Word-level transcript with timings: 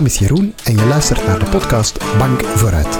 naam 0.00 0.08
is 0.08 0.18
Jeroen 0.18 0.54
en 0.64 0.76
je 0.76 0.86
luistert 0.86 1.26
naar 1.26 1.38
de 1.38 1.44
podcast 1.44 1.98
Bank 2.18 2.42
Vooruit. 2.42 2.98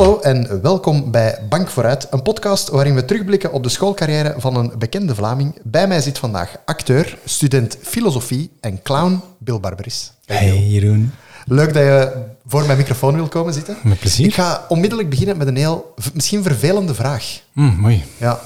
Hallo 0.00 0.20
en 0.20 0.62
welkom 0.62 1.10
bij 1.10 1.38
Bank 1.48 1.68
Vooruit, 1.68 2.06
een 2.10 2.22
podcast 2.22 2.68
waarin 2.68 2.94
we 2.94 3.04
terugblikken 3.04 3.52
op 3.52 3.62
de 3.62 3.68
schoolcarrière 3.68 4.34
van 4.38 4.56
een 4.56 4.72
bekende 4.78 5.14
Vlaming. 5.14 5.58
Bij 5.62 5.88
mij 5.88 6.00
zit 6.00 6.18
vandaag 6.18 6.56
acteur, 6.64 7.18
student 7.24 7.78
filosofie 7.82 8.50
en 8.60 8.82
clown 8.82 9.20
Bill 9.38 9.60
Barberis. 9.60 10.12
Hey 10.24 10.58
Jeroen. 10.58 11.12
Leuk 11.46 11.74
dat 11.74 11.82
je 11.82 12.24
voor 12.46 12.66
mijn 12.66 12.78
microfoon 12.78 13.14
wil 13.14 13.28
komen 13.28 13.54
zitten. 13.54 13.76
Met 13.82 13.98
plezier. 13.98 14.26
Ik 14.26 14.34
ga 14.34 14.64
onmiddellijk 14.68 15.10
beginnen 15.10 15.36
met 15.36 15.46
een 15.46 15.56
heel, 15.56 15.94
misschien 16.14 16.42
vervelende 16.42 16.94
vraag. 16.94 17.40
Mm, 17.52 17.76
mooi. 17.80 18.04
Ja. 18.16 18.40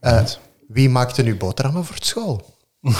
Eh, 0.00 0.22
wie 0.68 0.88
maakte 0.88 1.22
nu 1.22 1.36
boterhammen 1.36 1.84
voor 1.84 1.94
het 1.94 2.06
school? 2.06 2.56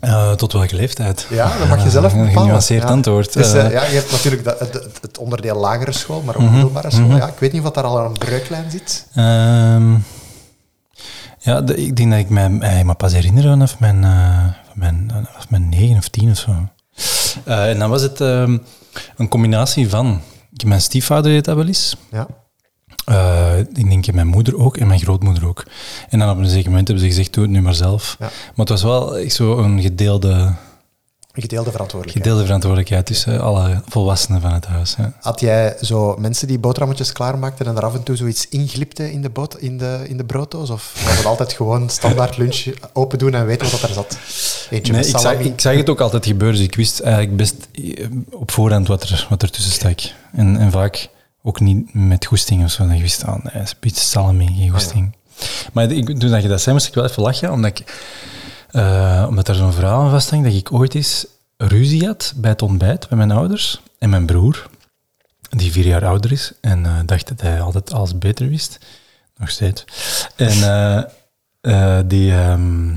Eh, 0.00 0.32
tot 0.32 0.52
welke 0.52 0.76
leeftijd? 0.76 1.26
Ja, 1.30 1.58
dat 1.58 1.68
mag 1.68 1.82
je 1.82 1.90
zelf 1.90 2.12
Een 2.12 2.18
bepalen. 2.18 2.40
genuanceerd 2.42 2.82
ja. 2.82 2.88
antwoord. 2.88 3.32
Dus, 3.32 3.52
eh, 3.52 3.64
Eh, 3.66 3.72
ja, 3.72 3.84
je 3.84 3.94
hebt 3.94 4.10
natuurlijk 4.10 4.44
het, 5.00 5.18
onderdeel 5.18 5.56
lagere 5.56 5.92
school, 5.92 6.22
maar 6.22 6.34
ook 6.36 6.42
Mhm, 6.42 6.52
middelbare 6.52 6.90
school. 6.90 7.06
mhm. 7.06 7.16
Ja, 7.16 7.26
ik 7.28 7.38
weet 7.38 7.52
niet 7.52 7.62
of 7.64 7.70
daar 7.72 7.84
al 7.84 8.04
een 8.04 8.12
breuklijn 8.18 8.70
zit. 8.70 9.06
ehm, 9.14 9.94
ja, 11.38 11.60
de- 11.60 11.76
ik 11.76 11.96
denk 11.96 12.10
dat 12.10 12.18
ik 12.18 12.28
mij, 12.28 12.58
eh, 12.60 12.84
me 12.84 12.94
pas 12.94 13.12
herinner 13.12 13.42
vanaf 13.42 13.78
mijn, 13.78 14.04
eh, 14.04 14.44
van 14.44 14.74
mijn, 14.74 15.10
vanaf 15.30 15.50
mijn 15.50 15.68
negen 15.68 15.96
of 15.96 16.08
tien 16.08 16.30
of 16.30 16.36
zo. 16.38 16.52
Eh, 17.44 17.70
en 17.70 17.78
dan 17.78 17.90
was 17.90 18.02
het 18.02 18.20
ehm, 18.20 18.58
een 19.16 19.28
combinatie 19.28 19.88
van... 19.88 20.20
ik- 20.52 20.64
Mijn 20.64 20.80
stiefvader 20.80 21.30
deed 21.30 21.44
dat 21.44 21.56
wel 21.56 21.66
eens. 21.66 21.96
Ja. 22.10 22.26
Eh, 23.10 23.58
ik 23.58 23.90
denk 23.90 24.12
mijn 24.12 24.26
moeder 24.26 24.58
ook 24.58 24.76
en 24.76 24.86
mijn 24.86 25.00
grootmoeder 25.00 25.46
ook. 25.46 25.64
En 26.08 26.18
dan 26.18 26.30
op 26.30 26.38
een 26.38 26.48
zeker 26.48 26.68
moment 26.68 26.88
hebben 26.88 27.04
ze 27.06 27.10
gezegd, 27.10 27.32
doe 27.32 27.42
het 27.42 27.52
nu 27.52 27.62
maar 27.62 27.74
zelf. 27.74 28.16
Ja. 28.18 28.26
Maar 28.26 28.66
het 28.66 28.68
was 28.68 28.82
wel 28.82 29.18
echt 29.18 29.34
zo 29.34 29.58
een 29.58 29.82
gedeelde, 29.82 30.54
gedeelde 31.32 31.70
verantwoordelijkheid. 31.70 32.26
gedeelde 32.26 32.44
verantwoordelijkheid 32.44 33.06
tussen 33.06 33.40
alle 33.40 33.82
volwassenen 33.88 34.40
van 34.40 34.52
het 34.52 34.66
huis. 34.66 34.94
Ja. 34.98 35.12
Had 35.20 35.40
jij 35.40 35.76
zo 35.80 36.16
mensen 36.18 36.48
die 36.48 36.58
boterhammetjes 36.58 37.12
klaarmaakten 37.12 37.66
en 37.66 37.76
er 37.76 37.84
af 37.84 37.94
en 37.94 38.02
toe 38.02 38.16
zoiets 38.16 38.48
inglipte 38.48 39.12
in 39.12 39.22
de, 39.22 39.30
boot, 39.30 39.58
in 39.58 39.78
de, 39.78 40.04
in 40.08 40.16
de 40.16 40.24
brooddoos? 40.24 40.70
Of 40.70 41.02
was 41.04 41.16
het 41.16 41.26
altijd 41.26 41.52
gewoon 41.52 41.88
standaard 41.88 42.36
lunch 42.36 42.66
open 42.92 43.18
doen 43.18 43.34
en 43.34 43.46
weten 43.46 43.70
wat 43.70 43.82
er 43.82 43.94
zat? 43.94 44.18
Eentje 44.70 44.92
Nee, 44.92 45.02
zag, 45.02 45.38
ik 45.38 45.60
zag 45.60 45.74
het 45.74 45.90
ook 45.90 46.00
altijd 46.00 46.26
gebeuren, 46.26 46.56
dus 46.56 46.66
ik 46.66 46.74
wist 46.74 47.00
eigenlijk 47.00 47.36
best 47.36 47.54
eh, 47.72 48.06
op 48.30 48.50
voorhand 48.50 48.88
wat 48.88 49.02
er, 49.02 49.26
wat 49.28 49.42
er 49.42 49.50
tussen 49.50 49.72
stak. 49.72 50.00
En, 50.32 50.56
en 50.56 50.70
vaak 50.70 51.08
ook 51.42 51.60
niet 51.60 51.94
met 51.94 52.26
goesting 52.26 52.64
of 52.64 52.70
zo. 52.70 52.86
Dat 52.86 52.96
je 52.96 53.02
wist, 53.02 53.24
ah, 53.24 53.44
nee, 53.44 53.64
beetje 53.80 54.00
salami, 54.00 54.46
geen 54.46 54.70
goesting. 54.70 55.16
Maar 55.72 55.90
ik, 55.90 56.18
toen 56.18 56.30
dat 56.30 56.42
je 56.42 56.48
dat 56.48 56.60
zei, 56.60 56.74
moest 56.74 56.88
ik 56.88 56.94
wel 56.94 57.04
even 57.04 57.22
lachen, 57.22 57.52
omdat, 57.52 57.78
ik, 57.78 58.06
eh, 58.70 59.26
omdat 59.28 59.48
er 59.48 59.54
zo'n 59.54 59.72
verhaal 59.72 60.04
aan 60.04 60.10
vasthangt 60.10 60.44
dat 60.44 60.54
ik 60.54 60.72
ooit 60.72 60.94
eens 60.94 61.26
ruzie 61.56 62.06
had 62.06 62.32
bij 62.36 62.50
het 62.50 62.62
ontbijt 62.62 63.08
bij 63.08 63.18
mijn 63.18 63.30
ouders 63.30 63.80
en 63.98 64.10
mijn 64.10 64.26
broer, 64.26 64.68
die 65.50 65.72
vier 65.72 65.86
jaar 65.86 66.06
ouder 66.06 66.32
is, 66.32 66.52
en 66.60 66.86
eh, 66.86 66.92
dacht 67.06 67.28
dat 67.28 67.40
hij 67.40 67.60
altijd 67.60 67.92
alles 67.92 68.18
beter 68.18 68.48
wist. 68.48 68.78
Nog 69.36 69.50
steeds. 69.50 69.84
En 70.36 70.62
eh, 71.60 71.98
die... 72.06 72.32
ehm, 72.32 72.90
eh, 72.90 72.96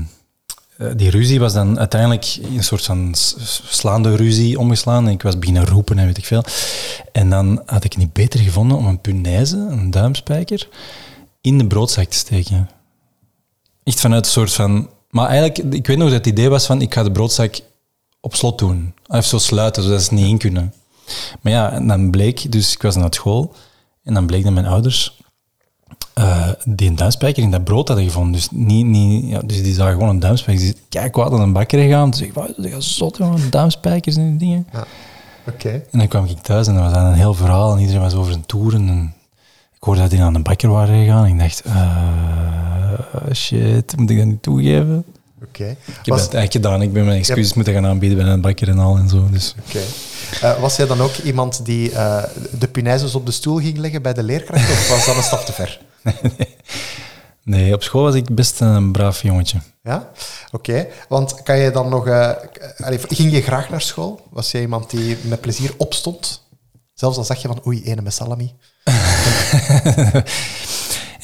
die 0.96 1.10
ruzie 1.10 1.40
was 1.40 1.52
dan 1.52 1.78
uiteindelijk 1.78 2.38
een 2.42 2.64
soort 2.64 2.84
van 2.84 3.14
slaande 3.68 4.16
ruzie 4.16 4.58
omgeslaan. 4.58 5.06
En 5.06 5.12
ik 5.12 5.22
was 5.22 5.38
beginnen 5.38 5.66
roepen 5.66 5.98
en 5.98 6.06
weet 6.06 6.18
ik 6.18 6.24
veel. 6.24 6.44
En 7.12 7.30
dan 7.30 7.62
had 7.66 7.84
ik 7.84 7.96
niet 7.96 8.12
beter 8.12 8.40
gevonden 8.40 8.76
om 8.76 8.86
een 8.86 9.00
punaise, 9.00 9.56
een 9.56 9.90
duimspijker, 9.90 10.68
in 11.40 11.58
de 11.58 11.66
broodzak 11.66 12.08
te 12.08 12.16
steken. 12.16 12.70
Echt 13.84 14.00
vanuit 14.00 14.24
een 14.24 14.32
soort 14.32 14.52
van... 14.52 14.88
Maar 15.10 15.28
eigenlijk, 15.28 15.74
ik 15.74 15.86
weet 15.86 15.96
nog 15.96 16.08
dat 16.08 16.16
het 16.16 16.26
idee 16.26 16.48
was 16.48 16.66
van, 16.66 16.82
ik 16.82 16.94
ga 16.94 17.02
de 17.02 17.12
broodzak 17.12 17.60
op 18.20 18.34
slot 18.34 18.58
doen. 18.58 18.94
Of 19.06 19.24
zo 19.24 19.38
sluiten, 19.38 19.82
zodat 19.82 20.02
ze 20.02 20.14
niet 20.14 20.26
in 20.26 20.38
kunnen. 20.38 20.74
Maar 21.40 21.52
ja, 21.52 21.72
en 21.72 21.86
dan 21.86 22.10
bleek, 22.10 22.52
dus 22.52 22.72
ik 22.72 22.82
was 22.82 22.96
naar 22.96 23.14
school, 23.14 23.54
en 24.02 24.14
dan 24.14 24.26
bleek 24.26 24.44
dat 24.44 24.52
mijn 24.52 24.66
ouders 24.66 25.18
eh, 26.14 26.48
die 26.64 26.88
een 26.88 26.96
duimspijker 26.96 27.42
in 27.42 27.50
dat 27.50 27.64
brood 27.64 27.88
hadden 27.88 28.06
gevonden. 28.06 28.32
Dus, 28.32 28.48
niet, 28.50 28.86
niet, 28.86 29.30
ja, 29.30 29.40
dus 29.40 29.62
die 29.62 29.74
zagen 29.74 29.92
gewoon 29.92 30.08
een 30.08 30.18
duimspijker. 30.18 30.64
Die 30.64 30.76
kijk, 30.88 31.16
wat 31.16 31.32
aan 31.32 31.40
een 31.40 31.52
bakker 31.52 31.78
gegaan. 31.78 32.10
Dus 32.10 32.20
ik 32.20 32.34
was 32.34 32.48
ik 32.56 32.74
zot, 32.78 33.16
jongen, 33.16 33.50
duimspijkers 33.50 34.16
en 34.16 34.28
die 34.28 34.38
dingen. 34.38 34.66
Ja. 34.72 34.84
Oké. 35.48 35.68
En 35.68 35.98
dan 35.98 36.08
kwam 36.08 36.24
ik 36.24 36.38
thuis 36.38 36.66
en 36.66 36.74
dat 36.74 36.82
was 36.82 36.92
dan 36.92 37.04
een 37.04 37.14
heel 37.14 37.34
verhaal. 37.34 37.72
En 37.72 37.80
iedereen 37.80 38.00
was 38.00 38.14
over 38.14 38.32
een 38.32 38.46
toeren. 38.46 38.88
En 38.88 39.14
ik 39.76 39.82
hoorde 39.82 40.00
dat 40.00 40.10
die 40.10 40.22
aan 40.22 40.34
een 40.34 40.42
bakker 40.42 40.68
waren 40.68 41.04
gegaan. 41.04 41.24
En 41.24 41.32
ik 41.32 41.38
dacht, 41.38 41.62
eh, 41.62 43.32
shit, 43.32 43.96
moet 43.96 44.10
ik 44.10 44.16
dat 44.16 44.26
niet 44.26 44.42
toegeven? 44.42 45.04
Oké. 45.44 45.64
Ik 45.64 45.76
heb 45.86 46.06
Was, 46.06 46.22
dat 46.22 46.34
eigenlijk 46.34 46.52
gedaan. 46.52 46.82
Ik 46.82 46.92
ben 46.92 47.04
mijn 47.04 47.18
excuses 47.18 47.54
moeten 47.54 47.74
gaan 47.74 47.86
aanbieden 47.86 48.18
bij 48.18 48.26
een 48.26 48.40
bakker 48.40 48.68
en 48.68 48.78
al 48.78 48.96
en 48.96 49.08
zo. 49.08 49.28
Dus. 49.30 49.54
oké. 49.66 49.80
Eh, 50.40 50.60
was 50.60 50.76
jij 50.76 50.86
dan 50.86 51.00
ook 51.00 51.16
iemand 51.16 51.64
die 51.64 51.90
de 52.58 52.68
punaises 52.72 53.14
op 53.14 53.26
de 53.26 53.32
stoel 53.32 53.58
ging 53.58 53.78
leggen 53.78 54.02
bij 54.02 54.14
de 54.14 54.22
leerkracht? 54.22 54.70
Of 54.70 54.88
was 54.88 55.06
dat 55.06 55.16
een 55.16 55.22
stap 55.22 55.40
te 55.40 55.52
ver? 55.52 55.80
Nee, 57.44 57.74
op 57.74 57.82
school 57.82 58.02
was 58.02 58.14
ik 58.14 58.34
best 58.34 58.60
een 58.60 58.92
braaf 58.92 59.22
jongetje. 59.22 59.58
Ja? 59.82 60.10
Oké. 60.50 60.86
Want 61.08 61.42
kan 61.42 61.58
je 61.58 61.70
dan 61.70 61.88
nog... 61.88 62.08
allee, 62.76 62.98
ging 63.08 63.32
je 63.32 63.42
graag 63.42 63.70
naar 63.70 63.80
school? 63.80 64.26
Was 64.30 64.50
jij 64.50 64.60
iemand 64.60 64.90
die 64.90 65.16
met 65.22 65.40
plezier 65.40 65.74
opstond? 65.76 66.48
Zelfs 66.94 67.16
al 67.16 67.24
zag 67.24 67.42
je 67.42 67.48
van, 67.48 67.66
oei, 67.66 67.82
ene 67.82 68.02
met 68.02 68.14
salami. 68.14 68.54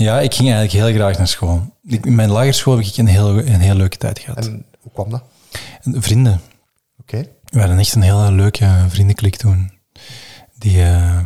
Ja, 0.00 0.20
ik 0.20 0.34
ging 0.34 0.52
eigenlijk 0.52 0.84
heel 0.84 0.94
graag 0.94 1.18
naar 1.18 1.28
school. 1.28 1.76
Ik, 1.82 2.06
in 2.06 2.14
mijn 2.14 2.30
lagere 2.30 2.52
school 2.52 2.76
heb 2.76 2.86
ik 2.86 2.96
een 2.96 3.06
heel, 3.06 3.38
een 3.38 3.60
heel 3.60 3.74
leuke 3.74 3.96
tijd 3.96 4.18
gehad. 4.18 4.46
En 4.46 4.64
hoe 4.80 4.92
kwam 4.92 5.10
dat? 5.10 5.22
En 5.82 6.02
Vrienden. 6.02 6.40
Oké. 7.00 7.26
We 7.44 7.58
hadden 7.58 7.78
echt 7.78 7.94
een 7.94 8.02
hele 8.02 8.32
leuke 8.32 8.84
vriendenklik 8.88 9.36
toen. 9.36 9.72
Die, 10.58 10.82
eh, 10.82 11.20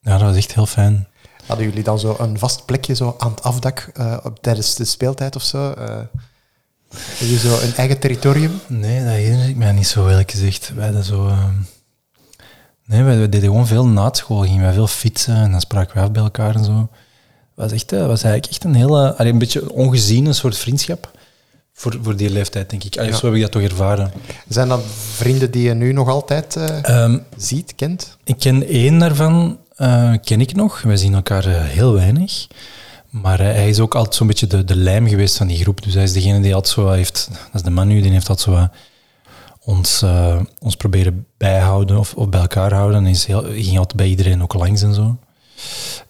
ja, 0.00 0.18
dat 0.18 0.20
was 0.20 0.36
echt 0.36 0.54
heel 0.54 0.66
fijn. 0.66 1.08
Hadden 1.48 1.66
jullie 1.66 1.82
dan 1.82 1.98
zo 1.98 2.16
een 2.18 2.38
vast 2.38 2.64
plekje 2.64 2.94
zo 2.94 3.14
aan 3.18 3.30
het 3.30 3.42
afdak 3.42 3.90
eh, 3.94 4.16
op, 4.22 4.38
tijdens 4.42 4.74
de 4.74 4.84
speeltijd 4.84 5.36
of 5.36 5.42
zo? 5.42 5.74
Had 7.18 7.28
je 7.28 7.38
zo 7.38 7.60
een 7.60 7.74
eigen 7.74 7.98
territorium? 7.98 8.60
Nee, 8.66 9.04
dat 9.04 9.12
herinner 9.12 9.48
ik 9.48 9.56
mij 9.56 9.72
niet 9.72 9.86
zo, 9.86 10.08
eerlijk 10.08 10.30
gezegd. 10.30 10.72
Wij 10.74 11.02
zo... 11.02 11.26
eh, 11.28 11.44
Nee, 12.86 13.02
wij, 13.02 13.18
wij 13.18 13.28
deden 13.28 13.48
gewoon 13.48 13.66
veel 13.66 13.86
na 13.86 14.08
school. 14.12 14.42
Gingen 14.42 14.62
wij 14.62 14.72
veel 14.72 14.86
fietsen 14.86 15.34
en 15.36 15.50
dan 15.50 15.60
spraken 15.60 15.94
we 15.96 16.00
af 16.02 16.10
bij 16.10 16.22
elkaar 16.22 16.54
en 16.54 16.64
zo. 16.64 16.88
was, 17.54 17.72
echt, 17.72 17.92
eh, 17.92 17.98
was 18.06 18.22
eigenlijk 18.22 18.46
echt 18.46 18.64
een 18.64 18.74
hele... 18.74 19.16
allee, 19.16 19.32
een 19.32 19.38
beetje 19.38 19.72
ongeziene 19.72 20.32
soort 20.32 20.58
vriendschap. 20.58 21.10
Voor, 21.72 21.98
voor 22.02 22.16
die 22.16 22.30
leeftijd, 22.30 22.70
denk 22.70 22.84
ik. 22.84 22.96
Allee, 22.96 23.10
Ja. 23.10 23.16
Zo 23.16 23.26
heb 23.26 23.34
ik 23.34 23.40
dat 23.42 23.50
toch 23.52 23.62
ervaren. 23.62 24.12
Zijn 24.48 24.68
dat 24.68 24.80
vrienden 25.14 25.50
die 25.50 25.62
je 25.62 25.74
nu 25.74 25.92
nog 25.92 26.08
altijd 26.08 26.56
eh, 26.56 26.84
Ehm, 27.02 27.18
ziet, 27.36 27.74
kent? 27.74 28.16
Ik 28.24 28.38
ken 28.38 28.66
één 28.66 28.98
daarvan, 28.98 29.58
eh, 29.78 30.12
ken 30.24 30.40
ik 30.40 30.54
nog. 30.54 30.82
Wij 30.82 30.96
zien 30.96 31.14
elkaar 31.14 31.46
eh, 31.46 31.62
heel 31.62 31.92
weinig. 31.92 32.46
Maar 33.10 33.40
eh, 33.40 33.46
hij 33.46 33.68
is 33.68 33.80
ook 33.80 33.94
altijd 33.94 34.14
zo'n 34.14 34.26
beetje 34.26 34.46
de, 34.46 34.64
de 34.64 34.76
lijm 34.76 35.08
geweest 35.08 35.36
van 35.36 35.46
die 35.46 35.58
groep. 35.58 35.82
Dus 35.82 35.94
hij 35.94 36.02
is 36.02 36.12
degene 36.12 36.40
die 36.40 36.54
altijd 36.54 36.74
zo 36.74 36.90
heeft... 36.90 37.28
Dat 37.30 37.54
is 37.54 37.62
de 37.62 37.70
man 37.70 37.88
nu, 37.88 38.00
die 38.00 38.10
heeft 38.10 38.28
altijd 38.28 38.56
zo 38.56 38.68
ons, 39.64 40.04
ons 40.60 40.76
proberen 40.76 41.26
bijhouden 41.36 41.98
of, 41.98 42.14
of 42.14 42.28
bij 42.28 42.40
elkaar 42.40 42.72
houden. 42.72 43.04
En 43.04 43.06
is 43.06 43.26
heel, 43.26 43.42
ging 43.42 43.78
altijd 43.78 43.96
bij 43.96 44.06
iedereen 44.06 44.42
ook 44.42 44.54
langs 44.54 44.82
en 44.82 44.94
zo. 44.94 45.16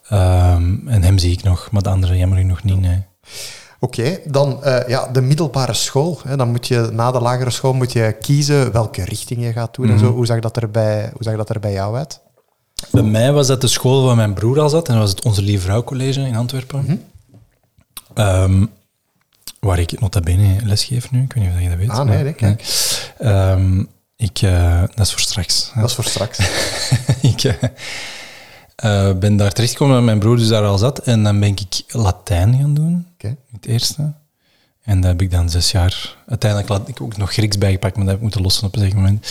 Ehm, 0.08 0.88
en 0.88 1.02
hem 1.02 1.18
zie 1.18 1.32
ik 1.32 1.42
nog, 1.42 1.70
maar 1.70 1.82
de 1.82 1.88
andere 1.88 2.16
jammer 2.16 2.44
nog 2.44 2.62
niet, 2.62 2.80
nee. 2.80 3.02
Oké, 3.80 4.18
dan 4.24 4.60
ja, 4.86 5.06
de 5.06 5.20
middelbare 5.20 5.74
school. 5.74 6.20
Hè, 6.24 6.36
dan 6.36 6.50
moet 6.50 6.66
je 6.66 6.88
na 6.92 7.10
de 7.10 7.20
lagere 7.20 7.50
school 7.50 7.72
moet 7.72 7.92
je 7.92 8.16
kiezen 8.20 8.72
welke 8.72 9.04
richting 9.04 9.42
je 9.42 9.52
gaat 9.52 9.74
doen 9.74 9.90
en 9.90 9.98
zo. 9.98 10.12
Hoe 10.12 10.26
zag 10.26 10.40
dat 10.40 10.56
er 10.56 10.70
bij, 10.70 11.10
hoe 11.12 11.22
zag 11.22 11.36
dat 11.36 11.48
er 11.48 11.60
bij 11.60 11.72
jou 11.72 11.96
uit? 11.96 12.20
Bij 12.90 13.02
mij 13.02 13.32
was 13.32 13.46
dat 13.46 13.60
de 13.60 13.66
school 13.66 14.04
waar 14.04 14.16
mijn 14.16 14.34
broer 14.34 14.60
al 14.60 14.68
zat. 14.68 14.86
En 14.88 14.92
dat 14.94 15.02
was 15.02 15.10
het 15.10 15.24
Onze 15.24 15.42
Lieve 15.42 15.62
Vrouw 15.62 15.82
College 15.84 16.20
in 16.20 16.36
Antwerpen. 16.36 17.02
Ehm, 18.14 18.66
waar 19.60 19.78
ik 19.78 20.00
nota 20.00 20.20
bene 20.20 20.56
les 20.64 20.84
geef 20.84 21.10
nu. 21.10 21.22
Ik 21.22 21.32
weet 21.32 21.44
niet 21.44 21.52
of 21.54 21.60
je 21.62 21.68
dat 21.68 21.78
weet. 21.78 21.88
Ah, 21.90 22.04
nee, 22.04 22.24
maar- 22.24 22.34
nee. 22.40 22.56
Ehm, 23.18 23.84
ik, 24.16 24.38
eh, 24.42 24.80
dat 24.80 25.06
is 25.06 25.10
voor 25.10 25.20
straks. 25.20 25.70
Dat 25.74 25.84
is 25.88 25.94
voor 25.94 26.04
straks. 26.04 26.38
ik 27.32 27.44
eh, 27.44 27.54
eh, 28.76 29.16
ben 29.18 29.36
daar 29.36 29.52
terechtgekomen 29.52 29.94
dat 29.96 30.04
mijn 30.04 30.18
broer 30.18 30.36
dus 30.36 30.48
daar 30.48 30.64
al 30.64 30.78
zat. 30.78 30.98
En 30.98 31.22
dan 31.22 31.40
ben 31.40 31.48
ik 31.48 31.82
Latijn 31.88 32.54
gaan 32.60 32.74
doen. 32.74 33.06
Oké. 33.14 33.36
Het 33.52 33.66
eerste. 33.66 34.12
En 34.88 35.00
daar 35.00 35.10
heb 35.10 35.22
ik 35.22 35.30
dan 35.30 35.50
zes 35.50 35.70
jaar... 35.70 36.16
Uiteindelijk 36.28 36.70
had 36.70 36.88
ik 36.88 37.00
ook 37.00 37.16
nog 37.16 37.32
Grieks 37.32 37.58
bijgepakt, 37.58 37.92
maar 37.96 38.04
dat 38.04 38.08
heb 38.08 38.16
ik 38.16 38.22
moeten 38.22 38.42
lossen 38.42 38.66
op 38.66 38.74
een 38.74 38.80
zeker 38.80 38.96
moment. 38.96 39.26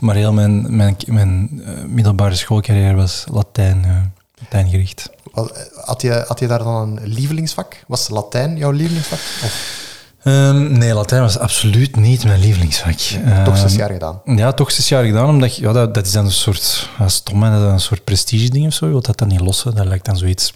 Maar 0.00 0.14
heel 0.14 0.32
mijn, 0.32 0.76
mijn, 0.76 0.96
mijn 1.06 1.62
eh, 1.66 1.84
middelbare 1.84 2.34
schoolcarrière 2.34 2.94
was 2.94 3.24
Latijn, 3.32 3.84
eh, 3.84 3.96
Latijn 4.40 4.68
gericht. 4.70 5.10
Wat- 5.32 5.70
Had 5.84 6.02
je, 6.02 6.24
had 6.26 6.38
je 6.38 6.46
daar 6.46 6.58
dan 6.58 6.98
een 7.02 7.08
lievelingsvak? 7.08 7.84
Was 7.86 8.08
Latijn 8.08 8.56
jouw 8.56 8.70
lievelingsvak? 8.70 9.18
Of, 9.44 9.80
Ehm, 10.22 10.72
nee, 10.78 10.94
Latijn 10.94 11.22
was 11.22 11.38
absoluut 11.38 11.96
niet 11.96 12.24
mijn 12.24 12.40
lievelingsvak. 12.40 12.98
Toch 13.44 13.56
zes 13.58 13.70
Ehm, 13.70 13.78
jaar 13.80 13.90
gedaan. 13.90 14.20
Ja, 14.24 14.52
toch 14.52 14.70
zes 14.70 14.88
jaar 14.88 15.04
gedaan, 15.04 15.28
omdat 15.28 15.56
ja, 15.56 15.72
dat, 15.72 15.94
dat 15.94 16.06
is 16.06 16.12
dan 16.12 16.24
een 16.24 16.30
soort, 16.32 16.88
ja, 16.98 17.08
stom, 17.08 17.42
hè, 17.42 17.50
dat 17.50 17.66
is 17.66 17.72
een 17.72 17.80
soort 17.80 18.04
prestige-ding 18.04 18.66
of 18.66 18.72
zo. 18.72 18.84
Je 18.86 18.92
wilt 18.92 19.06
dat 19.06 19.18
dan 19.18 19.28
niet 19.28 19.40
lossen. 19.40 19.74
Dat 19.74 19.86
lijkt 19.86 20.04
dan 20.04 20.16
zoiets 20.16 20.52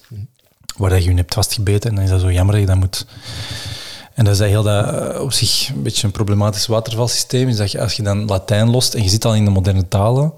waar 0.76 0.90
dat 0.90 1.04
je 1.04 1.10
je 1.10 1.16
hebt 1.16 1.34
vastgebeten 1.34 1.90
en 1.90 1.94
dan 1.96 2.04
is 2.04 2.10
dat 2.10 2.20
zo 2.20 2.32
jammer 2.32 2.54
dat 2.54 2.62
je 2.64 2.70
dat 2.70 2.78
moet... 2.78 3.06
En 4.16 4.24
dat 4.24 4.34
is 4.34 4.40
heel 4.40 4.62
dat, 4.62 4.88
eh, 4.88 5.20
op 5.20 5.32
zich 5.32 5.68
een 5.68 5.82
beetje 5.82 6.06
een 6.06 6.12
problematisch 6.12 6.66
watervalsysteem, 6.66 7.48
is 7.48 7.56
dat 7.56 7.70
je, 7.70 7.80
als 7.80 7.92
je 7.92 8.02
dan 8.02 8.24
Latijn 8.24 8.70
lost 8.70 8.94
en 8.94 9.02
je 9.02 9.08
zit 9.08 9.24
al 9.24 9.34
in 9.34 9.44
de 9.44 9.50
moderne 9.50 9.88
talen, 9.88 10.32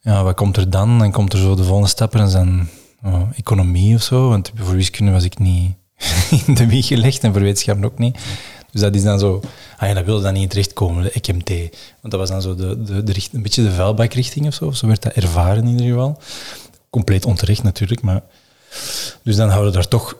ja, 0.00 0.22
wat 0.22 0.34
komt 0.34 0.56
er 0.56 0.70
dan? 0.70 0.98
Dan 0.98 1.12
komt 1.12 1.32
er 1.32 1.38
zo 1.38 1.54
de 1.54 1.64
volgende 1.64 1.88
stap 1.88 2.14
en 2.14 2.30
dan 2.30 2.68
oh, 3.04 3.22
economie 3.36 3.94
of 3.94 4.02
zo, 4.02 4.28
want 4.28 4.52
voor 4.54 4.74
wiskunde 4.74 5.12
was 5.12 5.24
ik 5.24 5.38
niet 5.38 5.74
in 6.46 6.54
de 6.54 6.66
wieg 6.66 6.86
gelegd 6.86 7.24
en 7.24 7.32
voor 7.32 7.42
wetenschappen 7.42 7.84
ook 7.84 7.98
niet. 7.98 8.18
Dus 8.70 8.80
dat 8.80 8.94
is 8.94 9.02
dan 9.02 9.18
zo, 9.18 9.40
ah 9.76 9.88
ja, 9.88 9.94
dat 9.94 10.04
wilde 10.04 10.22
dan 10.22 10.32
niet 10.32 10.50
terechtkomen, 10.50 11.02
de 11.02 11.10
EKMT. 11.10 11.48
Want 12.00 12.12
dat 12.12 12.20
was 12.20 12.28
dan 12.28 12.42
zo 12.42 12.54
de, 12.54 12.82
de, 12.82 13.14
een 13.32 13.42
beetje 13.42 13.62
de 13.62 13.72
vuilbakrichting 13.72 14.46
of 14.46 14.54
zo, 14.54 14.70
zo 14.70 14.86
werd 14.86 15.02
dat 15.02 15.12
ervaren 15.12 15.62
in 15.62 15.68
ieder 15.68 15.86
geval. 15.86 16.20
Compleet 16.90 17.24
onterecht 17.24 17.62
natuurlijk, 17.62 18.02
maar... 18.02 18.22
Dus 19.22 19.36
dan 19.36 19.48
houden 19.48 19.70
we 19.70 19.78
daar 19.78 19.88
toch 19.88 20.16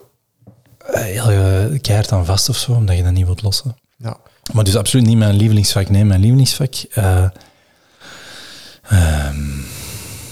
heel 0.86 1.28
eh, 1.30 1.80
keihard 1.80 2.12
aan 2.12 2.24
vast 2.24 2.48
of 2.48 2.56
zo, 2.56 2.72
omdat 2.72 2.96
je 2.96 3.02
dat 3.02 3.12
niet 3.12 3.24
wilt 3.24 3.42
lossen. 3.42 3.76
Ja. 3.96 4.16
Maar 4.52 4.64
dus 4.64 4.76
absoluut 4.76 5.06
niet 5.06 5.18
mijn 5.18 5.34
lievelingsvak. 5.34 5.88
Nee, 5.88 6.04
mijn 6.04 6.20
lievelingsvak... 6.20 6.74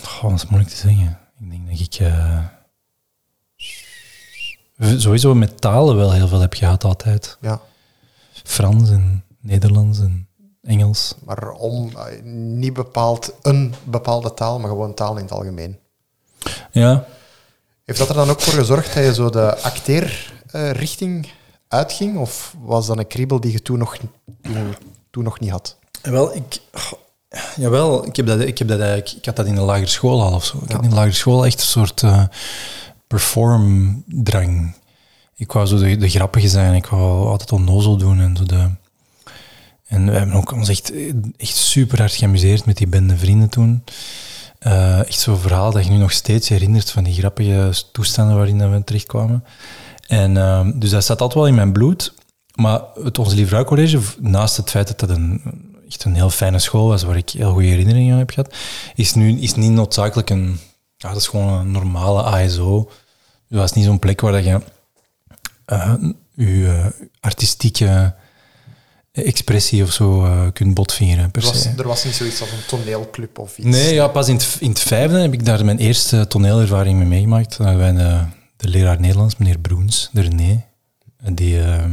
goh, 0.02 0.30
dat 0.30 0.32
is 0.42 0.46
moeilijk 0.46 0.74
te 0.74 0.76
zeggen. 0.76 1.18
Ik 1.40 1.50
denk 1.50 1.68
dat 1.70 1.78
ik... 1.80 1.94
eh, 1.94 2.38
sowieso 4.96 5.34
met 5.34 5.60
talen 5.60 5.96
wel 5.96 6.12
heel 6.12 6.28
veel 6.28 6.40
heb 6.40 6.54
gehad 6.54 6.84
altijd. 6.84 7.36
ja. 7.40 7.60
Frans 8.44 8.90
en 8.90 9.24
Nederlands 9.40 9.98
en 9.98 10.28
Engels. 10.62 11.14
Maar 11.24 11.50
om 11.50 11.92
niet 12.22 12.72
bepaald 12.72 13.32
een 13.42 13.74
bepaalde 13.84 14.34
taal, 14.34 14.58
maar 14.58 14.68
gewoon 14.68 14.94
taal 14.94 15.16
in 15.16 15.22
het 15.22 15.32
algemeen. 15.32 15.78
Ja, 16.72 17.04
Heeft 17.84 17.98
dat 17.98 18.08
er 18.08 18.14
dan 18.14 18.30
ook 18.30 18.40
voor 18.40 18.52
gezorgd 18.52 18.94
dat 18.94 19.04
je 19.04 19.14
zo 19.14 19.30
de 19.30 19.56
acteerrichting 20.54 21.26
uitging? 21.68 22.16
Of 22.18 22.54
was 22.60 22.86
dat 22.86 22.98
een 22.98 23.06
kriebel 23.06 23.40
die 23.40 23.52
je 23.52 23.62
toen 23.62 23.78
nog, 23.78 23.96
toen, 24.42 24.74
toen 25.10 25.24
nog 25.24 25.40
niet 25.40 25.50
had? 25.50 25.76
Wel, 26.02 26.36
ik... 26.36 26.58
Jawel, 27.56 28.06
ik, 28.06 28.16
heb 28.16 28.26
dat, 28.26 28.40
ik, 28.40 28.58
heb 28.58 28.68
dat 28.68 28.78
eigenlijk, 28.80 29.10
ik 29.10 29.24
had 29.24 29.36
dat 29.36 29.46
in 29.46 29.54
de 29.54 29.60
lagere 29.60 29.86
school 29.86 30.22
al 30.22 30.34
of 30.34 30.44
zo. 30.44 30.56
Ik 30.62 30.68
Ja. 30.68 30.74
had 30.74 30.84
in 30.84 30.90
de 30.90 30.94
lagere 30.94 31.14
school 31.14 31.46
echt 31.46 31.60
een 31.60 31.66
soort 31.66 32.02
eh 32.02 32.24
performdrang. 33.06 34.74
Ik 35.36 35.52
wou 35.52 35.66
zo 35.66 35.78
de, 35.78 35.96
de 35.96 36.08
grappige 36.08 36.48
zijn, 36.48 36.74
ik 36.74 36.86
wou 36.86 37.28
altijd 37.28 37.52
onnozel 37.52 37.96
doen 37.96 38.20
en 38.20 38.36
zo 38.36 38.44
de... 38.44 38.70
En 39.86 40.06
we 40.06 40.12
hebben 40.18 40.34
ook 40.36 40.52
ons 40.52 40.68
echt, 40.68 40.92
echt 41.36 41.56
super 41.56 41.98
hard 41.98 42.12
geamuseerd 42.14 42.64
met 42.66 42.76
die 42.76 42.86
bende 42.86 43.16
vrienden 43.16 43.48
toen. 43.48 43.84
Eh, 44.58 44.98
echt 44.98 45.20
zo'n 45.20 45.38
verhaal 45.38 45.72
dat 45.72 45.84
je 45.84 45.90
nu 45.90 45.96
nog 45.96 46.12
steeds 46.12 46.48
herinnert 46.48 46.90
van 46.90 47.04
die 47.04 47.14
grappige 47.14 47.72
toestanden 47.92 48.36
waarin 48.36 48.70
we 48.70 48.84
terechtkwamen. 48.84 49.44
En, 50.06 50.36
ehm, 50.36 50.78
dus 50.78 50.90
dat 50.90 51.04
zat 51.04 51.20
altijd 51.20 51.38
wel 51.38 51.48
in 51.48 51.54
mijn 51.54 51.72
bloed. 51.72 52.14
Maar 52.54 52.80
het 53.02 53.18
Onze 53.18 53.34
Lieve 53.34 53.48
Vrouw 53.48 53.64
College, 53.64 54.00
naast 54.20 54.56
het 54.56 54.70
feit 54.70 54.86
dat 54.86 55.00
dat 55.00 55.16
een, 55.16 55.42
echt 55.88 56.04
een 56.04 56.14
heel 56.14 56.30
fijne 56.30 56.58
school 56.58 56.88
was, 56.88 57.02
waar 57.02 57.16
ik 57.16 57.30
heel 57.30 57.52
goede 57.52 57.68
herinneringen 57.68 58.12
aan 58.12 58.18
heb 58.18 58.30
gehad, 58.30 58.54
is 58.94 59.14
nu 59.14 59.40
is 59.40 59.54
niet 59.54 59.70
noodzakelijk 59.70 60.30
een... 60.30 60.58
Ja, 60.96 61.08
dat 61.08 61.20
is 61.20 61.26
gewoon 61.26 61.52
een 61.52 61.70
normale 61.70 62.22
ASO. 62.22 62.90
Dat 63.48 63.64
is 63.64 63.72
niet 63.72 63.84
zo'n 63.84 63.98
plek 63.98 64.20
waar 64.20 64.32
dat 64.32 64.44
je 64.44 64.60
eh, 65.64 65.94
je 66.34 66.66
eh, 66.66 67.06
artistieke 67.20 68.14
expressie 69.12 69.82
of 69.82 69.92
zo 69.92 70.24
eh, 70.24 70.46
kunt 70.52 70.74
botvieren, 70.74 71.30
per 71.30 71.42
Er 71.42 71.48
was, 71.48 71.62
se. 71.62 71.72
er 71.76 71.86
was 71.86 72.04
niet 72.04 72.14
zoiets 72.14 72.40
als 72.40 72.50
een 72.50 72.66
toneelclub 72.66 73.38
of 73.38 73.58
iets. 73.58 73.66
Nee, 73.66 73.94
ja, 73.94 74.08
pas 74.08 74.28
in 74.28 74.34
het, 74.34 74.56
in 74.60 74.68
het 74.68 74.80
vijfde 74.80 75.18
heb 75.18 75.32
ik 75.32 75.44
daar 75.44 75.64
mijn 75.64 75.78
eerste 75.78 76.26
toneelervaring 76.26 76.98
mee 76.98 77.06
meegemaakt. 77.06 77.56
Wij 77.56 77.92
de, 77.92 78.20
de 78.64 78.70
leraar 78.70 79.00
Nederlands, 79.00 79.36
meneer 79.36 79.58
Broens, 79.58 80.08
de 80.12 80.20
René, 80.20 80.64
die 81.32 81.62
eh, 81.62 81.84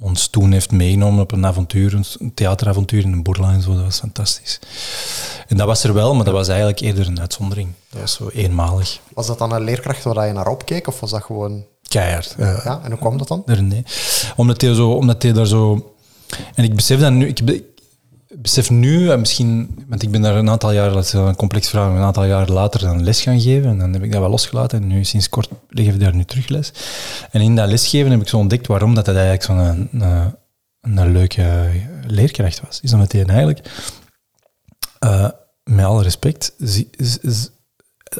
ons 0.00 0.28
toen 0.28 0.52
heeft 0.52 0.70
meegenomen 0.70 1.22
op 1.22 1.32
een 1.32 1.46
avontuur, 1.46 1.94
een, 1.94 2.04
een 2.18 2.34
theateravontuur 2.34 3.02
in 3.02 3.10
de 3.10 3.22
Boerla 3.22 3.52
en 3.52 3.62
zo. 3.62 3.74
Dat 3.74 3.84
was 3.84 3.98
fantastisch. 3.98 4.58
En 5.48 5.56
dat 5.56 5.66
was 5.66 5.84
er 5.84 5.94
wel, 5.94 6.14
maar 6.14 6.24
dat 6.24 6.34
was 6.34 6.48
eigenlijk 6.48 6.80
eerder 6.80 7.06
een 7.06 7.20
uitzondering. 7.20 7.68
Dat 7.90 8.00
was 8.00 8.12
zo 8.12 8.28
eenmalig. 8.28 9.00
Was 9.14 9.26
dat 9.26 9.38
dan 9.38 9.52
een 9.52 9.64
leerkracht 9.64 10.04
waar 10.04 10.26
je 10.26 10.32
naar 10.32 10.48
opkeek? 10.48 10.86
Of 10.86 11.00
was 11.00 11.10
dat 11.10 11.22
gewoon... 11.22 11.64
Keihard. 11.88 12.34
Ja, 12.38 12.80
en 12.82 12.90
hoe 12.90 13.00
kwam 13.00 13.18
dat 13.18 13.28
dan? 13.28 13.42
de 13.46 13.54
René. 13.54 13.82
Omdat 14.36 14.60
hij, 14.60 14.74
zo, 14.74 14.90
omdat 14.90 15.22
hij 15.22 15.32
daar 15.32 15.46
zo... 15.46 15.92
En 16.54 16.64
ik 16.64 16.74
besef 16.74 17.00
dat 17.00 17.12
nu... 17.12 17.28
Ik 17.28 17.62
besef 18.42 18.70
nu, 18.70 19.10
en 19.10 19.20
misschien... 19.20 19.84
Want 19.88 20.02
ik 20.02 20.10
ben 20.10 20.22
daar 20.22 20.36
een 20.36 20.50
aantal 20.50 20.72
jaar, 20.72 20.90
dat 20.90 21.04
is 21.04 21.12
een 21.12 21.36
complex 21.36 21.68
vraag, 21.68 21.90
een 21.90 22.02
aantal 22.02 22.24
jaar 22.24 22.48
later 22.48 22.80
dan 22.80 23.02
les 23.02 23.22
gaan 23.22 23.40
geven. 23.40 23.70
En 23.70 23.78
dan 23.78 23.92
heb 23.92 24.02
ik 24.02 24.12
dat 24.12 24.20
wel 24.20 24.30
losgelaten. 24.30 24.82
En 24.82 24.86
nu, 24.86 25.04
sinds 25.04 25.28
kort, 25.28 25.48
geef 25.68 25.94
ik 25.94 26.00
daar 26.00 26.14
nu 26.14 26.24
terug 26.24 26.48
les. 26.48 26.72
En 27.30 27.40
in 27.40 27.56
dat 27.56 27.68
lesgeven 27.68 28.10
heb 28.10 28.20
ik 28.20 28.28
zo 28.28 28.36
ontdekt 28.36 28.66
waarom 28.66 28.94
dat, 28.94 29.04
dat 29.04 29.16
eigenlijk 29.16 29.44
zo'n 29.44 29.58
een, 29.58 29.88
een, 30.80 30.98
een 30.98 31.12
leuke 31.12 31.70
leerkracht 32.06 32.60
was. 32.60 32.80
Is 32.80 32.92
omdat 32.92 33.12
hij 33.12 33.24
eigenlijk... 33.24 33.68
eh, 34.98 35.28
met 35.64 35.84
alle 35.84 36.02
respect, 36.02 36.52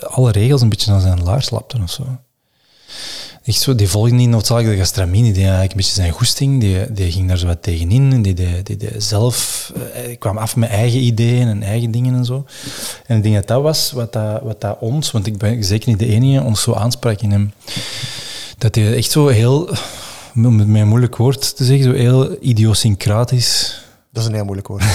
alle 0.01 0.31
regels 0.31 0.61
een 0.61 0.69
beetje 0.69 0.93
aan 0.93 1.01
zijn 1.01 1.23
laars 1.23 1.51
lapte 1.51 1.79
of 1.83 1.91
zo. 1.91 2.19
Echt 3.45 3.61
zo, 3.61 3.75
die 3.75 3.89
volgde 3.89 4.15
niet 4.15 4.29
noodzakelijk 4.29 4.73
de 4.73 4.79
gastramine, 4.79 5.33
die 5.33 5.43
eigenlijk 5.43 5.71
een 5.71 5.77
beetje 5.77 5.93
zijn 5.93 6.13
goesting, 6.13 6.61
die, 6.61 6.93
die 6.93 7.13
ging 7.13 7.29
daar 7.29 7.39
zo 7.39 7.47
wat 7.47 7.63
tegenin, 7.63 8.13
en 8.13 8.23
die, 8.23 8.35
die, 8.35 8.63
die, 8.63 8.77
die 8.77 9.01
zelf 9.01 9.73
eh, 9.95 10.19
kwam 10.19 10.39
af 10.39 10.57
met 10.57 10.71
eigen 10.71 11.01
ideeën 11.01 11.49
en 11.49 11.63
eigen 11.63 11.91
dingen 11.91 12.15
en 12.15 12.25
zo. 12.25 12.45
En 13.07 13.17
ik 13.17 13.23
denk 13.23 13.35
dat 13.35 13.47
dat 13.47 13.63
was 13.63 13.93
wat 13.93 14.13
dat, 14.13 14.43
wat 14.43 14.61
dat 14.61 14.77
ons, 14.81 15.11
want 15.11 15.27
ik 15.27 15.39
ben 15.39 15.65
zeker 15.65 15.89
niet 15.89 15.99
de 15.99 16.07
enige, 16.07 16.43
ons 16.43 16.63
zo 16.63 16.73
aansprak 16.73 17.21
in 17.21 17.31
hem. 17.31 17.53
Dat 18.59 18.75
hij 18.75 18.97
echt 18.97 19.11
zo 19.11 19.29
heel, 19.29 19.69
om 20.35 20.59
het 20.59 20.69
met 20.69 20.81
een 20.81 20.89
moeilijk 20.89 21.17
woord 21.17 21.57
te 21.57 21.65
zeggen, 21.65 21.85
zo 21.85 21.93
heel 21.93 22.37
idiosyncratisch... 22.41 23.79
Dat 24.13 24.23
is 24.23 24.29
een 24.29 24.35
heel 24.35 24.45
moeilijk 24.45 24.69
woord. 24.69 24.83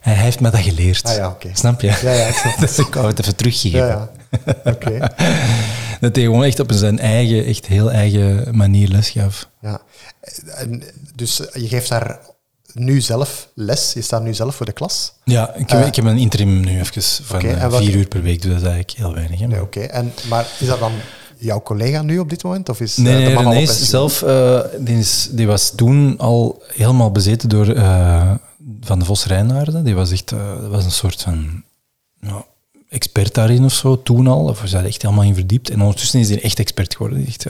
Hij 0.00 0.14
heeft 0.14 0.40
me 0.40 0.50
dat 0.50 0.60
geleerd. 0.60 1.04
Ah 1.04 1.14
ja. 1.14 1.36
Snap 1.52 1.80
je? 1.80 1.86
Ja, 1.86 2.12
ja, 2.12 2.26
ik 2.26 2.34
snap 2.34 2.58
dus 2.58 2.78
ik 2.78 2.94
wou 2.94 3.06
het 3.06 3.20
even 3.22 3.36
teruggeven. 3.36 3.78
Ja, 3.78 4.10
Oké. 4.64 4.98
Dat 6.00 6.16
hij 6.16 6.24
gewoon 6.24 6.44
echt 6.44 6.60
op 6.60 6.72
zijn 6.72 6.98
eigen, 6.98 7.44
echt 7.44 7.66
heel 7.66 7.90
eigen 7.90 8.56
manier 8.56 8.88
les 8.88 9.10
gaf. 9.10 9.48
Ja. 9.60 9.80
En, 10.46 10.82
dus 11.14 11.36
je 11.52 11.68
geeft 11.68 11.88
daar 11.88 12.18
nu 12.74 13.00
zelf 13.00 13.48
les? 13.54 13.92
Je 13.92 14.00
staat 14.02 14.22
nu 14.22 14.34
zelf 14.34 14.54
voor 14.54 14.66
de 14.66 14.72
klas? 14.72 15.12
Ja, 15.24 15.54
ik 15.54 15.70
heb, 15.70 15.80
Eh, 15.80 15.86
ik 15.86 15.94
heb 15.96 16.04
een 16.04 16.18
interim 16.18 16.60
nu 16.60 16.80
even 16.80 17.02
van 17.24 17.40
eh, 17.40 17.72
vier 17.76 17.94
uur 17.94 18.08
per 18.08 18.22
week, 18.22 18.42
dus 18.42 18.50
dat 18.52 18.60
is 18.60 18.66
eigenlijk 18.68 18.98
heel 18.98 19.14
weinig. 19.14 19.38
Hè, 19.40 19.46
maar- 19.46 19.56
Nee, 19.56 19.64
oké. 19.64 19.80
En 19.80 20.12
Maar 20.28 20.46
is 20.60 20.66
dat 20.66 20.78
dan 20.80 20.92
jouw 21.38 21.62
collega 21.62 22.02
nu 22.02 22.18
op 22.18 22.30
dit 22.30 22.42
moment? 22.42 22.68
Of 22.68 22.80
is 22.80 22.96
Nee, 22.96 23.12
eh, 23.16 23.18
de 23.28 23.34
nee, 23.34 23.42
man 23.44 23.52
is 23.54 23.88
zelf, 23.88 24.22
eh, 24.22 24.60
die, 24.78 24.98
is, 24.98 25.28
die 25.30 25.46
was 25.46 25.72
toen 25.76 26.18
al 26.18 26.62
helemaal 26.66 27.10
bezeten 27.12 27.48
door 27.48 27.68
eh, 27.68 28.32
Van 28.80 28.98
de 28.98 29.04
Vos 29.04 29.26
Rijnaarden. 29.26 29.84
Die 29.84 29.94
was 29.94 30.10
echt, 30.12 30.32
eh, 30.32 30.38
dat 30.60 30.70
was 30.70 30.84
een 30.84 30.90
soort 30.90 31.22
van 31.22 31.62
ja, 32.20 32.44
expert 32.90 33.34
daarin 33.34 33.64
of 33.64 33.72
zo, 33.72 34.02
toen 34.02 34.26
al. 34.26 34.44
Of 34.44 34.62
ze 34.66 34.76
had 34.76 34.84
echt 34.84 35.02
helemaal 35.02 35.24
in 35.24 35.34
verdiept. 35.34 35.70
En 35.70 35.80
ondertussen 35.80 36.20
is 36.20 36.28
hij 36.28 36.42
echt 36.42 36.58
expert 36.58 36.96
geworden. 36.96 37.26
Is 37.26 37.36
echt 37.36 37.46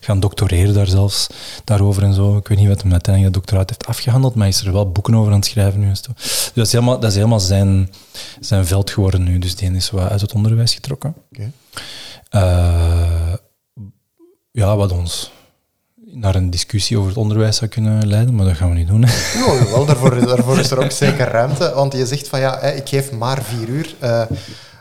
gaan 0.00 0.20
doctoreren 0.20 0.74
daar 0.74 0.86
zelfs, 0.86 1.26
daarover 1.64 2.02
en 2.02 2.14
zo. 2.14 2.36
Ik 2.36 2.48
weet 2.48 2.58
niet 2.58 2.68
wat 2.68 2.82
hem 2.82 2.92
uiteindelijk 2.92 3.34
dat 3.34 3.42
doctoraat 3.42 3.68
heeft 3.68 3.86
afgehandeld, 3.86 4.34
maar 4.34 4.46
hij 4.46 4.52
is 4.52 4.64
er 4.64 4.72
wel 4.72 4.92
boeken 4.92 5.14
over 5.14 5.32
aan 5.32 5.38
het 5.38 5.46
schrijven 5.46 5.80
nu. 5.80 5.88
En 5.88 5.96
zo. 5.96 6.12
Dus 6.14 6.50
dat 6.54 6.66
is 6.66 6.72
helemaal, 6.72 7.00
dat 7.00 7.10
is 7.10 7.16
helemaal 7.16 7.40
zijn, 7.40 7.90
zijn 8.40 8.66
veld 8.66 8.90
geworden 8.90 9.22
nu. 9.22 9.38
Dus 9.38 9.56
die 9.56 9.72
is 9.72 9.90
wat 9.90 10.08
uit 10.08 10.20
het 10.20 10.34
onderwijs 10.34 10.74
getrokken. 10.74 11.14
Eh, 12.30 13.34
ja, 14.50 14.76
wat 14.76 14.92
ons 14.92 15.30
naar 16.14 16.34
een 16.34 16.50
discussie 16.50 16.96
over 16.96 17.08
het 17.08 17.18
onderwijs 17.18 17.56
zou 17.56 17.70
kunnen 17.70 18.06
leiden, 18.06 18.34
maar 18.34 18.46
dat 18.46 18.56
gaan 18.56 18.68
we 18.68 18.74
niet 18.74 18.88
doen. 18.88 19.00
Ja, 19.00 19.68
wel, 19.70 19.86
daarvoor, 19.86 20.26
daarvoor 20.26 20.58
is 20.58 20.70
er 20.70 20.78
ook 20.84 20.90
zeker 20.90 21.28
ruimte. 21.28 21.72
Want 21.74 21.92
je 21.92 22.06
zegt 22.06 22.28
van 22.28 22.40
ja, 22.40 22.60
ik 22.60 22.88
geef 22.88 23.12
maar 23.12 23.42
vier 23.42 23.68
uur. 23.68 23.94
eh, 23.98 24.22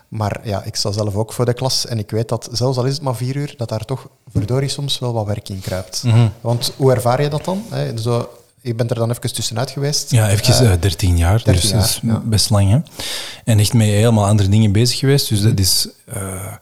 maar 0.07 0.39
ja, 0.43 0.63
ik 0.63 0.75
sta 0.75 0.91
zelf 0.91 1.15
ook 1.15 1.33
voor 1.33 1.45
de 1.45 1.53
klas. 1.53 1.85
En 1.85 1.99
ik 1.99 2.11
weet 2.11 2.29
dat, 2.29 2.49
zelfs 2.51 2.77
al 2.77 2.85
is 2.85 2.93
het 2.93 3.01
maar 3.01 3.15
vier 3.15 3.35
uur, 3.35 3.53
dat 3.57 3.69
daar 3.69 3.85
toch 3.85 4.07
verdorie 4.31 4.69
soms 4.69 4.99
wel 4.99 5.13
wat 5.13 5.25
werk 5.25 5.49
in 5.49 5.59
kruipt. 5.59 6.03
Mhm. 6.03 6.27
Want 6.41 6.73
hoe 6.77 6.93
ervaar 6.93 7.21
je 7.21 7.29
dat 7.29 7.45
dan? 7.45 7.63
Hè? 7.69 7.97
Zo, 7.97 8.29
je 8.61 8.75
bent 8.75 8.89
er 8.89 8.95
dan 8.95 9.09
even 9.09 9.33
tussenuit 9.33 9.69
geweest. 9.71 10.11
Ja, 10.11 10.29
even 10.29 10.71
eh, 10.71 10.79
13 10.79 11.17
jaar, 11.17 11.43
13 11.43 11.53
dus 11.53 11.71
dat 11.71 11.83
is 11.83 11.99
jaar, 12.03 12.13
ja. 12.13 12.21
best 12.25 12.49
lang. 12.49 12.69
Hè. 12.69 12.79
En 13.43 13.59
echt 13.59 13.73
met 13.73 13.87
helemaal 13.87 14.25
andere 14.25 14.49
dingen 14.49 14.71
bezig 14.71 14.99
geweest, 14.99 15.29
dus 15.29 15.41
dat 15.41 15.59
is 15.59 15.87
eh, 16.05 16.53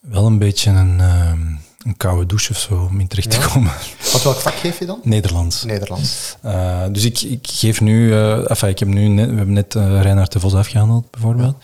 wel 0.00 0.26
een 0.26 0.38
beetje 0.38 0.70
een, 0.70 1.00
ehm, 1.00 1.40
een 1.86 1.96
koude 1.96 2.26
douche 2.26 2.50
of 2.52 2.58
zo 2.58 2.88
om 2.90 3.00
in 3.00 3.06
terecht 3.06 3.30
te 3.30 3.36
Ja. 3.38 3.46
komen. 3.46 3.72
wat 4.12 4.22
welk 4.22 4.36
vak 4.36 4.54
geef 4.54 4.78
je 4.78 4.86
dan? 4.86 5.00
Nederlands. 5.02 5.62
Nederlands. 5.64 6.36
Eh, 6.42 6.82
dus 6.92 7.04
ik, 7.04 7.20
ik 7.20 7.46
geef 7.52 7.80
nu, 7.80 8.12
eh 8.12 8.50
enfin, 8.50 8.68
ik 8.68 8.78
heb 8.78 8.88
nu 8.88 9.08
net, 9.08 9.30
we 9.30 9.36
hebben 9.36 9.54
net 9.54 9.74
uh, 9.74 10.00
Reinhard 10.02 10.32
de 10.32 10.40
Vos 10.40 10.54
afgehandeld, 10.54 11.10
bijvoorbeeld. 11.10 11.56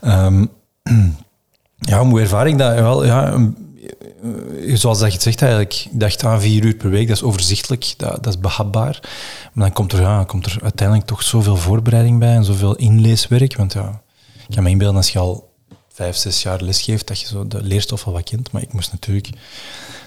Ehm, 0.00 0.44
ja, 1.90 2.04
hoe 2.04 2.20
ervaar 2.20 2.46
ik 2.48 2.58
dat? 2.58 2.74
Wel, 2.74 3.04
ja, 3.04 3.38
zoals 4.74 4.98
dat 4.98 5.06
je 5.08 5.12
het 5.14 5.22
zegt 5.22 5.42
eigenlijk, 5.42 5.74
ik 5.74 6.00
dacht 6.00 6.24
aan 6.24 6.40
vier 6.40 6.64
uur 6.64 6.74
per 6.74 6.90
week, 6.90 7.08
dat 7.08 7.16
is 7.16 7.22
overzichtelijk, 7.22 7.94
dat, 7.96 8.24
dat 8.24 8.34
is 8.34 8.40
behapbaar. 8.40 8.98
Maar 9.52 9.64
dan 9.64 9.72
komt 9.72 9.92
er, 9.92 10.00
ja, 10.00 10.24
komt 10.24 10.46
er 10.46 10.58
uiteindelijk 10.62 11.08
toch 11.08 11.22
zoveel 11.22 11.56
voorbereiding 11.56 12.18
bij 12.18 12.34
en 12.34 12.44
zoveel 12.44 12.76
inleeswerk. 12.76 13.56
Want 13.56 13.72
ja, 13.72 14.00
ik 14.48 14.54
kan 14.54 14.62
me 14.62 14.70
inbeelden 14.70 14.96
als 14.96 15.10
je 15.10 15.18
al 15.18 15.47
vijf, 15.98 16.16
zes 16.16 16.42
jaar 16.42 16.62
lesgeeft, 16.62 17.06
dat 17.06 17.20
je 17.20 17.26
zo 17.26 17.46
de 17.46 17.62
leerstof 17.62 18.06
al 18.06 18.12
wat 18.12 18.22
kent. 18.22 18.52
Maar 18.52 18.62
ik 18.62 18.72
moest 18.72 18.92
natuurlijk 18.92 19.28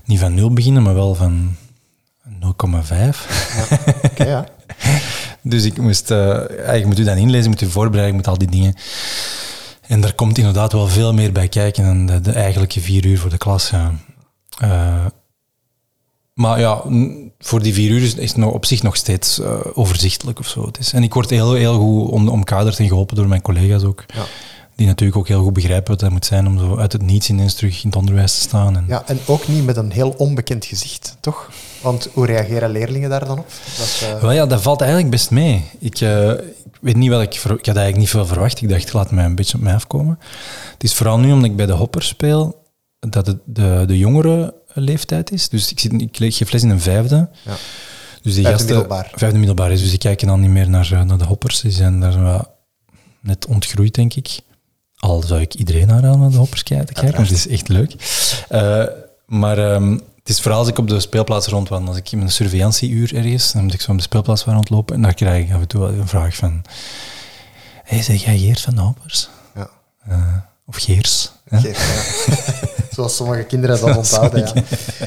niet 0.06 0.20
van 0.20 0.34
nul 0.34 0.54
beginnen, 0.54 0.84
maar 0.84 0.94
wel 0.94 1.16
van 1.16 1.56
0,5. 2.28 2.30
Ja, 4.18 4.26
ja. 4.26 4.46
Dus 5.42 5.64
ik 5.64 5.78
moest, 5.78 6.08
je 6.08 6.84
moet 6.86 6.98
je 6.98 7.04
dan 7.04 7.18
inlezen, 7.18 7.44
je 7.44 7.50
moet 7.50 7.60
je 7.60 7.70
voorbereiden, 7.70 8.12
je 8.12 8.22
moet 8.22 8.28
al 8.28 8.38
die 8.38 8.50
dingen. 8.50 8.76
En 9.88 10.02
daar 10.02 10.14
komt 10.14 10.38
inderdaad 10.38 10.72
wel 10.72 10.88
veel 10.88 11.14
meer 11.14 11.32
bij 11.32 11.48
kijken 11.48 11.84
dan 11.84 12.06
de, 12.06 12.22
de 12.22 12.32
eigenlijke 12.32 12.82
vier 12.82 13.06
uur 13.06 13.20
voor 13.20 13.30
de 13.30 13.38
klas. 13.38 13.70
Ja. 13.70 13.94
Eh, 14.58 15.06
maar 16.34 16.60
ja, 16.60 16.84
voor 17.40 17.62
die 17.62 17.74
vier 17.74 17.92
uur 17.92 18.02
is 18.02 18.30
het 18.30 18.38
nog 18.38 18.54
op 18.54 18.66
zich 18.66 18.84
nog 18.84 18.96
steeds 18.96 19.40
eh, 19.40 19.60
overzichtelijk 19.74 20.40
of 20.40 20.48
zo. 20.48 20.66
Het 20.66 20.80
is. 20.80 20.94
En 20.94 21.04
ik 21.04 21.14
word 21.14 21.30
heel, 21.30 21.54
heel 21.54 21.78
goed 21.78 22.10
om, 22.10 22.30
omkaderd 22.30 22.80
en 22.80 22.88
geholpen 22.88 23.16
door 23.16 23.28
mijn 23.28 23.42
collega's 23.42 23.84
ook. 23.84 24.06
Ja. 24.14 24.26
Die 24.82 24.90
natuurlijk 24.90 25.20
ook 25.20 25.28
heel 25.28 25.44
goed 25.44 25.54
begrijpen 25.54 25.92
wat 25.92 26.00
dat 26.00 26.10
moet 26.10 26.26
zijn 26.26 26.48
om 26.48 26.60
zo 26.60 26.78
uit 26.78 26.92
het 26.92 27.02
niets 27.02 27.30
ineens 27.30 27.54
terug 27.54 27.84
in 27.84 27.90
het 27.90 27.98
onderwijs 27.98 28.34
te 28.34 28.40
staan. 28.40 28.76
En, 28.76 28.86
ja, 28.88 29.04
en 29.08 29.20
ook 29.26 29.48
niet 29.48 29.66
met 29.66 29.78
een 29.78 29.92
heel 29.92 30.10
onbekend 30.10 30.66
gezicht, 30.66 31.18
toch? 31.20 31.50
Want 31.82 32.10
hoe 32.14 32.26
reageren 32.26 32.70
leerlingen 32.70 33.10
daar 33.10 33.26
dan 33.26 33.40
op? 33.40 33.48
Dat 33.78 34.02
eh, 34.02 34.22
Wel 34.22 34.32
ja, 34.32 34.46
dat 34.46 34.62
valt 34.62 34.82
eigenlijk 34.82 35.12
best 35.12 35.32
mee. 35.32 35.66
Ik, 35.80 36.00
eh, 36.00 36.30
ik 36.30 36.78
weet 36.82 36.96
niet 36.96 37.10
wat 37.10 37.22
ik... 37.22 37.34
Ik 37.34 37.44
had 37.44 37.66
eigenlijk 37.66 37.98
niet 37.98 38.10
veel 38.10 38.26
verwacht. 38.26 38.62
Ik 38.62 38.70
dacht, 38.70 38.94
laat 38.94 39.12
mij 39.12 39.26
een 39.26 39.36
beetje 39.36 39.58
op 39.58 39.64
mij 39.64 39.74
afkomen. 39.74 40.20
Het 40.74 40.84
is 40.84 40.94
vooral 40.94 41.20
nu, 41.20 41.32
omdat 41.32 41.50
ik 41.50 41.56
bij 41.56 41.66
de 41.66 41.72
hopper 41.72 42.04
speel, 42.04 42.66
dat 43.00 43.28
het 43.28 43.38
de, 43.46 43.84
de 43.88 43.98
jongere 43.98 44.54
leeftijd 44.74 45.32
is. 45.32 45.50
Dus 45.50 45.72
ik, 45.72 45.80
zit, 45.80 46.02
ik 46.02 46.36
geef 46.36 46.52
les 46.52 46.64
in 46.64 46.70
een 46.70 46.82
vijfde. 46.82 47.30
Ja. 47.46 47.56
Dus 48.22 48.34
die 48.34 48.44
Vijfde 48.44 48.50
gasten, 48.52 48.66
middelbaar. 48.66 49.12
Vijfde 49.16 49.38
middelbaar 49.38 49.72
is. 49.72 49.82
Dus 49.82 49.90
die 49.90 50.00
kijken 50.00 50.28
dan 50.28 50.40
niet 50.40 50.50
meer 50.50 50.70
naar, 50.70 50.92
eh, 50.92 51.04
naar 51.04 51.18
de 51.18 51.26
hoppers. 51.26 51.62
Die 51.62 51.72
zijn 51.72 52.00
daar 52.00 52.46
net 53.20 53.46
ontgroeid, 53.46 53.94
denk 53.94 54.14
ik. 54.14 54.40
Al 55.02 55.22
zou 55.22 55.42
ik 55.42 55.54
iedereen 55.54 55.92
aanraden 55.92 56.20
naar 56.20 56.30
de 56.30 56.38
hoppers 56.38 56.64
kijken, 56.64 56.86
te 56.86 56.94
kijken 56.94 57.16
want 57.16 57.30
het 57.30 57.38
is 57.38 57.48
echt 57.48 57.68
leuk. 57.68 57.96
Eh, 58.50 58.84
maar 59.26 59.58
ehm, 59.58 59.92
het 59.92 60.30
is 60.30 60.42
vooral 60.42 60.60
als 60.60 60.68
ik 60.68 60.78
op 60.78 60.88
de 60.88 61.00
speelplaats 61.00 61.48
rondwandel. 61.48 61.90
Als 61.90 61.98
ik 61.98 62.12
in 62.12 62.18
mijn 62.18 62.32
surveillanceuur 62.32 63.16
ergens, 63.16 63.52
dan 63.52 63.64
moet 63.64 63.74
ik 63.74 63.82
zo 63.82 63.92
op 63.92 63.98
de 63.98 64.04
speelplaats 64.04 64.46
waar 64.46 64.56
rondlopen. 64.56 64.96
En 64.96 65.02
dan 65.02 65.14
krijg 65.14 65.46
ik 65.48 65.54
af 65.54 65.62
en 65.62 65.68
toe 65.68 65.80
wel 65.82 65.90
een 65.90 66.08
vraag 66.08 66.36
van... 66.36 66.62
Hé, 67.84 68.02
zeg 68.02 68.24
jij 68.24 68.38
Geert 68.38 68.62
van 68.62 68.76
de 68.76 68.82
hoppers? 68.82 69.30
ja. 69.56 69.70
Eh, 70.08 70.36
of 70.76 70.84
Geers? 70.84 71.32
hè? 71.50 71.60
Geert, 71.60 71.78
ja. 71.78 72.36
Zoals 72.96 73.16
sommige 73.16 73.44
kinderen 73.44 73.80
dat 73.82 73.98
onthouden. 73.98 74.52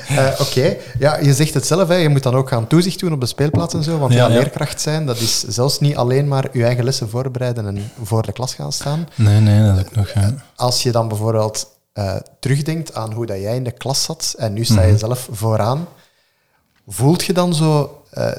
Ja. 0.09 0.33
Eh, 0.33 0.41
Oké, 0.41 0.77
ja, 0.99 1.17
je 1.19 1.35
zegt 1.35 1.55
het 1.55 1.67
zelf, 1.67 1.89
hè. 1.89 1.95
je 1.95 2.09
moet 2.09 2.23
dan 2.23 2.35
ook 2.35 2.49
gaan 2.49 2.67
toezicht 2.67 3.01
doen 3.01 3.13
op 3.13 3.21
de 3.21 3.27
speelplaats 3.27 3.75
en 3.75 3.83
zo. 3.83 3.99
Want 3.99 4.13
ja, 4.13 4.27
leerkracht 4.29 4.81
zijn, 4.81 5.07
dat 5.07 5.19
is 5.21 5.41
zelfs 5.43 5.81
niet 5.81 5.97
alleen 5.97 6.29
maar 6.29 6.49
je 6.53 6.65
eigen 6.65 6.85
lessen 6.85 7.09
voorbereiden 7.09 7.67
en 7.67 7.91
voor 8.03 8.23
de 8.23 8.33
klas 8.33 8.55
gaan 8.55 8.73
staan. 8.73 9.09
Nee, 9.15 9.41
nee, 9.41 9.75
dat 9.75 9.79
ook 9.87 9.95
nog... 9.95 10.11
ja. 10.15 10.35
Als 10.57 10.83
je 10.83 10.93
dan 10.93 11.09
bijvoorbeeld 11.09 11.67
eh, 11.93 12.17
terugdenkt 12.41 12.95
aan 12.95 13.13
hoe 13.13 13.27
dat 13.27 13.41
jij 13.41 13.57
in 13.57 13.65
de 13.65 13.71
klas 13.73 14.03
zat 14.03 14.35
en 14.39 14.53
nu 14.53 14.65
sta 14.65 14.83
je 14.83 14.89
Mhm. 14.91 14.99
zelf 14.99 15.29
vooraan, 15.31 15.89
voelt 16.87 17.25
je 17.25 17.33
dan 17.33 17.55
zo 17.55 18.03
eh, 18.11 18.31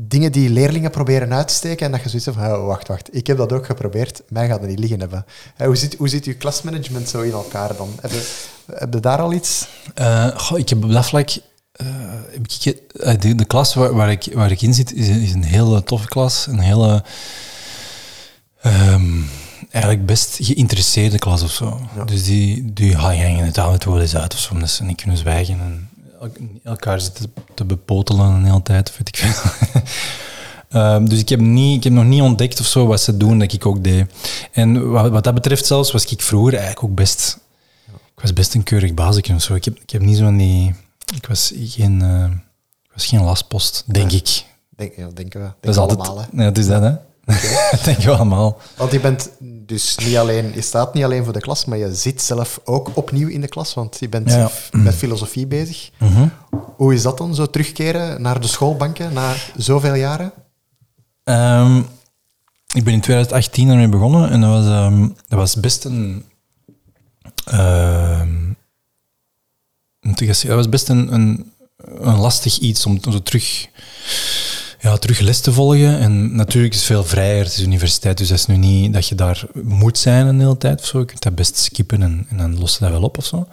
dingen 0.00 0.32
die 0.32 0.50
leerlingen 0.50 0.90
proberen 0.90 1.34
uit 1.34 1.48
te 1.48 1.54
steken 1.54 1.86
en 1.86 1.92
dat 1.92 2.02
je 2.02 2.08
zoiets 2.08 2.26
hebt 2.26 2.38
van, 2.38 2.52
oh, 2.52 2.66
wacht, 2.66 2.88
wacht, 2.88 3.16
ik 3.16 3.26
heb 3.26 3.36
dat 3.36 3.52
ook 3.52 3.66
geprobeerd, 3.66 4.22
mij 4.28 4.48
gaat 4.48 4.60
het 4.60 4.68
niet 4.68 4.78
liggen 4.78 5.00
hebben. 5.00 5.24
Hoe, 5.56 5.76
zit, 5.76 5.94
hoe 5.94 6.08
zit 6.08 6.24
je 6.24 6.34
klasmanagement 6.34 7.08
zo 7.08 7.20
in 7.20 7.32
elkaar 7.32 7.76
dan? 7.76 7.88
Heb 8.00 8.10
je, 8.10 8.34
heb 8.74 8.94
je 8.94 9.00
daar 9.00 9.18
al 9.18 9.32
iets? 9.32 9.68
Eh, 9.94 10.26
goh, 10.36 10.58
ik 10.58 10.68
heb 10.68 10.84
op 10.84 10.92
dat 10.92 11.06
vlak... 11.06 11.30
eh, 11.72 11.86
ik, 12.32 12.66
eh, 12.92 13.20
de, 13.20 13.34
de 13.34 13.44
klas 13.44 13.74
waar, 13.74 13.94
waar, 13.94 14.10
ik, 14.10 14.28
waar 14.32 14.50
ik 14.50 14.62
in 14.62 14.74
zit, 14.74 14.94
is, 14.94 15.08
is 15.08 15.32
een 15.32 15.44
hele 15.44 15.82
toffe 15.82 16.08
klas. 16.08 16.46
Een 16.46 16.58
hele... 16.58 17.04
ehm, 18.60 19.20
eigenlijk 19.70 20.06
best 20.06 20.38
geïnteresseerde 20.40 21.18
klas 21.18 21.42
of 21.42 21.50
zo. 21.50 21.80
Ja. 21.96 22.04
Dus 22.04 22.24
die, 22.24 22.72
die 22.72 22.96
hangen 22.96 23.44
het 23.44 23.58
af 23.58 23.72
en 23.72 23.78
toe 23.78 23.92
wel 23.92 24.02
eens 24.02 24.16
uit 24.16 24.34
of 24.34 24.40
zo. 24.40 24.54
omdat 24.54 24.70
ze 24.70 24.84
niet 24.84 25.00
kunnen 25.00 25.16
zwijgen 25.18 25.60
en 25.60 25.87
elkaar 26.62 27.00
zitten 27.00 27.32
te 27.54 27.64
bepotelen 27.64 28.42
de 28.42 28.48
hele 28.48 28.62
tijd. 28.62 28.96
Weet 28.98 29.08
ik 29.08 29.16
veel. 29.16 29.50
Ehm, 30.68 31.04
dus 31.04 31.18
ik 31.18 31.28
heb, 31.28 31.40
niet, 31.40 31.76
ik 31.76 31.84
heb 31.84 31.92
nog 31.92 32.04
niet 32.04 32.22
ontdekt 32.22 32.60
of 32.60 32.66
zo 32.66 32.86
wat 32.86 33.00
ze 33.00 33.16
doen 33.16 33.38
dat 33.38 33.52
ik 33.52 33.66
ook 33.66 33.84
deed. 33.84 34.06
En 34.52 34.90
wat, 34.90 35.10
wat 35.10 35.24
dat 35.24 35.34
betreft 35.34 35.66
zelfs 35.66 35.92
was 35.92 36.04
ik 36.04 36.22
vroeger 36.22 36.52
eigenlijk 36.54 36.84
ook 36.84 36.94
best... 36.94 37.38
Ik 37.86 38.20
was 38.20 38.32
best 38.32 38.54
een 38.54 38.62
keurig 38.62 38.94
basisje 38.94 39.34
of 39.34 39.42
zo. 39.42 39.54
Ik 39.54 39.64
heb, 39.64 39.78
ik 39.80 39.90
heb 39.90 40.02
niet 40.02 40.16
zo'n 40.16 40.36
die... 40.36 40.74
Ik 41.14 41.26
was 41.26 41.52
geen, 41.56 42.02
eh, 42.02 42.24
ik 42.84 42.90
was 42.94 43.06
geen 43.06 43.22
lastpost, 43.22 43.84
denk 43.86 44.10
Nee. 44.10 44.16
ik. 44.20 44.44
Denk, 44.76 44.96
ja, 44.96 45.08
denken 45.14 45.40
we. 45.40 45.46
Denk 45.46 45.54
Dat 45.60 45.74
is 45.74 45.80
altijd... 45.80 45.98
allemaal. 46.00 46.24
Hè. 46.30 46.42
Ja, 46.42 46.48
het 46.48 46.58
is 46.58 46.66
dat, 46.66 46.82
hè. 46.82 46.92
dat 47.70 47.84
denken 47.84 48.04
we 48.04 48.14
allemaal. 48.14 48.58
Want 48.76 48.92
je 48.92 49.00
bent 49.00 49.30
dus 49.40 49.96
niet 49.96 50.16
alleen, 50.16 50.52
je 50.54 50.60
staat 50.60 50.94
niet 50.94 51.04
alleen 51.04 51.24
voor 51.24 51.32
de 51.32 51.40
klas, 51.40 51.64
maar 51.64 51.78
je 51.78 51.94
zit 51.94 52.22
zelf 52.22 52.60
ook 52.64 52.90
opnieuw 52.94 53.28
in 53.28 53.40
de 53.40 53.48
klas, 53.48 53.74
want 53.74 53.96
je 54.00 54.08
bent 54.08 54.30
Ja. 54.30 54.50
met 54.72 54.94
filosofie 54.94 55.46
bezig. 55.46 55.90
Mhm. 55.98 56.28
Hoe 56.76 56.94
is 56.94 57.02
dat 57.02 57.18
dan, 57.18 57.34
zo 57.34 57.46
terugkeren 57.46 58.22
naar 58.22 58.40
de 58.40 58.46
schoolbanken 58.46 59.12
na 59.12 59.34
zoveel 59.56 59.94
jaren? 59.94 60.32
Ehm, 61.24 61.78
ik 62.74 62.84
ben 62.84 62.92
in 62.92 63.00
2018 63.00 63.68
ermee 63.68 63.88
begonnen 63.88 64.30
en 64.30 64.40
dat 64.40 64.50
was, 64.50 64.66
ehm, 64.66 65.00
dat 65.00 65.38
was 65.38 65.54
best 65.54 65.84
een... 65.84 66.24
zeggen? 70.14 70.48
dat 70.48 70.56
was 70.56 70.68
best 70.68 70.88
een, 70.88 71.12
een, 71.14 71.52
een 71.98 72.18
lastig 72.18 72.58
iets 72.58 72.86
om 72.86 72.98
zo 73.10 73.22
terug, 73.22 73.66
ja, 74.80 74.96
terug 74.96 75.20
les 75.20 75.40
te 75.40 75.52
volgen. 75.52 75.98
En 75.98 76.36
natuurlijk 76.36 76.72
is 76.74 76.78
het 76.78 76.88
veel 76.88 77.04
vrijer, 77.04 77.44
het 77.44 77.52
is 77.52 77.62
universiteit, 77.62 78.18
dus 78.18 78.28
dat 78.28 78.38
is 78.38 78.46
nu 78.46 78.56
niet 78.56 78.92
dat 78.92 79.08
je 79.08 79.14
daar 79.14 79.44
moet 79.62 79.98
zijn 79.98 80.26
een 80.26 80.38
hele 80.40 80.56
tijd 80.56 80.80
of 80.80 80.86
zo. 80.86 80.98
Je 80.98 81.04
kunt 81.04 81.22
dat 81.22 81.34
best 81.34 81.56
skippen 81.56 82.02
en, 82.02 82.26
en 82.30 82.36
dan 82.36 82.58
lost 82.58 82.78
je 82.78 82.84
dat 82.84 82.90
wel 82.92 83.02
op 83.02 83.18
of 83.18 83.24
zo. 83.24 83.46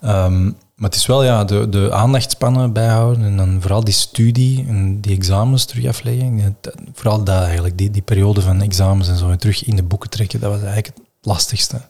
Ehm, 0.00 0.44
maar 0.44 0.90
het 0.90 0.94
is 0.94 1.06
wel 1.06 1.24
ja, 1.24 1.44
de, 1.44 1.68
de 1.68 1.92
aandachtspannen 1.92 2.72
bijhouden 2.72 3.24
en 3.24 3.36
dan 3.36 3.56
vooral 3.60 3.84
die 3.84 3.94
studie 3.94 4.64
en 4.68 5.00
die 5.00 5.16
examens 5.16 5.64
terug 5.64 5.86
afleggen. 5.86 6.56
Dat- 6.60 6.74
vooral 6.94 7.24
dat 7.24 7.42
eigenlijk, 7.42 7.78
die, 7.78 7.90
die 7.90 8.02
periode 8.02 8.40
van 8.40 8.62
examens 8.62 9.08
en 9.08 9.16
zo, 9.16 9.30
en 9.30 9.38
terug 9.38 9.64
in 9.64 9.76
de 9.76 9.82
boeken 9.82 10.10
trekken, 10.10 10.40
dat 10.40 10.50
was 10.50 10.58
eigenlijk 10.62 10.86
het 10.96 11.04
lastigste. 11.20 11.80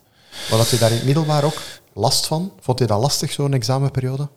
Wat 0.51 0.59
had 0.59 0.69
je 0.71 0.79
daar 0.79 0.91
in 0.91 0.97
het 0.97 1.05
middelbaar 1.05 1.45
ook 1.45 1.61
last 1.95 2.27
van? 2.27 2.53
Vond 2.61 2.79
je 2.79 2.87
dat 2.87 3.01
lastig, 3.01 3.33
zo'n 3.33 3.55
examenperiode? 3.55 4.29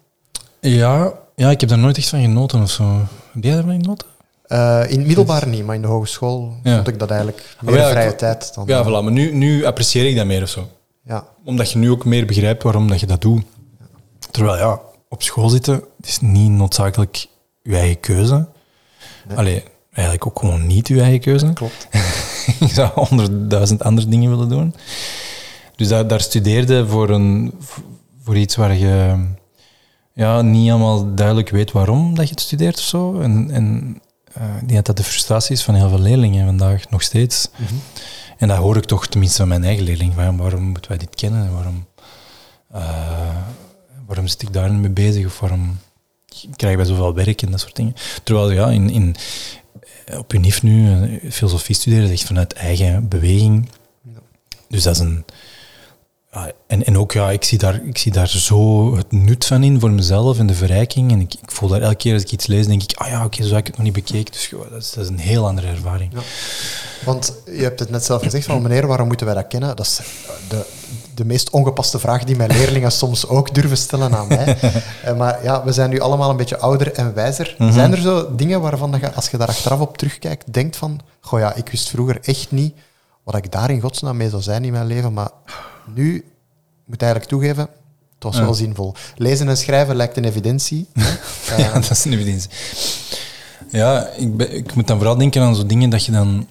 Ja, 0.61 1.13
ja, 1.35 1.49
ik 1.49 1.59
heb 1.59 1.69
daar 1.69 1.77
nooit 1.79 1.97
echt 1.97 2.09
van 2.09 2.21
genoten 2.21 2.61
of 2.61 2.71
zo. 2.71 3.07
Heb 3.33 3.43
jij 3.43 3.53
daarvan 3.53 3.81
genoten? 3.81 4.07
Eh, 4.47 4.83
in 4.87 4.97
het 4.97 5.07
middelbaar 5.07 5.47
niet, 5.47 5.65
maar 5.65 5.75
in 5.75 5.81
de 5.81 5.87
hogeschool 5.87 6.53
Ja. 6.63 6.75
vond 6.75 6.87
ik 6.87 6.99
dat 6.99 7.09
eigenlijk 7.09 7.55
meer 7.61 7.73
Oh 7.73 7.79
ja, 7.79 7.89
vrije 7.89 8.15
tijd. 8.15 8.53
Dan, 8.53 8.63
Ja, 8.67 8.83
voilà, 8.85 8.87
maar 9.03 9.11
nu, 9.11 9.33
nu 9.33 9.65
apprecieer 9.65 10.05
ik 10.05 10.15
dat 10.15 10.25
meer 10.25 10.41
of 10.41 10.49
zo. 10.49 10.67
Ja. 11.05 11.27
Omdat 11.45 11.71
je 11.71 11.77
nu 11.77 11.91
ook 11.91 12.05
meer 12.05 12.25
begrijpt 12.25 12.63
waarom 12.63 12.87
dat 12.87 12.99
je 12.99 13.05
dat 13.05 13.21
doet. 13.21 13.43
Terwijl 14.31 14.57
ja, 14.57 14.79
op 15.09 15.23
school 15.23 15.49
zitten, 15.49 15.83
is 16.01 16.19
niet 16.21 16.51
noodzakelijk 16.51 17.27
je 17.61 17.75
eigen 17.75 17.99
keuze. 17.99 18.47
Nee. 19.27 19.37
Allee, 19.37 19.63
eigenlijk 19.91 20.27
ook 20.27 20.39
gewoon 20.39 20.67
niet 20.67 20.87
je 20.87 21.01
eigen 21.01 21.19
keuze. 21.19 21.53
Klopt. 21.53 21.87
ik 22.59 22.69
zou 22.71 22.89
honderdduizend 22.93 23.83
andere 23.83 24.07
dingen 24.07 24.29
willen 24.29 24.49
doen. 24.49 24.73
Dus 25.75 25.87
daar, 25.87 26.07
daar 26.07 26.21
studeerde 26.21 26.87
voor, 26.87 27.09
een, 27.09 27.53
voor 28.23 28.37
iets 28.37 28.55
waar 28.55 28.75
je 28.75 29.25
ja, 30.13 30.41
niet 30.41 30.65
helemaal 30.65 31.15
duidelijk 31.15 31.49
weet 31.49 31.71
waarom 31.71 32.15
dat 32.15 32.25
je 32.25 32.31
het 32.31 32.41
studeert 32.41 32.77
of 32.77 32.83
zo. 32.83 33.19
En, 33.19 33.51
en 33.51 33.97
ik 34.61 34.67
denk 34.67 34.73
dat 34.73 34.85
dat 34.85 34.97
de 34.97 35.03
frustratie 35.03 35.55
is 35.55 35.63
van 35.63 35.75
heel 35.75 35.89
veel 35.89 35.99
leerlingen 35.99 36.45
vandaag 36.45 36.89
nog 36.89 37.01
steeds. 37.01 37.49
Mhm. 37.55 37.73
En 38.37 38.47
dat 38.47 38.57
hoor 38.57 38.77
ik 38.77 38.85
toch 38.85 39.07
tenminste 39.07 39.37
van 39.37 39.47
mijn 39.47 39.63
eigen 39.63 39.83
leerling. 39.83 40.15
Waarom, 40.15 40.37
waarom 40.37 40.63
moeten 40.63 40.89
wij 40.89 40.99
dit 40.99 41.15
kennen? 41.15 41.45
En 41.45 41.53
Waarom, 41.53 41.85
eh, 42.71 43.35
waarom 44.05 44.27
zit 44.27 44.41
ik 44.41 44.53
daar 44.53 44.73
mee 44.73 44.89
bezig? 44.89 45.25
Of 45.25 45.39
waarom 45.39 45.79
krijgen 46.55 46.79
wij 46.79 46.87
zoveel 46.87 47.13
werk 47.13 47.41
en 47.41 47.51
dat 47.51 47.59
soort 47.59 47.75
dingen? 47.75 47.95
Terwijl 48.23 48.51
ja, 48.51 48.69
in, 48.69 48.89
in, 48.89 49.15
op 50.17 50.33
UNIF 50.33 50.63
nu, 50.63 50.91
eh, 50.91 51.31
filosofie 51.31 51.75
studeren, 51.75 52.03
is 52.03 52.11
echt 52.11 52.23
vanuit 52.23 52.53
eigen 52.53 53.07
beweging. 53.07 53.69
Dus 54.67 54.83
dat 54.83 54.95
is 54.95 55.01
een... 55.01 55.25
Ja, 56.37 56.51
en, 56.67 56.85
en 56.85 56.97
ook, 56.97 57.11
ja, 57.11 57.31
ik 57.31 57.43
zie, 57.43 57.57
daar, 57.57 57.81
ik 57.85 57.97
zie 57.97 58.11
daar 58.11 58.27
zo 58.27 58.95
het 58.95 59.11
nut 59.11 59.45
van 59.45 59.63
in 59.63 59.79
voor 59.79 59.91
mezelf 59.91 60.39
en 60.39 60.47
de 60.47 60.53
verrijking. 60.53 61.11
En 61.11 61.19
ik, 61.19 61.33
ik 61.33 61.51
voel 61.51 61.69
daar 61.69 61.81
elke 61.81 61.95
keer 61.95 62.13
als 62.13 62.21
ik 62.21 62.31
iets 62.31 62.47
lees, 62.47 62.67
denk 62.67 62.83
ik, 62.83 62.97
ah 62.97 63.07
ja, 63.07 63.25
oké, 63.25 63.43
zo 63.43 63.49
heb 63.49 63.59
ik 63.59 63.67
het 63.67 63.75
nog 63.75 63.85
niet 63.85 63.93
bekeken. 63.93 64.31
Dus 64.31 64.49
ja, 64.49 64.57
dat, 64.69 64.81
is, 64.81 64.91
dat 64.91 65.03
is 65.03 65.09
een 65.09 65.19
heel 65.19 65.47
andere 65.47 65.67
ervaring. 65.67 66.13
Ja. 66.13 66.19
Want 67.05 67.33
je 67.45 67.61
hebt 67.61 67.79
het 67.79 67.89
net 67.89 68.05
zelf 68.05 68.21
gezegd 68.21 68.45
van 68.45 68.61
meneer, 68.61 68.87
waarom 68.87 69.07
moeten 69.07 69.25
wij 69.25 69.35
dat 69.35 69.47
kennen? 69.47 69.75
Dat 69.75 69.85
is 69.85 69.99
de, 70.49 70.65
de 71.15 71.25
meest 71.25 71.49
ongepaste 71.49 71.99
vraag 71.99 72.23
die 72.23 72.35
mijn 72.35 72.51
leerlingen 72.51 72.91
soms 73.01 73.27
ook 73.27 73.53
durven 73.53 73.77
stellen 73.77 74.15
aan 74.15 74.27
mij. 74.27 74.57
Eh, 75.03 75.17
maar 75.17 75.43
ja, 75.43 75.63
we 75.63 75.71
zijn 75.71 75.89
nu 75.89 75.99
allemaal 75.99 76.29
een 76.29 76.37
beetje 76.37 76.57
ouder 76.57 76.93
en 76.93 77.13
wijzer. 77.13 77.55
Mhm. 77.57 77.71
Zijn 77.71 77.91
er 77.91 78.01
zo 78.01 78.35
dingen 78.35 78.61
waarvan 78.61 78.91
dat 78.91 78.99
je, 78.99 79.13
als 79.13 79.29
je 79.29 79.37
daar 79.37 79.47
achteraf 79.47 79.79
op 79.79 79.97
terugkijkt, 79.97 80.53
denkt 80.53 80.75
van, 80.75 80.99
goh 81.19 81.39
ja, 81.39 81.53
ik 81.55 81.69
wist 81.69 81.89
vroeger 81.89 82.19
echt 82.21 82.51
niet 82.51 82.75
wat 83.23 83.35
ik 83.35 83.51
daar 83.51 83.69
in 83.69 83.81
godsnaam 83.81 84.17
mee 84.17 84.29
zou 84.29 84.41
zijn 84.41 84.65
in 84.65 84.71
mijn 84.71 84.87
leven, 84.87 85.13
maar 85.13 85.29
nu 85.95 86.15
ik 86.15 86.23
moet 86.85 87.01
eigenlijk 87.01 87.31
toegeven, 87.31 87.69
Het 88.13 88.23
was 88.23 88.37
wel 88.39 88.53
zinvol. 88.53 88.93
Lezen 89.15 89.47
en 89.49 89.57
schrijven 89.57 89.95
lijkt 89.95 90.17
een 90.17 90.25
evidentie. 90.25 90.87
ja, 91.57 91.73
dat 91.73 91.89
is 91.91 92.05
een 92.05 92.13
evidentie. 92.13 92.49
Ja, 93.71 94.07
ik, 94.07 94.37
ben- 94.37 94.53
ik 94.53 94.73
moet 94.75 94.87
dan 94.87 94.97
vooral 94.97 95.17
denken 95.17 95.41
aan 95.41 95.55
zo'n 95.55 95.67
dingen 95.67 95.89
dat 95.89 96.05
je 96.05 96.11
dan... 96.11 96.47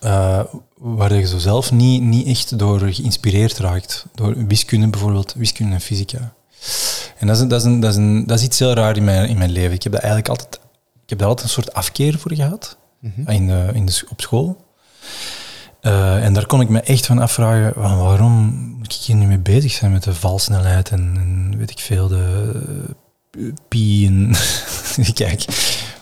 eh, 0.00 0.40
waar 0.76 1.14
je 1.14 1.26
zo 1.26 1.38
zelf 1.38 1.72
niet, 1.72 2.02
niet 2.02 2.26
echt 2.26 2.58
door 2.58 2.80
geïnspireerd 2.80 3.58
raakt. 3.58 4.04
Door 4.14 4.46
wiskunde 4.46 4.88
bijvoorbeeld, 4.88 5.32
wiskunde 5.36 5.74
en 5.74 5.80
fysica. 5.80 6.32
En 7.18 7.26
dat 7.26 7.36
is, 7.40 7.46
dat 7.48 7.60
is, 7.60 7.66
een, 7.66 7.80
dat 7.80 7.90
is, 7.90 7.96
een, 7.96 8.26
dat 8.26 8.38
is 8.38 8.44
iets 8.44 8.58
heel 8.58 8.72
raar 8.74 8.96
in 8.96 9.04
mijn, 9.04 9.28
in 9.28 9.38
mijn 9.38 9.50
leven. 9.50 9.72
Ik 9.72 9.82
heb 9.82 9.92
daar 9.92 10.00
eigenlijk 10.02 10.30
altijd, 10.30 10.54
ik 11.04 11.08
heb 11.10 11.18
daar 11.18 11.28
altijd 11.28 11.46
een 11.46 11.52
soort 11.54 11.74
afkeer 11.74 12.18
voor 12.18 12.34
gehad. 12.34 12.76
in 13.26 13.46
de, 13.46 13.70
in 13.74 13.86
de, 13.86 14.02
op 14.10 14.20
school. 14.20 14.64
Eh, 15.82 16.24
en 16.24 16.32
daar 16.32 16.46
kon 16.46 16.60
ik 16.60 16.68
me 16.68 16.80
echt 16.80 17.06
van 17.06 17.18
afvragen, 17.18 17.80
waarom 17.80 18.32
moet 18.78 18.94
ik 18.94 19.00
hier 19.00 19.16
nu 19.16 19.26
mee 19.26 19.38
bezig 19.38 19.72
zijn 19.72 19.92
met 19.92 20.02
de 20.02 20.14
valsnelheid 20.14 20.90
en, 20.90 21.12
en 21.16 21.54
weet 21.58 21.70
ik 21.70 21.78
veel, 21.78 22.08
de 22.08 22.52
pi 23.68 24.06
en... 24.06 24.34
Kijk, 25.14 25.44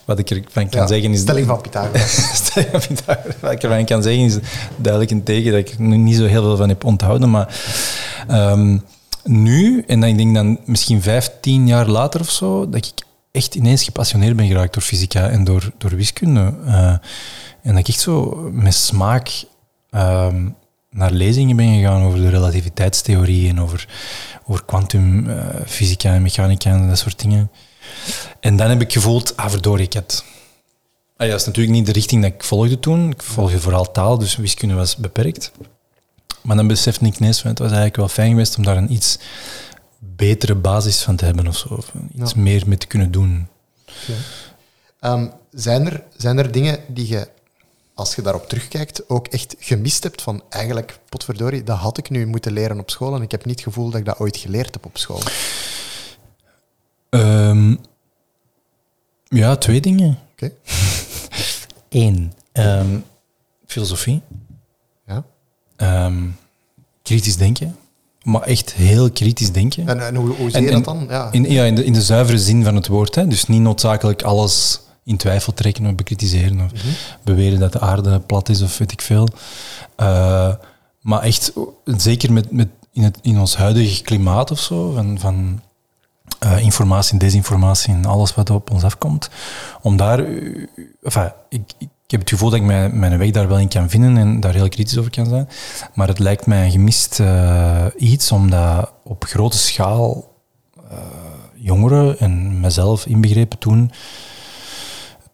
wat 0.04 0.18
ik 0.18 0.30
ervan 0.30 0.68
kan 0.68 0.80
Ja, 0.80 0.86
zeggen 0.86 1.12
is... 1.12 1.20
Stelling 1.20 1.46
van 1.46 1.60
Pythagoras. 1.60 2.12
Stelling 2.44 2.70
van 2.70 2.80
Pythagoras. 2.80 3.34
Wat 3.40 3.52
ik 3.52 3.62
ervan 3.62 3.84
kan 3.84 4.02
zeggen 4.02 4.24
is 4.24 4.38
duidelijk 4.76 5.12
een 5.12 5.22
teken 5.22 5.52
dat 5.52 5.60
ik 5.60 5.74
er 5.78 5.80
niet 5.80 6.16
zo 6.16 6.24
heel 6.24 6.42
veel 6.42 6.56
van 6.56 6.68
heb 6.68 6.84
onthouden. 6.84 7.30
Maar 7.30 7.60
ehm, 8.28 8.78
nu, 9.24 9.84
en 9.86 10.00
dan, 10.00 10.08
ik 10.08 10.16
denk 10.16 10.34
dan 10.34 10.58
misschien 10.64 11.02
vijftien 11.02 11.66
jaar 11.66 11.86
later 11.86 12.20
of 12.20 12.30
zo, 12.30 12.68
dat 12.68 12.86
ik 12.86 12.92
echt 13.30 13.54
ineens 13.54 13.84
gepassioneerd 13.84 14.36
ben 14.36 14.46
geraakt 14.46 14.74
door 14.74 14.82
fysica 14.82 15.28
en 15.28 15.44
door, 15.44 15.72
door 15.78 15.96
wiskunde. 15.96 16.54
Eh, 16.66 16.94
en 17.62 17.74
dat 17.74 17.78
ik 17.78 17.88
echt 17.88 18.00
zo 18.00 18.34
met 18.52 18.74
smaak 18.74 19.44
ehm, 19.90 20.48
naar 20.90 21.10
lezingen 21.10 21.56
ben 21.56 21.74
gegaan 21.74 22.02
over 22.02 22.18
de 22.18 22.28
relativiteitstheorie 22.28 23.48
en 23.48 23.60
over, 23.60 23.88
over 24.46 24.64
kwantumfysica 24.64 26.14
en 26.14 26.22
mechanica 26.22 26.70
en 26.70 26.88
dat 26.88 26.98
soort 26.98 27.20
dingen. 27.20 27.50
En 28.40 28.56
dan 28.56 28.68
heb 28.68 28.80
ik 28.80 28.92
gevoeld, 28.92 29.36
ah 29.36 29.50
verdorie, 29.50 29.86
ik 29.86 29.92
had... 29.94 30.24
Ah, 31.16 31.26
ja, 31.26 31.32
dat 31.32 31.40
is 31.40 31.46
natuurlijk 31.46 31.76
niet 31.76 31.86
de 31.86 31.92
richting 31.92 32.22
dat 32.22 32.32
ik 32.32 32.44
volgde 32.44 32.78
toen. 32.78 33.10
Ik 33.10 33.22
volgde 33.22 33.60
vooral 33.60 33.90
taal, 33.92 34.18
dus 34.18 34.36
wiskunde 34.36 34.74
was 34.74 34.96
beperkt. 34.96 35.52
Maar 36.42 36.56
dan 36.56 36.66
besefte 36.66 37.04
ik 37.06 37.18
ineens, 37.18 37.40
van, 37.40 37.50
het 37.50 37.58
was 37.58 37.68
eigenlijk 37.68 37.96
wel 37.96 38.08
fijn 38.08 38.30
geweest 38.30 38.56
om 38.56 38.62
daar 38.64 38.76
een 38.76 38.92
iets 38.92 39.18
betere 39.98 40.54
basis 40.54 41.02
van 41.02 41.16
te 41.16 41.24
hebben 41.24 41.46
of 41.46 41.56
zo. 41.56 41.68
Of 41.74 41.92
iets 42.14 42.32
Ja. 42.34 42.40
meer 42.40 42.62
mee 42.66 42.78
te 42.78 42.86
kunnen 42.86 43.10
doen. 43.10 43.46
Ehm, 45.00 45.26
zijn, 45.50 45.86
er, 45.86 46.02
zijn 46.16 46.38
er 46.38 46.52
dingen 46.52 46.78
die 46.88 47.08
je, 47.08 47.28
als 48.00 48.14
je 48.14 48.22
daarop 48.22 48.48
terugkijkt, 48.48 49.08
ook 49.08 49.26
echt 49.26 49.54
gemist 49.58 50.02
hebt 50.02 50.22
van 50.22 50.42
eigenlijk, 50.48 50.98
potverdorie, 51.08 51.64
dat 51.64 51.78
had 51.78 51.98
ik 51.98 52.10
nu 52.10 52.26
moeten 52.26 52.52
leren 52.52 52.80
op 52.80 52.90
school 52.90 53.14
en 53.14 53.22
ik 53.22 53.30
heb 53.30 53.44
niet 53.44 53.54
het 53.54 53.64
gevoel 53.64 53.90
dat 53.90 54.00
ik 54.00 54.06
dat 54.06 54.18
ooit 54.18 54.36
geleerd 54.36 54.74
heb 54.74 54.84
op 54.84 54.98
school. 54.98 55.20
Ehm, 57.08 57.74
ja, 59.24 59.56
twee 59.56 59.80
dingen. 59.80 60.18
Oké? 60.32 60.52
Eén, 61.88 62.32
ehm, 62.52 62.98
filosofie. 63.66 64.22
Ja. 65.06 65.24
Ehm, 65.76 66.28
kritisch 67.02 67.36
denken. 67.36 67.76
Maar 68.22 68.42
echt 68.42 68.72
heel 68.72 69.10
kritisch 69.10 69.52
denken. 69.52 69.88
En, 69.88 70.06
en 70.06 70.14
hoe, 70.14 70.28
hoe 70.28 70.50
zie 70.50 70.62
je 70.62 70.68
en 70.68 70.74
dat 70.74 70.84
dan? 70.84 71.06
Ja. 71.08 71.32
In, 71.32 71.50
ja, 71.50 71.64
in, 71.64 71.74
de, 71.74 71.84
in 71.84 71.92
de 71.92 72.02
zuivere 72.02 72.38
zin 72.38 72.64
van 72.64 72.74
het 72.74 72.86
woord. 72.86 73.14
Hè? 73.14 73.26
Dus 73.26 73.46
niet 73.46 73.60
noodzakelijk 73.60 74.22
alles 74.22 74.80
in 75.04 75.16
twijfel 75.16 75.54
trekken 75.54 75.86
of 75.86 75.94
bekritiseren 75.94 76.60
of 76.60 76.70
beweren 77.22 77.58
dat 77.58 77.72
de 77.72 77.80
aarde 77.80 78.20
plat 78.20 78.48
is 78.48 78.62
of 78.62 78.78
weet 78.78 78.92
ik 78.92 79.02
veel. 79.02 79.28
Eh, 79.96 80.54
maar 81.00 81.22
echt, 81.22 81.52
zeker 81.84 82.32
met, 82.32 82.52
met 82.52 82.68
in, 82.92 83.02
het, 83.02 83.18
in 83.22 83.38
ons 83.38 83.56
huidige 83.56 84.02
klimaat 84.02 84.50
of 84.50 84.58
zo, 84.58 84.92
van, 84.92 85.18
van 85.18 85.60
eh, 86.38 86.58
informatie 86.58 87.12
en 87.12 87.18
desinformatie 87.18 87.94
en 87.94 88.04
alles 88.04 88.34
wat 88.34 88.50
op 88.50 88.70
ons 88.70 88.84
afkomt, 88.84 89.30
om 89.82 89.96
daar... 89.96 90.24
enfin, 91.02 91.32
ik, 91.48 91.62
ik 91.78 92.16
heb 92.16 92.20
het 92.20 92.30
gevoel 92.30 92.50
dat 92.50 92.58
ik 92.58 92.64
mijn, 92.64 92.98
mijn 92.98 93.18
weg 93.18 93.30
daar 93.30 93.48
wel 93.48 93.58
in 93.58 93.68
kan 93.68 93.90
vinden 93.90 94.16
en 94.16 94.40
daar 94.40 94.54
heel 94.54 94.68
kritisch 94.68 94.98
over 94.98 95.10
kan 95.10 95.26
zijn. 95.26 95.48
Maar 95.94 96.08
het 96.08 96.18
lijkt 96.18 96.46
mij 96.46 96.64
een 96.64 96.70
gemist 96.70 97.22
iets 97.96 98.32
om 98.32 98.50
dat 98.50 98.92
op 99.04 99.24
grote 99.24 99.58
schaal 99.58 100.34
jongeren 101.54 102.18
en 102.18 102.60
mezelf 102.60 103.06
inbegrepen 103.06 103.58
toen 103.58 103.90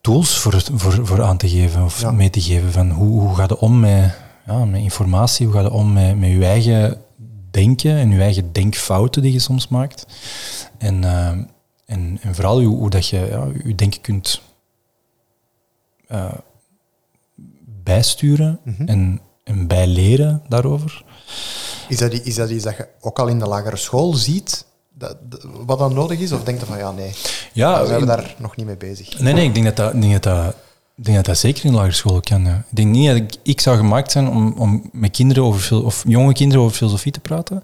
tools 0.07 0.39
voor, 0.39 0.53
het- 0.53 0.71
voor, 0.75 1.07
voor 1.07 1.23
aan 1.23 1.37
te 1.37 1.49
geven 1.49 1.85
of 1.85 2.01
Ja. 2.01 2.11
mee 2.11 2.31
te 2.31 2.41
geven. 2.41 2.73
Van 2.73 2.91
hoe, 2.91 3.21
hoe 3.21 3.35
gaat 3.35 3.51
het 3.51 3.59
om 3.59 3.81
met, 3.81 4.15
ja, 4.47 4.65
met 4.65 4.81
informatie? 4.81 5.47
Hoe 5.47 5.55
gaat 5.55 5.65
het 5.65 5.73
om 5.73 5.93
met, 5.93 6.19
met 6.19 6.31
je 6.31 6.45
eigen 6.45 7.01
denken 7.51 7.91
en 7.97 8.11
je 8.11 8.21
eigen 8.21 8.53
denkfouten 8.53 9.23
die 9.23 9.33
je 9.33 9.39
soms 9.39 9.69
maakt? 9.69 10.07
En, 10.79 11.05
eh, 11.05 11.29
en, 11.87 12.19
en 12.21 12.35
vooral 12.35 12.61
hoe, 12.63 12.77
hoe 12.77 12.91
dat 12.91 13.07
je 13.09 13.17
ja, 13.31 13.47
je 13.65 13.75
denken 13.75 14.01
kunt 14.01 14.41
eh, 16.09 16.33
bijsturen 17.83 18.59
en, 18.87 19.21
en 19.45 19.67
bijleren 19.67 20.43
daarover. 20.49 21.05
Is, 21.89 21.99
dat, 21.99 22.13
is 22.13 22.35
dat 22.35 22.51
iets 22.51 22.65
dat 22.65 22.77
je 22.77 22.89
ook 23.01 23.19
al 23.19 23.27
in 23.27 23.39
de 23.39 23.47
lagere 23.47 23.77
school 23.77 24.15
ziet, 24.15 24.66
dat, 24.99 25.17
wat 25.67 25.79
dan 25.79 25.95
nodig 25.95 26.19
is? 26.19 26.33
Of 26.33 26.45
denk 26.45 26.61
je 26.61 26.67
van, 26.67 26.79
ja, 26.79 26.91
nee, 26.91 27.13
Ja, 27.53 27.81
we 27.81 27.87
zijn 27.87 28.07
daar 28.07 28.35
nog 28.39 28.57
niet 28.57 28.67
mee 28.67 28.77
bezig? 28.77 29.19
Nee, 29.19 29.35
nee, 29.35 29.45
ik 29.45 29.55
denk 29.55 29.67
dat 29.67 29.77
dat, 29.77 29.95
ik 29.95 30.01
denk 30.01 30.23
dat, 30.23 30.55
denk 30.95 31.17
dat, 31.17 31.25
dat 31.27 31.39
zeker 31.39 31.65
in 31.65 31.75
lagere 31.75 31.93
school 31.93 32.21
kan. 32.21 32.45
ja. 32.45 32.65
Ik 32.71 32.77
denk 32.77 32.89
niet 32.89 33.07
dat 33.07 33.17
ik, 33.17 33.35
ik 33.43 33.61
zou 33.61 33.77
gemaakt 33.77 34.13
zijn 34.13 34.29
om, 34.29 34.55
om 34.59 34.89
met 34.93 35.11
kinderen 35.11 35.45
over 35.45 35.85
of 35.85 36.05
jonge 36.07 36.33
kinderen 36.33 36.65
over 36.65 36.77
filosofie 36.77 37.13
te 37.13 37.21
praten. 37.21 37.63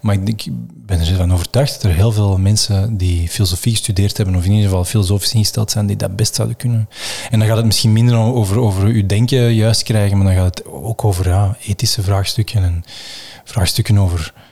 Maar 0.00 0.14
ik, 0.14 0.26
denk, 0.26 0.42
ik 0.42 0.52
ben 0.86 1.00
ervan 1.00 1.32
overtuigd 1.32 1.72
dat 1.72 1.82
er 1.82 1.96
heel 1.96 2.12
veel 2.12 2.38
mensen 2.38 2.96
die 2.96 3.28
filosofie 3.28 3.72
gestudeerd 3.72 4.16
hebben, 4.16 4.36
of 4.36 4.44
in 4.44 4.50
ieder 4.50 4.68
geval 4.68 4.84
filosofisch 4.84 5.34
ingesteld 5.34 5.70
zijn, 5.70 5.86
die 5.86 5.96
dat 5.96 6.16
best 6.16 6.34
zouden 6.34 6.56
kunnen. 6.56 6.88
En 7.30 7.38
dan 7.38 7.48
gaat 7.48 7.56
het 7.56 7.66
misschien 7.66 7.92
minder 7.92 8.16
over, 8.16 8.58
over 8.58 8.84
uw 8.84 9.06
denken 9.06 9.54
juist 9.54 9.82
krijgen, 9.82 10.16
maar 10.16 10.26
dan 10.26 10.36
gaat 10.36 10.58
het 10.58 10.66
ook 10.66 11.04
over 11.04 11.28
ja, 11.28 11.56
ethische 11.66 12.02
vraagstukken 12.02 12.62
en 12.62 12.84
vraagstukken 13.44 13.98
over 13.98 14.32
eh, 14.36 14.42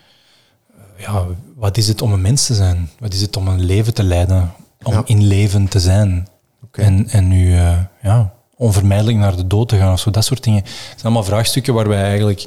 ja, 1.03 1.27
wat 1.57 1.77
is 1.77 1.89
het 1.89 2.03
om 2.03 2.13
een 2.13 2.21
mens 2.21 2.47
te 2.47 2.55
zijn? 2.55 2.91
Wat 2.99 3.13
is 3.15 3.21
het 3.21 3.37
om 3.37 3.49
een 3.49 3.65
leven 3.65 3.95
te 3.95 4.03
leiden? 4.03 4.53
Om 4.83 4.93
Ja. 4.93 5.03
in 5.05 5.23
leven 5.27 5.69
te 5.69 5.81
zijn? 5.81 6.29
En, 6.73 7.09
en 7.09 7.29
nu 7.29 7.57
eh, 7.57 7.79
ja, 8.03 8.33
onvermijdelijk 8.57 9.17
naar 9.19 9.37
de 9.37 9.47
dood 9.47 9.69
te 9.69 9.77
gaan 9.77 9.93
of 9.93 10.01
zo. 10.01 10.11
Dat 10.11 10.25
soort 10.25 10.45
dingen. 10.45 10.63
Het 10.63 10.71
zijn 10.87 11.03
allemaal 11.03 11.25
vraagstukken 11.25 11.75
waar 11.75 11.89
wij 11.89 12.03
eigenlijk 12.03 12.45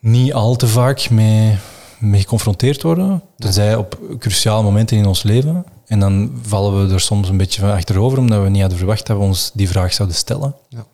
niet 0.00 0.32
al 0.32 0.56
te 0.56 0.66
vaak 0.68 1.10
mee, 1.10 1.56
mee 1.98 2.20
geconfronteerd 2.20 2.82
worden. 2.82 3.22
Tenzij 3.36 3.76
op 3.76 3.98
cruciale 4.18 4.62
momenten 4.62 4.96
in 4.96 5.06
ons 5.06 5.22
leven. 5.22 5.64
En 5.86 6.00
dan 6.00 6.32
vallen 6.42 6.86
we 6.88 6.92
er 6.94 7.00
soms 7.00 7.28
een 7.28 7.36
beetje 7.36 7.60
van 7.60 7.70
achterover, 7.70 8.18
omdat 8.18 8.42
we 8.42 8.48
niet 8.48 8.60
hadden 8.60 8.78
verwacht 8.78 9.06
dat 9.06 9.16
we 9.16 9.22
ons 9.22 9.50
die 9.54 9.68
vraag 9.68 9.92
zouden 9.92 10.16
stellen. 10.16 10.54
Ja. 10.68 10.84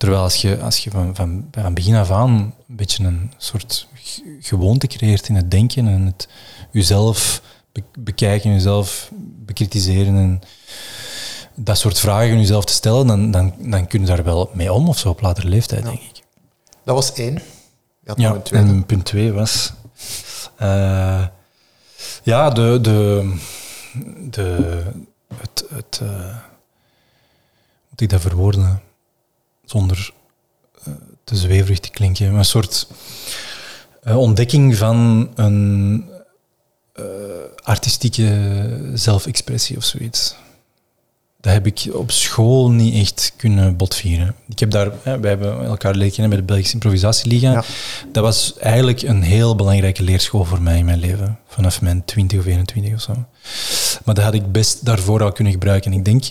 Terwijl 0.00 0.22
als 0.22 0.36
je, 0.36 0.60
als 0.60 0.78
je 0.78 0.90
van, 0.90 1.14
van, 1.14 1.48
van 1.50 1.74
begin 1.74 1.94
af 1.94 2.10
aan 2.10 2.30
een 2.30 2.76
beetje 2.76 3.04
een 3.04 3.32
soort 3.36 3.88
gewoonte 4.40 4.86
creëert 4.86 5.28
in 5.28 5.34
het 5.34 5.50
denken 5.50 5.88
en 5.88 6.06
het 6.06 6.28
jezelf 6.70 7.42
be- 7.72 7.82
bekijken, 7.98 8.52
jezelf 8.52 9.10
bekritiseren 9.44 10.16
en 10.16 10.40
dat 11.54 11.78
soort 11.78 11.98
vragen 11.98 12.38
jezelf 12.38 12.64
te 12.64 12.72
stellen, 12.72 13.06
dan, 13.06 13.30
dan, 13.30 13.54
dan 13.58 13.86
kun 13.86 14.00
je 14.00 14.06
daar 14.06 14.24
wel 14.24 14.50
mee 14.52 14.72
om 14.72 14.88
of 14.88 14.98
zo 14.98 15.08
op 15.08 15.20
latere 15.20 15.48
leeftijd, 15.48 15.82
denk 15.84 16.00
ik. 16.00 16.22
Dat 16.84 16.94
was 16.94 17.12
één. 17.12 17.42
Ja, 18.16 18.34
een 18.34 18.42
en 18.50 18.86
punt 18.86 19.04
twee 19.04 19.32
was... 19.32 19.72
eh, 20.56 21.26
ja, 22.22 22.50
de... 22.50 22.78
de, 22.82 23.32
de 24.30 24.82
het... 25.34 25.64
het 25.74 25.98
hoe 25.98 26.08
moet 27.90 28.00
ik 28.00 28.08
dat 28.08 28.20
verwoorden? 28.20 28.82
Zonder 29.70 30.12
eh, 30.84 30.92
te 31.24 31.36
zweverig 31.36 31.78
te 31.78 31.90
klinken. 31.90 32.30
Maar 32.30 32.38
een 32.38 32.44
soort 32.44 32.86
eh, 34.02 34.18
ontdekking 34.18 34.76
van 34.76 35.30
een 35.34 36.04
eh, 36.92 37.04
artistieke 37.62 38.90
zelfexpressie 38.94 39.76
of 39.76 39.84
zoiets. 39.84 40.34
Dat 41.40 41.52
heb 41.52 41.66
ik 41.66 41.88
op 41.92 42.10
school 42.10 42.70
niet 42.70 42.94
echt 42.94 43.32
kunnen 43.36 43.76
botvieren. 43.76 44.34
Ik 44.48 44.58
heb 44.58 44.70
daar, 44.70 44.90
hè, 45.02 45.20
wij 45.20 45.30
hebben 45.30 45.64
elkaar 45.64 45.94
leren 45.94 46.12
kennen 46.12 46.30
bij 46.30 46.38
de 46.38 46.44
Belgische 46.44 46.74
Improvisatieliga. 46.74 47.52
Ja. 47.52 47.64
Dat 48.12 48.22
was 48.22 48.58
eigenlijk 48.58 49.02
een 49.02 49.22
heel 49.22 49.56
belangrijke 49.56 50.02
leerschool 50.02 50.44
voor 50.44 50.62
mij 50.62 50.78
in 50.78 50.84
mijn 50.84 50.98
leven. 50.98 51.38
Vanaf 51.46 51.80
mijn 51.80 52.04
20 52.04 52.38
of 52.38 52.46
21 52.46 52.94
of 52.94 53.00
zo. 53.00 53.12
Maar 54.04 54.14
dat 54.14 54.24
had 54.24 54.34
ik 54.34 54.52
best 54.52 54.84
daarvoor 54.84 55.22
al 55.22 55.32
kunnen 55.32 55.52
gebruiken. 55.52 55.92
En 55.92 55.98
ik 55.98 56.04
denk 56.04 56.24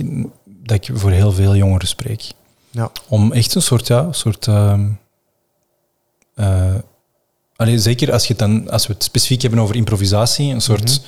dat 0.46 0.88
ik 0.88 0.90
voor 0.94 1.12
heel 1.12 1.32
veel 1.32 1.56
jongeren 1.56 1.88
spreek. 1.88 2.32
Ja. 2.72 2.92
Om 3.08 3.32
echt 3.32 3.56
een 3.56 3.62
soort, 3.62 3.88
ja, 3.88 4.00
een 4.00 4.14
soort 4.14 4.48
allee, 7.60 7.80
zeker 7.80 8.12
als, 8.12 8.28
je 8.28 8.36
dan, 8.36 8.70
als 8.70 8.88
we 8.88 8.94
het 8.94 9.04
specifiek 9.04 9.42
hebben 9.42 9.60
over 9.60 9.76
improvisatie, 9.76 10.54
een 10.54 10.62
soort, 10.62 11.02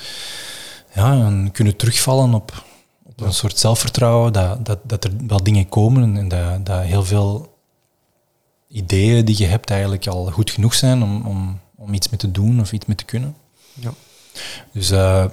ja, 0.94 1.16
dan 1.16 1.50
kunnen 1.52 1.76
terugvallen 1.76 2.34
op, 2.34 2.64
op 3.06 3.22
een 3.22 3.34
soort 3.34 3.60
zelfvertrouwen, 3.60 4.34
dat, 4.34 4.66
dat, 4.66 4.80
dat 4.84 5.04
er 5.04 5.12
wel 5.28 5.44
dingen 5.44 5.70
komen 5.70 6.18
en 6.18 6.28
dat, 6.28 6.66
dat 6.66 6.84
heel 6.84 7.04
veel 7.04 7.58
ideeën 8.68 9.26
die 9.26 9.38
je 9.38 9.46
hebt 9.46 9.70
eigenlijk 9.70 10.08
al 10.08 10.26
goed 10.26 10.52
genoeg 10.52 10.74
zijn 10.74 11.04
om, 11.04 11.26
om, 11.26 11.60
om 11.76 11.94
iets 11.94 12.10
mee 12.10 12.20
te 12.20 12.32
doen 12.32 12.60
of 12.60 12.72
iets 12.72 12.86
mee 12.86 12.96
te 12.96 13.06
kunnen. 13.06 13.36
Ja. 13.74 13.94
Dus 14.72 14.92
eh, 14.92 15.26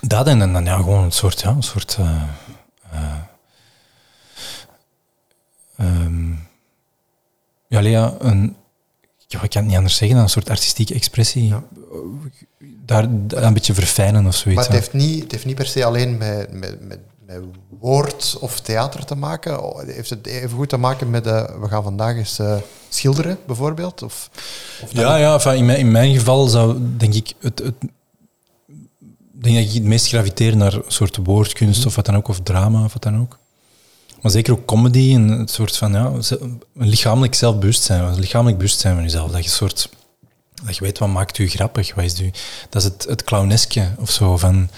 dat 0.00 0.26
en, 0.26 0.42
en 0.42 0.52
dan 0.52 0.64
ja, 0.64 0.76
gewoon 0.76 1.04
een 1.04 1.12
soort, 1.12 1.40
ja, 1.40 1.50
een 1.50 1.62
soort 1.62 1.96
eh, 1.98 2.22
ja, 7.70 7.80
Lea, 7.80 8.14
een, 8.18 8.56
ja, 9.26 9.42
ik 9.42 9.50
kan 9.50 9.60
het 9.60 9.66
niet 9.66 9.76
anders 9.76 9.96
zeggen 9.96 10.16
dan 10.16 10.24
een 10.24 10.30
soort 10.30 10.50
artistieke 10.50 10.94
expressie. 10.94 11.48
Ja. 11.48 11.62
Daar, 12.84 13.06
daar 13.10 13.42
een 13.42 13.52
beetje 13.52 13.74
verfijnen 13.74 14.26
of 14.26 14.34
zoiets. 14.34 14.60
Maar 14.60 14.76
het 14.76 14.84
heeft, 14.84 14.92
niet, 14.92 15.22
het 15.22 15.32
heeft 15.32 15.44
niet 15.44 15.54
per 15.54 15.66
se 15.66 15.84
alleen 15.84 16.18
met, 16.18 16.52
met, 16.52 16.80
met, 16.88 17.00
met 17.26 17.40
woord 17.80 18.36
of 18.40 18.60
theater 18.60 19.04
te 19.04 19.14
maken. 19.14 19.62
Oh, 19.62 19.82
Heeft 19.86 20.10
het 20.10 20.26
even 20.26 20.56
goed 20.56 20.68
te 20.68 20.76
maken 20.76 21.10
met, 21.10 21.26
eh, 21.26 21.44
we 21.60 21.68
gaan 21.68 21.82
vandaag 21.82 22.16
eens 22.16 22.38
eh, 22.38 22.56
schilderen, 22.88 23.38
bijvoorbeeld? 23.46 24.02
Of, 24.02 24.30
of 24.82 24.92
Ja, 24.92 25.16
ja 25.16 25.34
enfin, 25.34 25.54
in, 25.54 25.64
mijn, 25.64 25.78
in 25.78 25.90
mijn 25.90 26.14
geval 26.14 26.46
zou 26.46 26.78
denk 26.96 27.14
ik 27.14 27.32
het, 27.40 27.58
het 27.58 27.74
denk 29.32 29.54
dat 29.56 29.64
ik 29.64 29.72
het 29.72 29.82
meest 29.82 30.06
graviteer 30.06 30.56
naar 30.56 30.74
een 30.74 30.82
soort 30.86 31.16
woordkunst 31.16 31.86
of 31.86 31.96
wat 31.96 32.06
dan 32.06 32.16
ook, 32.16 32.28
of 32.28 32.40
drama 32.40 32.84
of 32.84 32.92
wat 32.92 33.02
dan 33.02 33.20
ook. 33.20 33.38
Maar 34.22 34.30
zeker 34.30 34.52
ook 34.52 34.64
comedy 34.64 35.14
en 35.14 35.28
het 35.28 35.50
soort 35.50 35.76
van 35.76 35.92
ja, 35.92 36.12
een 36.74 36.88
lichamelijk 36.88 37.34
zelfbewustzijn, 37.34 38.02
een 38.02 38.18
lichamelijk 38.18 38.56
bewustzijn 38.56 38.94
van 38.94 39.02
jezelf. 39.02 39.30
Dat 39.30 39.44
je 39.44 39.50
soort 39.50 39.88
dat 40.64 40.76
je 40.76 40.84
weet 40.84 40.98
wat 40.98 41.08
maakt 41.08 41.38
u 41.38 41.48
grappig, 41.48 41.94
wat 41.94 42.04
is 42.04 42.20
u. 42.20 42.30
Dat 42.68 42.82
is 42.82 42.88
het, 42.88 43.06
het 43.08 43.24
clowneske 43.24 43.88
of 43.98 44.10
zo 44.10 44.36
van, 44.36 44.68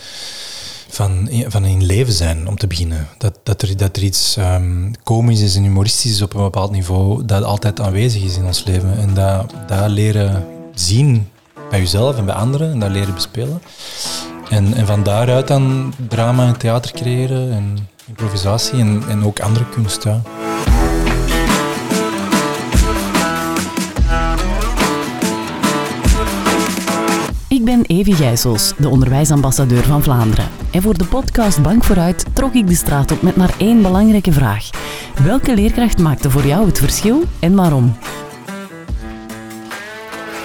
van, 0.89 1.29
van 1.47 1.65
in 1.65 1.85
leven 1.85 2.13
zijn, 2.13 2.49
om 2.49 2.57
te 2.57 2.67
beginnen. 2.67 3.09
Dat, 3.19 3.39
dat, 3.43 3.63
er, 3.63 3.77
dat 3.77 3.97
er 3.97 4.03
iets 4.03 4.37
ehm, 4.37 4.93
komisch 5.03 5.41
is 5.41 5.57
en 5.57 5.63
humoristisch 5.63 6.11
is 6.13 6.23
op 6.23 6.35
een 6.35 6.43
bepaald 6.43 6.71
niveau, 6.71 7.25
dat 7.25 7.43
altijd 7.43 7.81
aanwezig 7.81 8.23
is 8.23 8.37
in 8.37 8.45
ons 8.45 8.65
leven. 8.65 8.97
En 8.97 9.15
dat, 9.15 9.55
dat 9.67 9.91
leren 9.91 10.47
zien 10.75 11.29
bij 11.71 11.79
jezelf 11.79 12.17
en 12.17 12.25
bij 12.25 12.35
anderen 12.35 12.71
en 12.71 12.79
dat 12.79 12.91
leren 12.91 13.15
bespelen. 13.15 13.63
En, 14.49 14.75
en 14.75 14.87
van 14.87 15.03
daaruit 15.03 15.49
dan 15.49 15.95
drama 16.09 16.47
en 16.47 16.59
theater 16.59 16.93
creëren 16.93 17.53
en 17.53 17.89
improvisatie 18.12 18.79
en, 18.79 19.03
en 19.09 19.25
ook 19.25 19.40
andere 19.40 19.64
kunst. 19.68 20.05
Ja. 20.05 20.22
Ik 27.48 27.64
ben 27.64 27.83
Evie 27.83 28.14
Gijsels, 28.14 28.72
de 28.79 28.88
onderwijsambassadeur 28.88 29.83
van 29.83 30.03
Vlaanderen. 30.03 30.48
En 30.70 30.83
voor 30.83 30.98
de 30.98 31.05
podcast 31.05 31.62
Bank 31.62 31.85
vooruit 31.85 32.25
trok 32.33 32.55
ik 32.55 32.66
de 32.66 32.75
straat 32.75 33.12
op 33.12 33.22
met 33.22 33.37
maar 33.37 33.55
één 33.59 33.83
belangrijke 33.83 34.33
vraag. 34.33 34.70
Welke 35.25 35.55
leerkracht 35.55 35.98
maakte 35.98 36.31
voor 36.31 36.46
jou 36.46 36.66
het 36.66 36.79
verschil 36.79 37.22
en 37.40 37.55
waarom? 37.55 37.96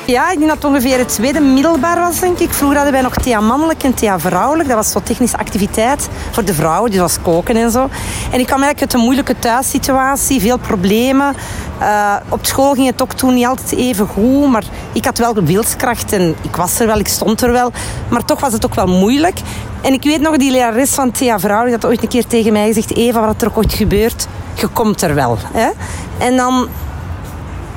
Ja, 0.07 0.31
ik 0.31 0.37
denk 0.37 0.49
dat 0.49 0.57
het 0.57 0.65
ongeveer 0.65 0.97
het 0.97 1.09
tweede 1.09 1.39
middelbaar 1.39 1.99
was, 1.99 2.19
denk 2.19 2.39
ik. 2.39 2.53
Vroeger 2.53 2.75
hadden 2.75 2.93
wij 2.93 3.03
nog 3.03 3.15
thea 3.15 3.39
mannelijk 3.39 3.83
en 3.83 3.93
thea 3.93 4.19
vrouwelijk. 4.19 4.69
Dat 4.69 4.77
was 4.77 4.91
zo'n 4.91 5.03
technische 5.03 5.37
activiteit 5.37 6.09
voor 6.31 6.45
de 6.45 6.53
vrouwen, 6.53 6.91
dus 6.91 6.99
was 6.99 7.21
koken 7.21 7.55
en 7.55 7.71
zo. 7.71 7.89
En 8.31 8.39
ik 8.39 8.45
kwam 8.45 8.61
eigenlijk 8.61 8.81
uit 8.81 8.93
een 8.93 8.99
moeilijke 8.99 9.39
thuissituatie, 9.39 10.39
veel 10.41 10.57
problemen. 10.57 11.35
Eh, 11.79 12.15
op 12.29 12.45
school 12.45 12.73
ging 12.73 12.87
het 12.87 13.01
ook 13.01 13.13
toen 13.13 13.33
niet 13.33 13.45
altijd 13.45 13.71
even 13.71 14.07
goed, 14.07 14.49
maar 14.49 14.63
ik 14.93 15.05
had 15.05 15.17
wel 15.17 15.33
wilskracht 15.33 16.11
en 16.11 16.35
ik 16.41 16.55
was 16.55 16.79
er 16.79 16.87
wel, 16.87 16.99
ik 16.99 17.07
stond 17.07 17.41
er 17.41 17.51
wel. 17.51 17.71
Maar 18.09 18.25
toch 18.25 18.39
was 18.39 18.53
het 18.53 18.65
ook 18.65 18.75
wel 18.75 18.87
moeilijk. 18.87 19.39
En 19.81 19.93
ik 19.93 20.03
weet 20.03 20.21
nog, 20.21 20.37
die 20.37 20.51
lerares 20.51 20.89
van 20.89 21.11
thea 21.11 21.39
vrouwelijk 21.39 21.81
had 21.81 21.91
ooit 21.91 22.01
een 22.01 22.09
keer 22.09 22.27
tegen 22.27 22.53
mij 22.53 22.67
gezegd, 22.67 22.95
Eva, 22.95 23.25
wat 23.25 23.41
er 23.41 23.47
ook 23.47 23.57
ooit 23.57 23.73
gebeurt, 23.73 24.27
je 24.53 24.67
komt 24.67 25.01
er 25.01 25.15
wel. 25.15 25.37
Hè? 25.53 25.69
En 26.17 26.35
dan 26.35 26.67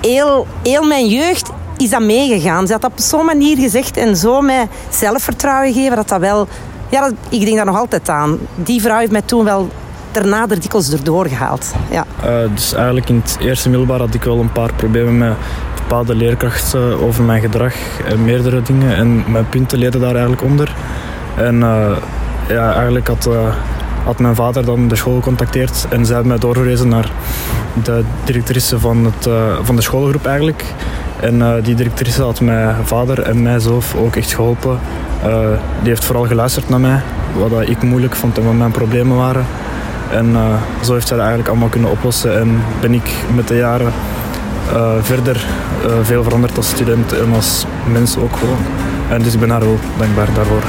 heel, 0.01 0.47
heel 0.63 0.83
mijn 0.83 1.07
jeugd 1.07 1.51
is 1.81 1.91
dat 1.91 2.03
meegegaan. 2.03 2.67
Ze 2.67 2.73
had 2.73 2.83
dat 2.83 2.91
op 2.91 2.99
zo'n 2.99 3.25
manier 3.25 3.57
gezegd 3.57 3.97
en 3.97 4.17
zo 4.17 4.41
mij 4.41 4.69
zelfvertrouwen 4.91 5.73
gegeven 5.73 5.97
dat 5.97 6.09
dat 6.09 6.21
wel... 6.21 6.49
Ja, 6.89 7.11
ik 7.29 7.45
denk 7.45 7.57
daar 7.57 7.65
nog 7.65 7.79
altijd 7.79 8.09
aan. 8.09 8.39
Die 8.55 8.81
vrouw 8.81 8.99
heeft 8.99 9.13
mij 9.13 9.23
toen 9.23 9.45
wel 9.45 9.69
daarna 10.13 10.49
er 10.49 10.61
dikwijls 10.61 10.93
erdoor 10.93 11.27
gehaald. 11.27 11.73
Ja. 11.91 12.05
Uh, 12.25 12.55
dus 12.55 12.73
eigenlijk 12.73 13.09
in 13.09 13.21
het 13.25 13.37
eerste 13.41 13.69
middelbaar 13.69 13.99
had 13.99 14.15
ik 14.15 14.23
wel 14.23 14.39
een 14.39 14.53
paar 14.53 14.73
problemen 14.75 15.19
met 15.19 15.37
bepaalde 15.75 16.15
leerkrachten 16.15 17.01
over 17.01 17.25
mijn 17.25 17.41
gedrag 17.41 17.75
en 18.05 18.25
meerdere 18.25 18.63
dingen. 18.63 18.97
En 18.97 19.25
mijn 19.33 19.49
punten 19.49 19.79
leden 19.79 20.01
daar 20.01 20.13
eigenlijk 20.13 20.43
onder. 20.43 20.75
En 21.37 21.55
uh, 21.55 21.97
ja, 22.49 22.75
eigenlijk 22.75 23.09
had, 23.09 23.27
uh, 23.27 23.55
had 24.05 24.19
mijn 24.19 24.35
vader 24.35 24.65
dan 24.65 24.89
de 24.89 24.97
school 24.97 25.15
gecontacteerd 25.15 25.87
en 25.91 26.07
zij 26.07 26.23
mij 26.23 26.39
doorgewezen 26.39 26.89
naar 26.89 27.11
de 27.83 28.05
directrice 28.25 28.79
van, 28.79 29.05
het, 29.05 29.29
van 29.63 29.77
de 29.77 29.83
schoolgroep 29.83 30.27
eigenlijk. 30.27 30.65
En 31.21 31.63
die 31.63 31.75
directrice 31.75 32.23
had 32.23 32.41
mijn 32.41 32.75
vader 32.85 33.23
en 33.23 33.43
mijzelf 33.43 33.95
ook 33.95 34.17
echt 34.17 34.33
geholpen. 34.33 34.79
die 35.81 35.89
heeft 35.89 36.05
vooral 36.05 36.27
geluisterd 36.27 36.69
naar 36.69 36.81
mij, 36.81 37.01
wat 37.35 37.69
ik 37.69 37.83
moeilijk 37.83 38.15
vond 38.15 38.39
en 38.39 38.45
wat 38.45 38.55
mijn 38.55 38.71
problemen 38.71 39.17
waren. 39.17 39.47
En 40.11 40.27
uh, 40.27 40.55
zo 40.83 40.93
heeft 40.93 41.07
zij 41.07 41.17
dat 41.17 41.27
eigenlijk 41.27 41.49
allemaal 41.49 41.69
kunnen 41.69 41.91
oplossen. 41.91 42.39
En 42.39 42.63
ben 42.81 42.95
ik 42.95 43.11
met 43.35 43.49
de 43.49 43.57
jaren 43.57 43.93
verder 45.01 45.45
veel 46.03 46.23
veranderd 46.23 46.57
als 46.57 46.69
student 46.69 47.13
en 47.13 47.35
als 47.35 47.67
mens 47.93 48.17
ook 48.17 48.37
gewoon. 48.37 48.65
En 49.11 49.23
dus 49.23 49.35
ik 49.35 49.41
ben 49.41 49.51
haar 49.51 49.61
wel 49.61 49.79
dankbaar 49.99 50.29
daarvoor. 50.35 50.63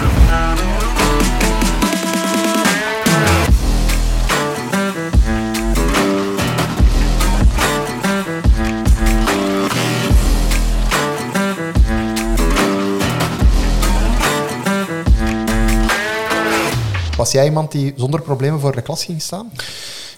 Was 17.21 17.31
jij 17.31 17.45
iemand 17.45 17.71
die 17.71 17.93
zonder 17.95 18.21
problemen 18.21 18.59
voor 18.59 18.75
de 18.75 18.81
klas 18.81 19.03
ging 19.03 19.21
staan? 19.21 19.51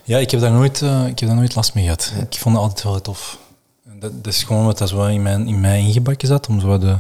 Ja, 0.04 0.18
ik 0.18 0.32
heb 0.32 0.40
daar 0.40 0.52
nooit, 0.52 0.82
uh, 0.82 1.08
ik 1.08 1.20
heb 1.20 1.30
daar 1.30 1.38
nooit 1.38 1.56
last 1.56 1.74
mee 1.74 1.84
gehad. 1.84 2.12
Ja. 2.16 2.22
Ik 2.22 2.38
vond 2.38 2.56
het 2.56 2.64
altijd 2.64 2.84
wel 2.84 3.02
tof. 3.02 3.38
Dat, 3.84 4.24
dat, 4.24 4.34
is 4.34 4.44
gewoon 4.44 4.66
wat 4.66 4.78
dat 4.78 4.90
zo 4.90 5.06
in 5.06 5.22
mijn, 5.22 5.48
in 5.48 5.62
mij 5.62 5.80
ingebakken 5.80 6.28
zat, 6.28 6.48
om 6.48 6.60
zo 6.60 6.78
de, 6.78 6.98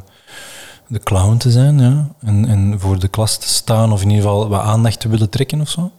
de 0.87 0.99
clown 0.99 1.37
te 1.37 1.51
zijn. 1.51 1.79
Ja. 1.79 2.09
En, 2.21 2.45
en 2.47 2.79
voor 2.79 2.99
de 2.99 3.07
klas 3.07 3.37
te 3.37 3.47
staan, 3.47 3.91
of 3.91 4.01
in 4.01 4.09
ieder 4.09 4.23
geval 4.23 4.47
wat 4.47 4.61
aandacht 4.61 4.99
te 4.99 5.07
willen 5.07 5.29
trekken 5.29 5.61
of 5.61 5.69
zo. 5.69 5.91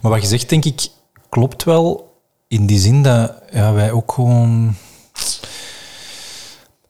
Maar 0.00 0.10
wat 0.10 0.22
je 0.22 0.28
zegt, 0.28 0.48
denk 0.48 0.64
ik, 0.64 0.88
klopt 1.28 1.64
wel 1.64 2.12
in 2.48 2.66
die 2.66 2.78
zin 2.78 3.02
dat 3.02 3.32
ja, 3.52 3.72
wij 3.72 3.92
ook 3.92 4.12
gewoon 4.12 4.76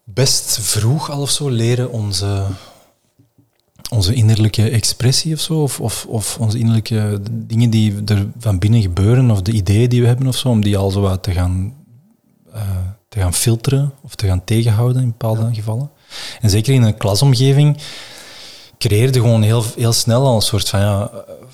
best 0.05 0.59
vroeg 0.61 1.11
al 1.11 1.21
of 1.21 1.31
zo 1.31 1.49
leren 1.49 1.91
onze, 1.93 2.47
onze 3.93 4.15
innerlijke 4.15 4.71
expressie 4.71 5.35
of 5.35 5.41
zo, 5.41 5.63
of, 5.63 5.81
of, 5.81 6.07
of 6.07 6.39
onze 6.39 6.59
innerlijke 6.59 7.21
dingen 7.31 7.71
die 7.71 7.95
er 8.05 8.27
van 8.39 8.59
binnen 8.59 8.83
gebeuren, 8.83 9.31
of 9.31 9.43
de 9.43 9.53
ideeën 9.53 9.89
die 9.89 10.01
we 10.01 10.07
hebben 10.07 10.27
of 10.27 10.37
zo, 10.37 10.49
om 10.49 10.63
die 10.63 10.77
al 10.77 10.91
zo 10.91 11.01
wat 11.01 11.23
te 11.23 11.33
gaan, 11.33 11.75
uh, 12.55 12.61
te 13.09 13.19
gaan 13.19 13.35
filteren 13.35 13.93
of 14.03 14.15
te 14.15 14.27
gaan 14.27 14.45
tegenhouden 14.45 15.03
in 15.03 15.09
bepaalde 15.09 15.43
ja. 15.43 15.55
gevallen. 15.55 15.91
En 16.41 16.51
zeker 16.51 16.75
in 16.75 16.83
een 16.83 16.97
klasomgeving 16.97 17.77
creëerde 18.79 19.21
gewoon 19.21 19.43
heel, 19.43 19.65
heel 19.77 19.93
snel 19.93 20.27
al 20.27 20.35
een 20.35 20.43
soort 20.43 20.69
van 20.69 20.81
ja, 20.81 21.11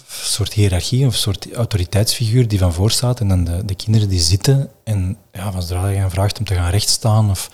soort 0.08 0.52
hiërarchie 0.52 1.06
of 1.06 1.12
een 1.12 1.18
soort 1.18 1.52
autoriteitsfiguur 1.52 2.48
die 2.48 2.58
van 2.58 2.72
voor 2.72 2.90
staat 2.90 3.20
en 3.20 3.28
dan 3.28 3.44
de, 3.44 3.64
de 3.64 3.74
kinderen 3.74 4.08
die 4.08 4.20
zitten 4.20 4.70
en 4.84 5.16
ja, 5.32 5.52
van 5.52 5.62
zodra 5.62 5.88
je 5.88 5.96
hen 5.96 6.10
vraagt 6.10 6.38
om 6.38 6.44
te 6.44 6.54
gaan 6.54 6.70
rechtstaan 6.70 7.30
of, 7.30 7.50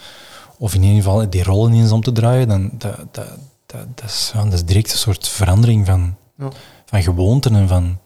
of 0.59 0.75
in 0.75 0.83
ieder 0.83 0.97
geval 0.97 1.31
die 1.31 1.43
rollen 1.43 1.73
eens 1.73 1.91
om 1.91 2.03
te 2.03 2.13
draaien, 2.13 2.49
dan 2.49 2.71
dat, 2.79 2.99
dat, 3.11 3.29
dat, 3.77 3.97
dat, 3.99 4.11
is, 4.11 4.33
dat 4.35 4.53
is 4.53 4.65
direct 4.65 4.93
een 4.93 4.99
soort 4.99 5.29
verandering 5.29 5.87
van, 5.87 6.17
ja. 6.39 6.49
van 6.87 7.03
gewoonten 7.03 7.55
en 7.55 7.69
van... 7.69 7.99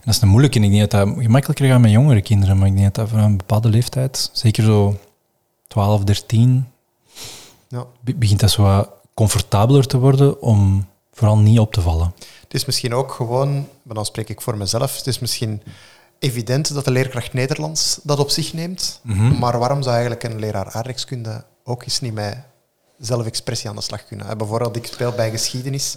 En 0.00 0.06
dat 0.06 0.14
is 0.14 0.20
een 0.20 0.28
moeilijke. 0.28 0.58
En 0.58 0.64
ik 0.64 0.70
denk 0.70 0.90
dat 0.90 1.06
dat 1.06 1.22
gemakkelijker 1.22 1.66
gaat 1.68 1.80
met 1.80 1.90
jongere 1.90 2.22
kinderen, 2.22 2.58
maar 2.58 2.66
ik 2.66 2.72
denk 2.72 2.84
dat 2.84 2.94
dat 2.94 3.08
voor 3.08 3.18
een 3.18 3.36
bepaalde 3.36 3.68
leeftijd, 3.68 4.30
zeker 4.32 4.64
zo 4.64 4.98
12, 5.68 6.04
13, 6.04 6.66
ja. 7.68 7.84
begint 8.00 8.40
dat 8.40 8.50
zo 8.50 8.62
wat 8.62 8.90
comfortabeler 9.14 9.86
te 9.86 9.98
worden 9.98 10.42
om 10.42 10.86
vooral 11.12 11.38
niet 11.38 11.58
op 11.58 11.72
te 11.72 11.80
vallen. 11.80 12.14
Het 12.40 12.54
is 12.54 12.64
misschien 12.64 12.94
ook 12.94 13.12
gewoon, 13.12 13.52
maar 13.82 13.94
dan 13.94 14.04
spreek 14.04 14.28
ik 14.28 14.40
voor 14.40 14.56
mezelf, 14.56 14.96
het 14.96 15.06
is 15.06 15.18
misschien 15.18 15.62
evident 16.18 16.74
dat 16.74 16.84
de 16.84 16.90
leerkracht 16.90 17.32
Nederlands 17.32 18.00
dat 18.02 18.18
op 18.18 18.30
zich 18.30 18.52
neemt, 18.52 19.00
Mhm. 19.02 19.38
maar 19.38 19.58
waarom 19.58 19.82
zou 19.82 19.94
eigenlijk 19.94 20.24
een 20.24 20.38
leraar 20.38 20.70
aardrijkskunde 20.70 21.44
ook 21.64 21.82
eens 21.82 22.00
niet 22.00 22.14
met 22.14 22.36
zelfexpressie 23.00 23.68
aan 23.68 23.76
de 23.76 23.82
slag 23.82 24.04
kunnen? 24.04 24.38
Bijvoorbeeld, 24.38 24.76
ik 24.76 24.86
speel 24.86 25.12
bij 25.12 25.30
geschiedenis, 25.30 25.96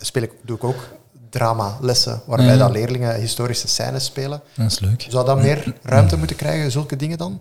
speel 0.00 0.22
ik, 0.22 0.32
doe 0.42 0.56
ik 0.56 0.64
ook 0.64 0.88
dramalessen, 1.30 2.22
waarbij 2.26 2.56
dat 2.56 2.70
leerlingen 2.70 3.14
historische 3.20 3.68
scènes 3.68 4.04
spelen. 4.04 4.42
Dat 4.54 4.70
is 4.70 4.78
leuk. 4.78 5.06
Zou 5.08 5.26
dat 5.26 5.42
meer 5.42 5.74
ruimte 5.82 6.16
moeten 6.16 6.36
krijgen, 6.36 6.70
zulke 6.70 6.96
dingen 6.96 7.18
dan? 7.18 7.40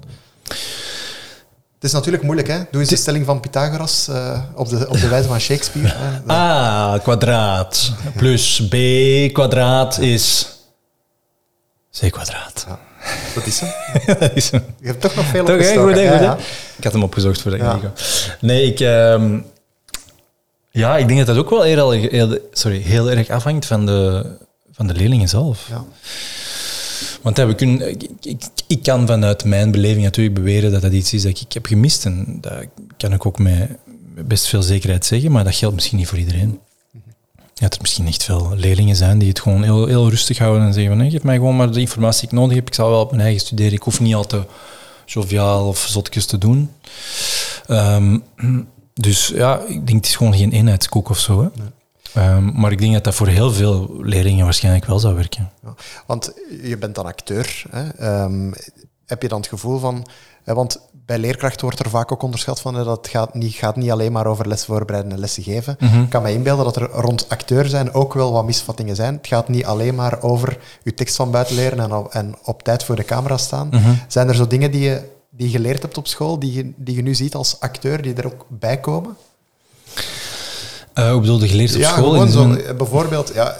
Het 1.77 1.85
is 1.85 1.91
natuurlijk 1.91 2.23
moeilijk, 2.23 2.47
hè? 2.47 2.57
Doe 2.71 2.81
eens 2.81 2.89
de 2.89 2.95
stelling 2.95 3.25
van 3.25 3.39
Pythagoras 3.39 4.07
uh, 4.09 4.41
op, 4.55 4.69
de, 4.69 4.89
op 4.89 4.99
de 4.99 5.07
wijze 5.07 5.27
van 5.27 5.39
Shakespeare. 5.39 5.93
Hè? 5.95 6.31
A 6.33 6.99
kwadraat 7.03 7.91
plus 8.15 8.67
b 8.69 8.75
kwadraat 9.33 9.99
is 9.99 10.49
c 11.99 12.11
kwadraat. 12.11 12.65
Ja. 12.67 12.79
Dat 13.35 13.45
is 13.45 13.59
hem. 13.59 13.69
dat 14.19 14.35
is 14.35 14.51
hem. 14.51 14.63
Je 14.79 14.87
hebt 14.87 15.01
toch 15.01 15.15
nog 15.15 15.25
veel 15.25 15.45
Toch, 15.45 15.55
opgestoken. 15.55 15.83
Goed, 15.83 15.93
hè? 15.95 16.01
Ja, 16.01 16.11
Goed, 16.11 16.19
hè? 16.19 16.25
ja. 16.25 16.37
Ik 16.77 16.83
had 16.83 16.93
hem 16.93 17.03
opgezocht 17.03 17.41
voor 17.41 17.51
de 17.51 17.57
Ja. 17.57 17.79
Nee, 18.41 18.63
ik... 18.65 18.79
ehm, 18.79 19.39
ja, 20.71 20.97
ik 20.97 21.07
denk 21.07 21.17
dat 21.19 21.27
dat 21.27 21.37
ook 21.37 21.49
wel 21.49 21.61
heel, 21.61 21.91
heel, 21.91 22.37
sorry, 22.51 22.81
heel 22.81 23.09
erg 23.11 23.29
afhangt 23.29 23.65
van 23.65 23.85
de, 23.85 24.25
van 24.71 24.87
de 24.87 24.93
leerlingen 24.93 25.29
zelf. 25.29 25.67
Ja. 25.69 25.85
Want 27.21 27.37
ja, 27.37 27.47
we 27.47 27.55
kunnen, 27.55 27.89
ik, 27.89 28.03
ik, 28.21 28.41
ik 28.67 28.83
kan 28.83 29.07
vanuit 29.07 29.43
mijn 29.43 29.71
beleving 29.71 30.03
natuurlijk 30.03 30.35
beweren 30.35 30.71
dat 30.71 30.81
dat 30.81 30.91
iets 30.91 31.13
is 31.13 31.21
dat 31.21 31.39
ik 31.39 31.53
heb 31.53 31.65
gemist. 31.65 32.05
En 32.05 32.37
dat 32.41 32.65
kan 32.97 33.13
ik 33.13 33.25
ook 33.25 33.39
met 33.39 33.69
best 34.25 34.47
veel 34.47 34.61
zekerheid 34.61 35.05
zeggen, 35.05 35.31
maar 35.31 35.43
dat 35.43 35.55
geldt 35.55 35.75
misschien 35.75 35.97
niet 35.97 36.07
voor 36.07 36.17
iedereen. 36.17 36.59
Ja, 37.59 37.63
dat 37.63 37.73
er 37.73 37.81
misschien 37.81 38.07
echt 38.07 38.23
veel 38.23 38.53
leerlingen 38.55 38.95
zijn 38.95 39.17
die 39.17 39.29
het 39.29 39.39
gewoon 39.39 39.63
heel, 39.63 39.85
heel 39.85 40.09
rustig 40.09 40.37
houden 40.37 40.67
en 40.67 40.73
zeggen 40.73 40.91
van 40.91 41.01
nee, 41.01 41.11
geef 41.11 41.23
mij 41.23 41.35
gewoon 41.35 41.55
maar 41.55 41.71
de 41.71 41.79
informatie 41.79 42.21
die 42.21 42.29
ik 42.29 42.35
nodig 42.35 42.55
heb. 42.55 42.67
Ik 42.67 42.73
zal 42.73 42.89
wel 42.89 43.01
op 43.01 43.09
mijn 43.11 43.21
eigen 43.21 43.41
studeren. 43.41 43.73
Ik 43.73 43.81
hoef 43.81 43.99
niet 43.99 44.15
al 44.15 44.25
te 44.25 44.45
joviaal 45.05 45.67
of 45.67 45.77
zotjes 45.77 46.25
te 46.25 46.37
doen. 46.37 46.71
Ehm, 47.67 48.17
dus 48.93 49.27
ja, 49.27 49.59
ik 49.59 49.87
denk 49.87 49.97
het 49.97 50.05
is 50.05 50.15
gewoon 50.15 50.35
geen 50.35 50.51
eenheidskoek 50.51 51.09
of 51.09 51.19
zo. 51.19 51.41
Hè. 51.41 51.49
Ehm, 52.21 52.51
maar 52.53 52.71
ik 52.71 52.79
denk 52.79 52.93
dat 52.93 53.03
dat 53.03 53.15
voor 53.15 53.27
heel 53.27 53.51
veel 53.51 53.95
leerlingen 54.01 54.43
waarschijnlijk 54.43 54.85
wel 54.85 54.99
zou 54.99 55.15
werken. 55.15 55.51
Ja. 55.63 55.75
Want 56.05 56.33
je 56.63 56.77
bent 56.77 56.95
dan 56.95 57.05
acteur. 57.05 57.63
Hè? 57.69 57.89
Ehm, 57.89 58.51
heb 59.07 59.21
je 59.21 59.27
dan 59.27 59.39
het 59.39 59.49
gevoel 59.49 59.79
van... 59.79 60.05
Hè, 60.43 60.53
want 60.53 60.79
bij 61.05 61.17
leerkrachten 61.17 61.61
wordt 61.61 61.79
er 61.79 61.89
vaak 61.89 62.11
ook 62.11 62.21
onderschat 62.21 62.61
van... 62.61 62.75
hè, 62.75 62.83
dat 62.83 62.97
het 62.97 63.07
gaat 63.07 63.33
niet, 63.33 63.53
gaat 63.53 63.75
niet 63.75 63.91
alleen 63.91 64.11
maar 64.11 64.25
over 64.25 64.47
les 64.47 64.65
voorbereiden 64.65 65.11
en 65.11 65.19
lessen 65.19 65.43
geven. 65.43 65.77
Ik 66.03 66.09
kan 66.09 66.21
me 66.21 66.31
inbeelden 66.31 66.65
dat 66.65 66.75
er 66.75 66.89
rond 66.91 67.29
acteur 67.29 67.65
zijn 67.65 67.93
ook 67.93 68.13
wel 68.13 68.31
wat 68.31 68.45
misvattingen 68.45 68.95
zijn. 68.95 69.15
Het 69.15 69.27
gaat 69.27 69.47
niet 69.47 69.65
alleen 69.65 69.95
maar 69.95 70.21
over 70.21 70.57
je 70.83 70.93
tekst 70.93 71.15
van 71.15 71.31
buiten 71.31 71.55
leren 71.55 71.79
en 71.79 71.93
op, 71.93 72.11
en 72.13 72.35
op 72.43 72.63
tijd 72.63 72.83
voor 72.83 72.95
de 72.95 73.03
camera 73.05 73.37
staan. 73.37 73.69
Zijn 74.07 74.27
er 74.27 74.35
zo 74.35 74.47
dingen 74.47 74.71
die 74.71 74.81
je, 74.81 75.01
die 75.29 75.45
je 75.45 75.57
geleerd 75.57 75.81
hebt 75.81 75.97
op 75.97 76.07
school, 76.07 76.39
die 76.39 76.53
je, 76.53 76.71
die 76.75 76.95
je 76.95 77.01
nu 77.01 77.15
ziet 77.15 77.35
als 77.35 77.59
acteur, 77.59 78.01
die 78.01 78.13
er 78.13 78.25
ook 78.25 78.45
bij 78.49 78.79
komen? 78.79 79.15
Eh 80.93 81.11
hoe 81.11 81.19
bedoel 81.21 81.41
je 81.41 81.47
geleerd 81.47 81.73
op 81.75 81.79
ja, 81.81 81.89
school? 81.91 82.11
gewoon 82.11 82.29
zo. 82.29 82.53
eh, 82.53 82.75
Bijvoorbeeld, 82.75 83.31
ja, 83.33 83.51
eh, 83.51 83.59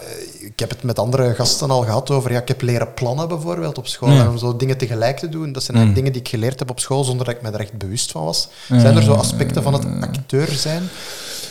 ik 0.58 0.64
heb 0.64 0.70
het 0.72 0.84
met 0.84 1.00
andere 1.00 1.34
gasten 1.34 1.70
al 1.70 1.84
gehad 1.84 2.12
over, 2.12 2.32
ja, 2.32 2.40
ik 2.42 2.48
heb 2.48 2.62
leren 2.62 2.94
plannen 2.94 3.28
bijvoorbeeld 3.28 3.78
op 3.78 3.88
school. 3.88 4.12
Ja. 4.12 4.22
En 4.22 4.30
om 4.30 4.38
zo 4.38 4.56
dingen 4.56 4.78
tegelijk 4.78 5.18
te 5.18 5.30
doen. 5.30 5.52
Dat 5.52 5.64
zijn 5.64 5.78
Mm. 5.88 5.94
dingen 5.94 6.12
die 6.12 6.22
ik 6.22 6.28
geleerd 6.28 6.60
heb 6.60 6.70
op 6.70 6.80
school 6.80 7.04
zonder 7.04 7.26
dat 7.26 7.36
ik 7.36 7.42
me 7.42 7.52
er 7.52 7.60
echt 7.60 7.78
bewust 7.78 8.12
van 8.12 8.24
was. 8.24 8.48
Zijn 8.68 8.96
er 8.96 9.04
zo 9.04 9.14
aspecten 9.14 9.64
van 9.64 9.74
het 9.74 9.86
acteur 10.02 10.48
zijn 10.48 10.90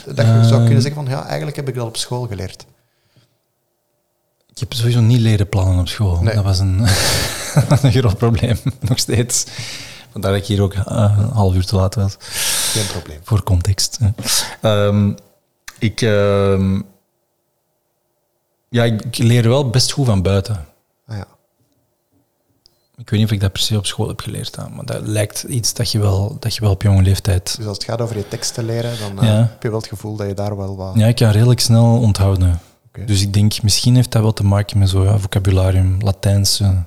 dat 0.05 0.27
je 0.27 0.45
zou 0.45 0.65
kunnen 0.65 0.83
zeggen 0.83 1.05
van, 1.05 1.13
ja, 1.13 1.27
eigenlijk 1.27 1.57
heb 1.57 1.69
ik 1.69 1.75
dat 1.75 1.87
op 1.87 1.97
school 1.97 2.27
geleerd. 2.27 2.67
Ik 4.51 4.59
heb 4.59 4.73
sowieso 4.73 5.01
niet 5.01 5.21
leren 5.21 5.49
plannen 5.49 5.79
op 5.79 5.89
school. 5.89 6.21
Nee. 6.23 6.35
Dat 6.35 6.45
was 6.45 6.59
een, 6.59 6.79
een 7.83 7.93
groot 7.93 8.19
probleem, 8.19 8.59
nog 8.89 8.99
steeds. 8.99 9.45
Vandaar 10.13 10.33
dat 10.33 10.41
ik 10.41 10.47
hier 10.47 10.63
ook 10.63 10.75
eh, 10.75 10.85
een 11.19 11.31
half 11.33 11.55
uur 11.55 11.65
te 11.67 11.77
laat 11.77 11.95
was. 11.95 12.17
Geen 12.73 12.87
probleem. 12.87 13.19
Voor 13.23 13.43
context. 13.43 13.99
Ehm, 14.61 15.13
ik, 15.79 16.01
ehm, 16.01 16.81
ja, 18.77 18.85
ik, 18.85 19.19
leer 19.19 19.49
wel 19.49 19.71
best 19.71 19.93
goed 19.93 20.07
van 20.07 20.23
buiten. 20.23 20.67
Ah, 21.07 21.17
ja. 21.17 21.27
Ik 22.97 23.11
weet 23.11 23.21
niet 23.21 23.29
of 23.29 23.35
ik 23.35 23.41
dat 23.41 23.53
per 23.53 23.63
se 23.63 23.77
op 23.77 23.87
school 23.87 24.09
heb 24.09 24.21
geleerd, 24.21 24.57
maar 24.75 24.85
dat 24.85 25.07
lijkt 25.07 25.43
iets 25.43 25.75
dat 25.75 25.91
je 25.91 25.99
wel, 25.99 26.37
dat 26.41 26.55
je 26.55 26.61
wel 26.61 26.71
op 26.71 26.83
jonge 26.83 27.03
leeftijd... 27.03 27.57
Dus 27.57 27.67
als 27.67 27.77
het 27.77 27.87
gaat 27.87 28.01
over 28.01 28.17
je 28.17 28.29
teksten 28.29 28.65
leren, 28.65 28.99
dan 28.99 29.25
eh, 29.25 29.37
heb 29.37 29.63
je 29.63 29.69
wel 29.69 29.79
het 29.79 29.89
gevoel 29.89 30.17
dat 30.17 30.27
je 30.27 30.35
daar 30.35 30.57
wel 30.57 30.77
wat... 30.77 30.93
Ja, 30.95 31.07
ik 31.07 31.17
kan 31.17 31.31
redelijk 31.31 31.61
snel 31.61 31.99
onthouden. 31.99 32.61
Dus 33.07 33.23
ik 33.23 33.33
denk, 33.33 33.63
misschien 33.63 33.95
heeft 33.95 34.13
dat 34.13 34.23
wel 34.23 34.33
te 34.33 34.45
maken 34.45 34.79
met 34.79 34.89
zo, 34.89 35.05
ja, 35.05 35.19
vocabularium, 35.19 35.97
Latijnse, 36.01 36.85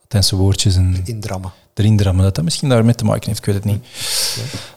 Latijnse 0.00 0.36
woordjes 0.36 0.76
en 0.76 1.00
indrammen. 1.04 1.52
erin 1.74 1.96
drammen. 1.96 2.24
Dat 2.24 2.34
dat 2.34 2.44
misschien 2.44 2.68
daarmee 2.68 2.94
te 2.94 3.04
maken 3.04 3.26
heeft, 3.26 3.38
ik 3.38 3.44
weet 3.44 3.54
het 3.54 3.64
niet. 3.64 3.84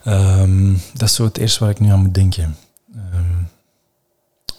Ehm, 0.04 0.74
dat 0.94 1.10
is 1.10 1.16
zo 1.16 1.24
het 1.24 1.38
eerste 1.38 1.60
waar 1.60 1.70
ik 1.70 1.80
nu 1.80 1.92
aan 1.92 2.00
moet 2.00 2.14
denken. 2.14 2.56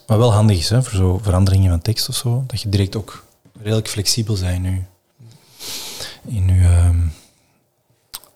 Wat 0.07 0.19
wel 0.19 0.33
handig 0.33 0.59
is, 0.59 0.69
hè, 0.71 0.83
voor 0.83 0.93
zo 0.99 1.19
veranderingen 1.23 1.71
van 1.71 1.81
tekst 1.83 2.09
of 2.09 2.15
zo, 2.15 2.45
dat 2.47 2.61
je 2.61 2.69
direct 2.69 2.97
ook 2.97 3.25
redelijk 3.63 3.89
flexibel 3.89 4.39
bent 4.41 4.65
in 4.65 4.73
je, 4.73 4.81
in 6.37 6.49
je 6.55 6.93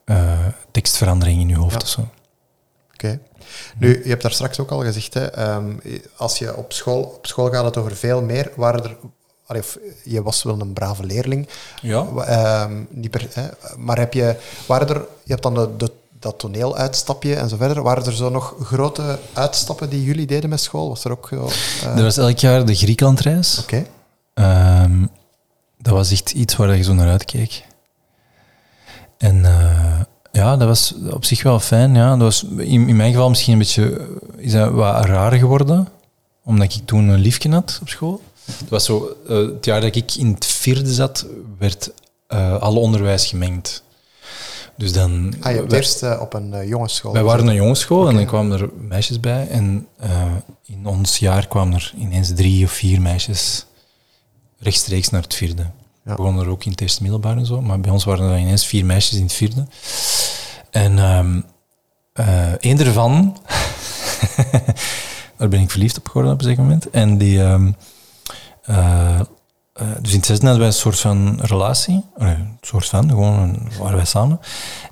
eh, 0.05 0.47
tekstverandering 0.71 1.41
in 1.41 1.49
je 1.49 1.57
hoofd 1.57 1.73
Ja. 1.75 1.81
of 1.83 1.89
zo. 1.89 2.09
Oké. 2.95 3.21
Nu, 3.79 4.03
je 4.03 4.09
hebt 4.09 4.23
daar 4.23 4.33
straks 4.33 4.59
ook 4.61 4.71
al 4.71 4.83
gezegd, 4.83 5.15
hè, 5.15 5.25
ehm, 5.27 5.73
als 6.17 6.39
je 6.39 6.57
op 6.57 6.73
school, 6.73 7.03
op 7.03 7.27
school 7.27 7.51
gaat 7.51 7.65
het 7.65 7.77
over 7.77 7.97
veel 7.97 8.23
meer, 8.23 8.53
waren 8.57 8.85
er... 8.85 8.97
of, 9.59 9.79
je 10.05 10.23
was 10.23 10.43
wel 10.43 10.61
een 10.61 10.73
brave 10.73 11.05
leerling, 11.05 11.49
Ja. 11.83 12.07
Ehm, 12.17 12.83
niet 12.91 13.11
per, 13.11 13.27
hè, 13.33 13.49
maar 13.77 13.99
heb 13.99 14.13
je, 14.13 14.37
waren 14.67 14.89
er, 14.89 15.07
je 15.25 15.31
hebt 15.31 15.43
dan 15.43 15.55
de, 15.55 15.77
de, 15.77 15.93
dat 16.21 16.39
toneeluitstapje 16.39 17.35
en 17.35 17.49
zo 17.49 17.57
verder, 17.57 17.83
waren 17.83 18.05
er 18.05 18.13
zo 18.13 18.31
nog 18.31 18.55
grote 18.63 19.19
uitstappen 19.33 19.91
die 19.91 20.05
jullie 20.05 20.27
deden 20.27 20.51
met 20.51 20.61
school? 20.61 20.89
Was 20.89 21.05
er 21.05 21.11
ook 21.11 21.31
eh, 21.31 21.97
Er 21.97 22.03
was 22.03 22.17
elk 22.17 22.39
jaar 22.39 22.65
de 22.65 22.75
Griekenlandreis. 22.75 23.59
Oké. 23.59 23.87
Ehm, 24.35 25.07
dat 25.79 25.95
was 25.95 26.11
echt 26.11 26.31
iets 26.33 26.57
waar 26.57 26.77
je 26.77 26.83
zo 26.83 26.93
naar 26.93 27.09
uitkeek. 27.09 27.65
En 29.19 29.45
eh, 29.45 30.01
ja, 30.33 30.57
dat 30.57 30.69
was 30.69 30.95
op 31.11 31.25
zich 31.25 31.43
wel 31.43 31.61
fijn. 31.61 31.95
Ja. 31.95 32.11
Dat 32.11 32.21
was 32.21 32.45
in, 32.57 32.89
in 32.89 32.97
mijn 32.97 33.13
geval 33.13 33.29
misschien 33.29 33.53
een 33.53 33.59
beetje 33.59 33.99
eh, 33.99 34.45
is 34.45 34.53
dat 34.53 34.73
wat 34.73 35.05
raar 35.05 35.33
geworden, 35.33 35.89
omdat 36.45 36.75
ik 36.75 36.87
toen 36.87 37.09
een 37.09 37.21
liefje 37.21 37.51
had 37.51 37.79
op 37.81 37.89
school. 37.89 38.21
Het 38.45 38.69
was 38.69 38.85
zo, 38.85 39.17
het 39.27 39.65
jaar 39.65 39.81
dat 39.81 39.95
ik 39.97 40.15
in 40.15 40.33
het 40.33 40.47
vierde 40.47 40.93
zat, 40.93 41.27
werd 41.59 41.91
eh, 42.27 42.61
alle 42.61 42.79
onderwijs 42.79 43.27
gemengd. 43.27 43.83
Dus 44.81 44.93
dan... 44.93 45.35
Ah, 45.41 45.53
je 45.53 45.65
eerst 45.69 46.03
eh, 46.03 46.21
op 46.21 46.35
een 46.35 46.55
eh, 46.55 46.69
jongensschool. 46.69 47.13
wij 47.13 47.23
waren 47.23 47.47
een 47.47 47.55
jongensschool 47.55 48.09
en 48.09 48.15
dan 48.15 48.27
kwamen 48.27 48.61
er 48.61 48.69
meisjes 48.79 49.21
bij. 49.21 49.49
En 49.49 49.87
eh, 49.97 50.11
in 50.65 50.87
ons 50.87 51.19
jaar 51.19 51.47
kwamen 51.47 51.75
er 51.75 51.93
ineens 51.97 52.35
drie 52.35 52.65
of 52.65 52.71
vier 52.71 53.01
meisjes 53.01 53.67
rechtstreeks 54.59 55.11
naar 55.11 55.23
het 55.23 55.35
vierde. 55.35 55.67
Ja. 56.05 56.15
Begonnen 56.15 56.45
er 56.45 56.51
ook 56.51 56.65
in 56.65 56.71
het 56.71 56.81
eerste 56.81 57.03
middelbaar 57.03 57.37
en 57.37 57.47
zo, 57.47 57.61
maar 57.61 57.81
bij 57.81 57.91
ons 57.91 58.05
waren 58.05 58.31
er 58.31 58.39
ineens 58.39 58.67
vier 58.67 58.85
meisjes 58.85 59.19
in 59.19 59.23
het 59.23 59.33
vierde. 59.33 59.67
En 60.71 60.99
ehm 60.99 61.41
eh 62.13 62.53
één 62.53 62.77
daarvan, 62.77 63.37
daar 65.37 65.49
ben 65.49 65.61
ik 65.61 65.71
verliefd 65.71 65.99
op 65.99 66.07
geworden 66.07 66.33
op 66.33 66.39
een 66.39 66.47
zeker 66.47 66.63
moment. 66.63 66.91
En 66.91 67.19
die, 67.19 67.43
ehm, 67.43 67.73
eh, 69.81 69.87
dus 70.01 70.11
in 70.11 70.17
het 70.17 70.27
zesde 70.27 70.43
hadden 70.47 70.59
wij 70.59 70.67
een 70.67 70.81
soort 70.81 71.01
van 71.01 71.39
relatie. 71.43 72.05
Nee, 72.17 72.35
een 72.35 72.59
soort 72.61 72.87
van, 72.87 73.09
gewoon 73.09 73.39
een- 73.39 73.69
waren 73.79 73.97
wij 73.97 74.05
samen. 74.05 74.41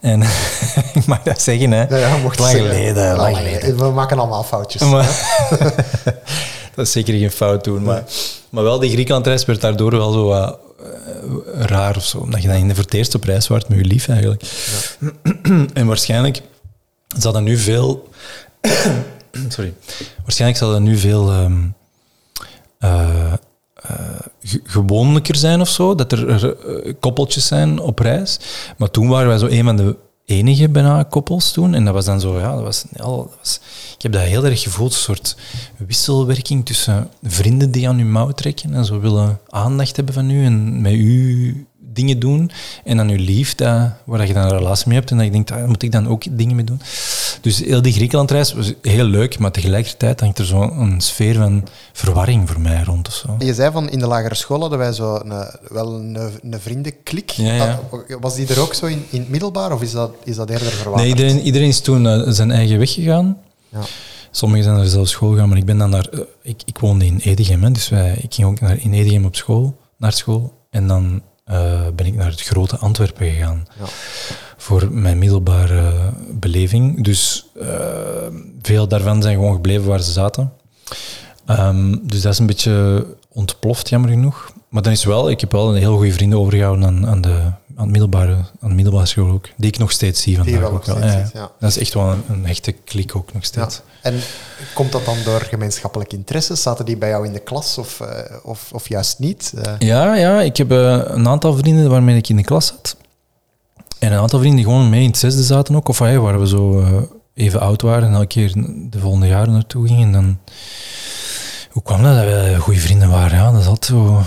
En 0.01 0.23
ik 0.95 1.07
mag 1.07 1.23
dat 1.23 1.43
zeggen, 1.43 1.71
hè. 1.71 1.83
Ja, 1.89 1.97
ja, 1.97 2.17
mocht 2.17 2.39
lang 2.39 2.51
zeggen. 2.51 2.71
geleden, 2.71 3.03
Ja, 3.05 3.17
lang 3.17 3.37
geleden. 3.37 3.77
We 3.77 3.91
maken 3.91 4.19
allemaal 4.19 4.45
foutjes. 4.45 4.83
Maar, 4.83 5.09
dat 6.75 6.87
is 6.87 6.93
zeker 6.93 7.19
geen 7.19 7.31
fout 7.31 7.65
doen. 7.65 7.83
Maar, 7.83 8.03
maar 8.51 8.65
wel, 8.65 8.79
die 8.79 8.91
Griekenlandreis 8.91 9.45
werd 9.45 9.61
daardoor 9.61 9.91
wel 9.91 10.13
zo 10.13 10.33
eh, 10.33 10.53
raar 11.55 11.97
of 11.97 12.05
zo. 12.05 12.19
Omdat 12.19 12.43
je 12.43 12.49
dan 12.49 12.57
in 12.57 12.69
de 12.69 12.85
eerst 12.89 13.15
op 13.15 13.25
reis 13.25 13.47
waart 13.49 13.69
met 13.69 13.79
je 13.79 13.85
lief 13.85 14.09
eigenlijk. 14.09 14.43
en 15.75 15.87
waarschijnlijk 15.87 16.43
zal 17.19 17.33
dat 17.33 17.43
nu 17.43 17.59
veel... 17.59 18.09
Sorry. 19.49 19.75
Waarschijnlijk 20.23 20.61
zal 20.61 20.71
dat 20.71 20.81
nu 20.81 20.99
veel... 20.99 21.31
ehm 21.31 21.57
eh, 22.79 23.33
eh, 23.83 23.97
ge- 24.43 24.61
gewoonlijker 24.65 25.37
zijn 25.37 25.61
of 25.61 25.69
zo, 25.69 25.95
dat 25.95 26.13
er, 26.13 26.45
eh, 26.45 26.93
koppeltjes 27.01 27.47
zijn 27.47 27.81
op 27.81 27.99
reis. 27.99 28.39
Maar 28.77 28.91
toen 28.91 29.09
waren 29.09 29.29
wij 29.29 29.39
zo 29.39 29.47
een 29.47 29.65
van 29.65 29.77
de 29.77 29.97
enige 30.25 30.69
bijna 30.69 31.03
koppels 31.03 31.53
toen. 31.53 31.75
En 31.75 31.85
dat 31.85 31.95
was 31.95 32.05
dan 32.05 32.21
zo, 32.21 32.39
ja, 32.39 32.55
dat 32.55 32.63
was, 32.63 32.85
ja, 32.97 33.05
was, 33.05 33.61
ik 33.97 34.03
heb 34.03 34.13
dat 34.13 34.23
heel 34.23 34.45
erg 34.45 34.63
gevoeld, 34.63 34.93
een 34.93 34.99
soort 34.99 35.37
wisselwerking 35.87 36.67
tussen 36.67 37.09
vrienden 37.23 37.71
die 37.71 37.89
aan 37.89 37.99
uw 37.99 38.07
mouw 38.07 38.31
trekken 38.31 38.75
en 38.75 38.85
zo 38.85 39.01
willen 39.01 39.39
aandacht 39.49 39.97
hebben 39.97 40.15
van 40.15 40.31
u 40.31 40.45
en 40.45 40.81
met 40.83 40.93
u 40.93 41.67
dingen 41.99 42.19
doen. 42.19 42.51
En 42.85 42.97
dan 42.97 43.09
uw 43.09 43.25
lief, 43.25 43.55
dat, 43.55 43.91
waar 44.05 44.27
je 44.27 44.33
dan 44.33 44.43
een 44.45 44.59
relatie 44.59 44.89
mee 44.89 44.97
hebt 44.99 45.11
en 45.11 45.17
dat 45.17 45.27
je 45.27 45.33
denkt, 45.33 45.49
daar 45.49 45.69
moet 45.69 45.83
ik 45.83 45.93
dan 45.93 46.09
ook 46.09 46.23
dingen 46.31 46.57
mee 46.57 46.65
doen. 46.65 46.81
Dus 47.41 47.59
heel 47.59 47.83
die 47.83 47.93
Griekenlandreis 47.93 48.53
was 48.53 48.73
heel 48.83 49.05
leuk, 49.05 49.39
maar 49.39 49.51
tegelijkertijd 49.51 50.21
hangt 50.21 50.39
er 50.39 50.45
zo'n 50.45 50.95
sfeer 51.01 51.35
van 51.35 51.65
verwarring 51.93 52.51
voor 52.51 52.61
mij 52.61 52.83
rond 52.83 53.09
of 53.09 53.15
zo. 53.15 53.37
Je 53.39 53.55
zei 53.55 53.73
van 53.73 53.91
in 53.91 53.99
de 53.99 54.07
lagere 54.07 54.35
school 54.35 54.61
hadden 54.61 54.79
wij 54.79 54.93
zo 54.93 55.15
een, 55.15 55.47
wel 55.69 55.95
een, 55.95 56.19
een 56.43 56.61
vriendenklik. 56.61 57.31
Ja, 57.31 57.55
ja. 57.55 57.81
Ah, 57.91 58.21
Was 58.21 58.35
die 58.35 58.47
er 58.47 58.61
ook 58.61 58.75
zo 58.75 58.87
in, 58.87 59.05
in 59.11 59.21
het 59.21 59.29
middelbaar 59.29 59.73
of 59.73 59.83
is 59.83 59.93
dat, 59.93 60.11
is 60.25 60.37
dat 60.37 60.51
eerder 60.51 60.67
verwaterd? 60.67 60.97
Nee, 61.03 61.09
iedereen, 61.09 61.41
iedereen 61.41 61.69
is 61.69 61.81
toen 61.81 62.07
eh, 62.07 62.23
zijn 62.27 62.51
eigen 62.51 62.79
weg 62.79 62.93
gegaan. 62.93 63.39
Ja. 63.69 63.81
Sommigen 64.31 64.65
zijn 64.65 64.77
er 64.79 64.89
zelfs 64.89 65.11
school 65.11 65.31
gegaan, 65.33 65.49
maar 65.49 65.59
ik 65.59 65.65
ben 65.65 65.79
dan 65.79 65.91
naar... 65.91 66.07
eh, 66.13 66.21
ik, 66.43 66.63
ik 66.65 66.79
woonde 66.79 67.07
in 67.07 67.19
Edegem, 67.23 67.63
hè, 67.63 67.71
dus 67.71 67.89
wij, 67.89 68.19
ik 68.23 68.35
ging 68.35 68.49
ook 68.49 68.61
naar, 68.61 68.79
in 68.81 68.93
Edegem 68.93 69.25
op 69.25 69.37
school, 69.37 69.77
naar 69.97 70.13
school. 70.13 70.53
En 70.71 70.87
dan 70.87 71.23
eh, 71.49 71.81
ben 71.95 72.07
ik 72.07 72.15
naar 72.15 72.31
het 72.31 72.43
grote 72.43 72.77
Antwerpen 72.77 73.31
gegaan. 73.31 73.67
Ja. 73.79 73.85
Voor 74.57 74.93
mijn 74.93 75.19
middelbare 75.19 75.93
beleving. 76.31 77.05
Dus 77.05 77.47
eh, 77.61 77.69
veel 78.63 78.89
daarvan 78.89 79.23
zijn 79.23 79.35
gewoon 79.35 79.55
gebleven 79.55 79.87
waar 79.87 80.03
ze 80.03 80.13
zaten. 80.13 80.53
Ehm, 81.47 81.97
dus 82.03 82.23
dat 82.23 82.33
is 82.33 82.39
een 82.39 82.47
beetje 82.47 83.07
ontploft, 83.29 83.89
jammer 83.89 84.11
genoeg. 84.11 84.53
Maar 84.69 84.83
dan 84.83 84.93
is 84.93 85.05
wel, 85.05 85.31
ik 85.31 85.41
heb 85.41 85.53
wel 85.53 85.69
een 85.69 85.81
heel 85.81 85.97
goede 85.97 86.13
vrienden 86.13 86.39
overgehouden 86.39 86.87
aan, 86.87 87.07
aan, 87.07 87.21
de, 87.21 87.41
aan, 87.79 87.85
het 87.85 87.91
middelbare, 87.93 88.35
aan 88.61 88.69
de 88.69 88.75
middelbare 88.75 89.07
school 89.07 89.31
ook. 89.31 89.49
Die 89.57 89.71
ik 89.71 89.79
nog 89.79 89.91
steeds 89.91 90.23
zie 90.23 90.37
vandaag 90.37 90.61
wel 90.61 90.71
ook 90.71 90.85
wel. 90.85 90.99
Ja, 90.99 91.11
ziet, 91.25 91.33
ja. 91.35 91.51
Dat 91.61 91.71
is 91.71 91.79
echt 91.79 91.95
wel 91.95 92.11
een, 92.11 92.23
een 92.29 92.47
hechte 92.47 92.73
klik 92.73 93.17
ook 93.17 93.33
nog 93.33 93.43
Ja. 93.43 93.49
steeds. 93.49 93.81
En 94.03 94.21
komt 94.75 94.93
dat 94.93 95.05
dan 95.05 95.17
door 95.25 95.41
gemeenschappelijke 95.41 96.17
interesses? 96.17 96.63
Zaten 96.63 96.85
die 96.85 96.97
bij 96.97 97.09
jou 97.09 97.27
in 97.27 97.33
de 97.33 97.39
klas 97.39 97.79
of, 97.79 98.01
eh, 98.01 98.37
of, 98.43 98.69
of 98.73 98.89
juist 98.89 99.19
niet? 99.19 99.53
Eh, 99.63 99.73
Ja, 99.79 100.15
ja, 100.15 100.41
ik 100.41 100.57
heb 100.57 100.71
eh, 100.71 101.01
een 101.05 101.29
aantal 101.29 101.57
vrienden 101.57 101.91
waarmee 101.91 102.17
ik 102.17 102.29
in 102.29 102.37
de 102.37 102.45
klas 102.45 102.67
zat. 102.67 102.97
En 103.99 104.13
een 104.13 104.19
aantal 104.19 104.39
vrienden 104.39 104.61
die 104.63 104.69
gewoon 104.73 104.91
mee 104.91 105.03
in 105.03 105.09
het 105.09 105.19
zesde 105.19 105.43
zaten 105.43 105.77
ook. 105.77 105.89
Of 105.89 105.99
hey, 105.99 106.19
waar 106.19 106.41
we 106.41 106.49
zo 106.49 106.85
even 107.35 107.61
oud 107.61 107.83
waren 107.83 108.09
en 108.09 108.15
elke 108.15 108.27
keer 108.27 108.53
de 108.91 108.99
volgende 108.99 109.27
jaren 109.27 109.53
naartoe 109.53 109.87
gingen. 109.87 110.07
En 110.07 110.13
dan, 110.13 110.39
hoe 111.71 111.83
kwam 111.83 112.03
dat 112.03 112.15
dat 112.15 112.25
we 112.25 112.57
goede 112.59 112.81
vrienden 112.81 113.11
waren? 113.11 113.39
Ja, 113.39 113.51
dat 113.53 113.61
is 113.61 113.67
altijd 113.67 113.85
zo... 113.85 114.23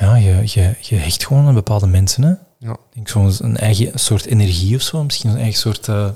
Ja, 0.00 0.16
je, 0.16 0.42
je, 0.44 0.74
je 0.80 0.96
hecht 0.96 1.26
gewoon 1.26 1.46
aan 1.46 1.54
bepaalde 1.54 1.86
mensen, 1.86 2.22
hè. 2.22 2.32
Ja. 2.58 2.72
Ik 2.72 2.94
denk 2.94 3.08
zo'n 3.08 3.34
een 3.38 3.56
eigen 3.56 3.98
soort 3.98 4.24
energie 4.24 4.76
of 4.76 4.82
zo. 4.82 5.04
Misschien 5.04 5.30
een 5.30 5.36
eigen 5.36 5.60
soort... 5.60 5.88
eh, 5.88 6.08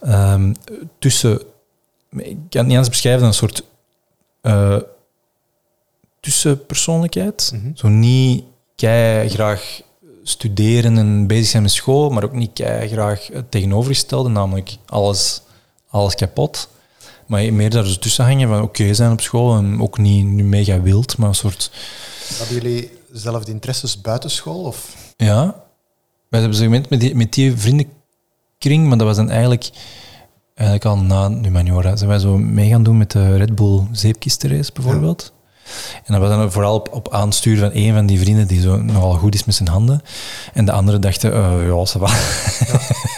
ehm, 0.00 0.54
tussen... 0.98 1.40
Ik 2.10 2.24
kan 2.24 2.60
het 2.60 2.66
niet 2.66 2.76
anders 2.76 2.88
beschrijven 2.88 3.20
dan 3.20 3.28
een 3.28 3.34
soort... 3.34 3.62
eh, 4.40 4.76
tussenpersoonlijkheid. 6.20 7.50
Mhm. 7.54 7.70
Zo 7.74 7.88
niet 7.88 8.44
kei 8.76 9.28
graag 9.28 9.80
studeren 10.22 10.98
en 10.98 11.26
bezig 11.26 11.46
zijn 11.46 11.62
met 11.62 11.72
school, 11.72 12.10
maar 12.10 12.24
ook 12.24 12.32
niet 12.32 12.52
kei 12.52 12.88
graag 12.88 13.26
het 13.32 13.50
tegenovergestelde, 13.50 14.28
namelijk 14.28 14.76
alles, 14.86 15.42
alles 15.90 16.14
kapot. 16.14 16.68
Maar 17.26 17.52
meer 17.52 17.70
daar 17.70 17.82
dus 17.82 17.98
tussen 17.98 18.24
hangen 18.24 18.48
van 18.48 18.62
oké 18.62 18.94
zijn 18.94 19.12
op 19.12 19.20
school 19.20 19.56
en 19.56 19.82
ook 19.82 19.98
niet 19.98 20.24
nu 20.26 20.42
mega 20.42 20.80
wild, 20.80 21.16
maar 21.16 21.28
een 21.28 21.34
soort 21.34 21.70
Hadden 22.38 22.54
jullie 22.62 22.90
dezelfde 23.12 23.52
interesses 23.52 24.00
buitenschool? 24.00 24.62
Of? 24.62 24.94
Ja, 25.16 25.64
wij 26.28 26.40
hebben 26.40 26.58
zo'n 26.58 26.66
moment 26.66 26.90
met 26.90 27.00
die, 27.00 27.14
met 27.14 27.32
die 27.32 27.56
vriendenkring, 27.56 28.86
maar 28.86 28.98
dat 28.98 29.06
was 29.06 29.16
dan 29.16 29.30
eigenlijk, 29.30 29.70
eigenlijk 30.54 30.88
al 30.88 30.98
na 30.98 31.28
de 31.28 31.34
humaniora. 31.42 31.96
Zijn 31.96 32.08
wij 32.10 32.18
zo 32.18 32.38
mee 32.38 32.68
gaan 32.68 32.82
doen 32.82 32.98
met 32.98 33.10
de 33.10 33.36
Red 33.36 33.54
Bull 33.54 33.86
zeepkistenrace 33.92 34.72
bijvoorbeeld. 34.72 35.32
En 36.04 36.12
dat 36.12 36.20
was 36.20 36.30
dan 36.30 36.52
vooral 36.52 36.74
op, 36.74 36.92
op 36.92 37.12
aansturen 37.12 37.58
van 37.58 37.80
een 37.82 37.94
van 37.94 38.06
die 38.06 38.18
vrienden 38.18 38.46
die 38.46 38.60
zo 38.60 38.76
nogal 38.76 39.14
goed 39.14 39.34
is 39.34 39.44
met 39.44 39.54
zijn 39.54 39.68
handen. 39.68 40.02
En 40.52 40.64
de 40.64 40.72
anderen 40.72 41.00
dachten, 41.00 41.32
eh 41.32 41.66
ja, 41.66 41.86
ça 41.86 42.00
va. 42.00 42.06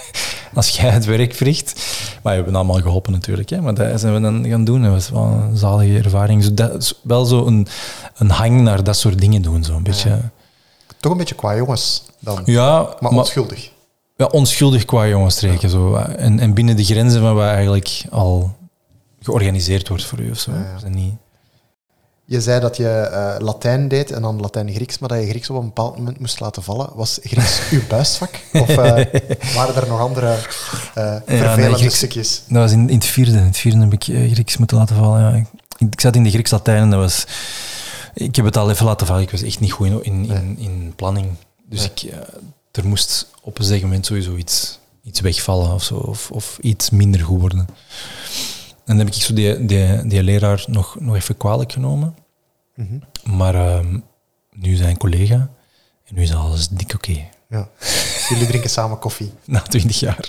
Als 0.54 0.68
jij 0.68 0.90
het 0.90 1.04
werk 1.04 1.34
verricht. 1.34 1.74
Maar 2.22 2.32
we 2.32 2.36
hebben 2.42 2.54
allemaal 2.54 2.80
geholpen 2.80 3.12
natuurlijk. 3.12 3.48
Hè. 3.50 3.60
Maar 3.60 3.74
dat 3.74 4.00
zijn 4.00 4.14
we 4.14 4.20
dan 4.20 4.46
gaan 4.48 4.64
doen. 4.64 4.82
Dat 4.82 4.90
was 4.92 5.10
wel 5.10 5.22
een 5.22 5.56
zalige 5.56 5.98
ervaring. 5.98 6.44
Zo 6.44 6.54
dat 6.54 6.74
is 6.82 6.94
wel 7.02 7.24
zo 7.24 7.46
een, 7.46 7.66
een 8.16 8.30
hang 8.30 8.60
naar 8.60 8.84
dat 8.84 8.96
soort 8.96 9.20
dingen 9.20 9.42
doen. 9.42 9.64
Zo 9.64 9.74
een 9.76 9.82
beetje. 9.82 10.18
Toch 11.00 11.12
een 11.12 11.18
beetje 11.18 11.34
qua 11.34 11.56
jongens 11.56 12.02
dan, 12.18 12.42
Ja, 12.44 12.94
maar 13.00 13.10
onschuldig. 13.10 13.70
ja, 14.16 14.26
onschuldig 14.26 14.84
qua 14.84 15.06
jongensstreken. 15.06 15.70
Zo. 15.70 15.94
En, 15.94 16.38
en 16.40 16.54
binnen 16.54 16.76
de 16.76 16.84
grenzen 16.84 17.20
van 17.20 17.34
wat 17.34 17.46
eigenlijk 17.46 18.04
al 18.10 18.56
georganiseerd 19.20 19.88
wordt 19.88 20.04
voor 20.04 20.20
u. 20.20 20.30
Of 20.30 20.38
zo. 20.38 20.50
Ja, 20.52 20.88
niet... 20.88 21.14
Je 22.30 22.40
zei 22.40 22.60
dat 22.60 22.76
je 22.76 22.88
eh, 22.88 23.34
Latijn 23.38 23.88
deed 23.88 24.10
en 24.10 24.22
dan 24.22 24.40
Latijn-Grieks, 24.40 24.98
maar 24.98 25.08
dat 25.08 25.20
je 25.20 25.28
Grieks 25.28 25.50
op 25.50 25.56
een 25.56 25.64
bepaald 25.64 25.96
moment 25.96 26.20
moest 26.20 26.40
laten 26.40 26.62
vallen. 26.62 26.90
Was 26.94 27.18
Grieks 27.22 27.60
uw 27.70 27.86
buisvak? 27.88 28.40
Of 28.52 28.68
eh, 28.68 28.76
waren 29.54 29.74
er 29.74 29.88
nog 29.88 30.00
andere 30.00 30.36
eh 30.94 31.16
vervelende 31.26 31.78
nee, 31.78 31.90
stukjes? 31.90 32.42
Dat 32.48 32.62
was 32.62 32.72
in, 32.72 32.88
in 32.88 32.94
het 32.94 33.04
vierde. 33.04 33.30
In 33.30 33.38
het 33.44 33.56
vierde 33.56 33.80
heb 33.80 33.92
ik 33.92 34.32
Grieks 34.32 34.56
moeten 34.56 34.76
laten 34.76 34.96
vallen. 34.96 35.20
Ja. 35.20 35.36
Ik, 35.36 35.46
ik 35.90 36.00
zat 36.00 36.16
in 36.16 36.22
de 36.22 36.30
Grieks-Latijn 36.30 36.82
en 36.82 36.90
dat 36.90 37.00
was... 37.00 37.26
Ik 38.14 38.36
heb 38.36 38.44
het 38.44 38.56
al 38.56 38.70
even 38.70 38.86
laten 38.86 39.06
vallen. 39.06 39.22
Ik 39.22 39.30
was 39.30 39.42
echt 39.42 39.60
niet 39.60 39.72
goed 39.72 39.86
in, 39.86 40.02
in, 40.02 40.30
in, 40.30 40.58
in 40.58 40.92
planning. 40.96 41.26
Dus 41.68 41.78
Nee. 41.78 41.90
ik, 41.94 42.12
er 42.72 42.86
moest 42.86 43.26
op 43.42 43.58
een 43.58 43.80
moment 43.80 44.06
sowieso 44.06 44.36
iets, 44.36 44.78
iets 45.04 45.20
wegvallen 45.20 45.72
of 45.72 45.82
zo. 45.82 45.94
Of, 45.94 46.30
of 46.30 46.58
iets 46.60 46.90
minder 46.90 47.20
goed 47.20 47.40
worden. 47.40 47.58
En 48.90 48.96
dan 48.96 49.06
heb 49.06 49.14
ik 49.14 49.22
zo 49.22 49.34
die, 49.34 49.66
die, 49.66 50.06
die 50.06 50.22
leraar 50.22 50.64
nog, 50.66 50.96
nog 51.00 51.14
even 51.14 51.36
kwalijk 51.36 51.72
genomen. 51.72 52.14
Mhm. 52.80 52.98
Maar 53.36 53.54
ehm, 53.54 53.98
nu 54.52 54.74
zijn 54.76 54.96
collega 54.96 55.34
en 56.04 56.14
nu 56.14 56.22
is 56.22 56.34
alles 56.34 56.68
dik 56.68 56.92
oké. 56.94 57.28
Ja. 57.48 57.68
Jullie 58.28 58.46
drinken 58.46 58.70
samen 58.70 58.98
koffie. 58.98 59.32
Na 59.44 59.60
twintig 59.60 60.00
jaar. 60.00 60.28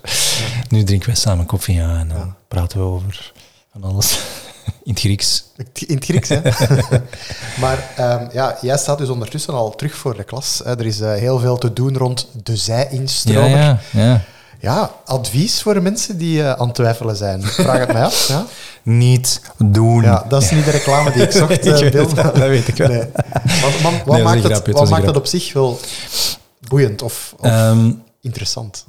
Nu 0.70 0.84
drinken 0.84 1.08
wij 1.08 1.18
samen 1.18 1.46
koffie 1.46 1.76
ja, 1.76 1.98
en 2.00 2.08
dan 2.08 2.18
Ja. 2.18 2.36
praten 2.48 2.78
we 2.80 2.84
over 2.86 3.32
van 3.72 3.84
alles 3.84 4.20
in 4.84 4.92
het 4.94 5.00
Grieks. 5.00 5.44
In 5.88 5.96
het 5.96 6.04
Grieks, 6.06 6.30
hè? 6.30 6.42
maar 7.64 7.90
ehm, 7.96 8.28
ja, 8.34 8.58
jij 8.62 8.78
staat 8.78 8.98
dus 8.98 9.10
ondertussen 9.10 9.54
al 9.54 9.76
terug 9.76 9.96
voor 9.96 10.16
de 10.16 10.24
klas. 10.24 10.66
Er 10.66 10.86
is 10.86 11.00
eh, 11.00 11.14
heel 11.14 11.40
veel 11.40 11.58
te 11.58 11.74
doen 11.74 11.98
rond 11.98 12.28
de 12.44 12.56
zij-instromer. 12.58 13.50
ja, 13.50 13.80
ja. 13.92 14.02
Ja, 14.02 14.22
advies 15.06 15.62
voor 15.62 15.82
mensen 15.82 16.18
die 16.18 16.42
eh, 16.44 16.52
aan 16.52 16.66
het 16.66 16.76
twijfelen 16.76 17.16
zijn. 17.16 17.44
Vraag 17.44 17.80
het 17.80 17.94
mij 17.94 18.04
af. 18.04 18.28
Ja, 18.28 18.46
Niet 18.84 19.42
doen. 19.58 20.02
ja 20.04 20.26
dat 20.30 20.42
is 20.42 20.52
niet 20.52 20.66
de 20.66 20.72
reclame 20.72 21.12
die 21.12 21.22
ik 21.22 21.32
zocht. 21.32 21.66
Ik 21.66 21.94
het 21.94 22.14
wel, 22.14 22.34
dat 22.34 22.38
weet 22.38 22.68
ik 22.68 22.76
wel. 22.76 22.88
Nee. 22.88 23.04
Wat, 23.62 23.82
wat, 24.06 24.22
maakt, 24.24 24.40
grapje, 24.40 24.58
het, 24.58 24.66
het 24.66 24.76
wat 24.76 24.90
maakt 24.90 25.02
dat 25.04 25.12
grap. 25.12 25.16
op 25.16 25.26
zich 25.26 25.54
wel 25.54 25.80
boeiend 26.68 27.02
of, 27.02 27.34
of 27.38 27.46
Ehm, 27.46 27.92
interessant? 28.22 28.86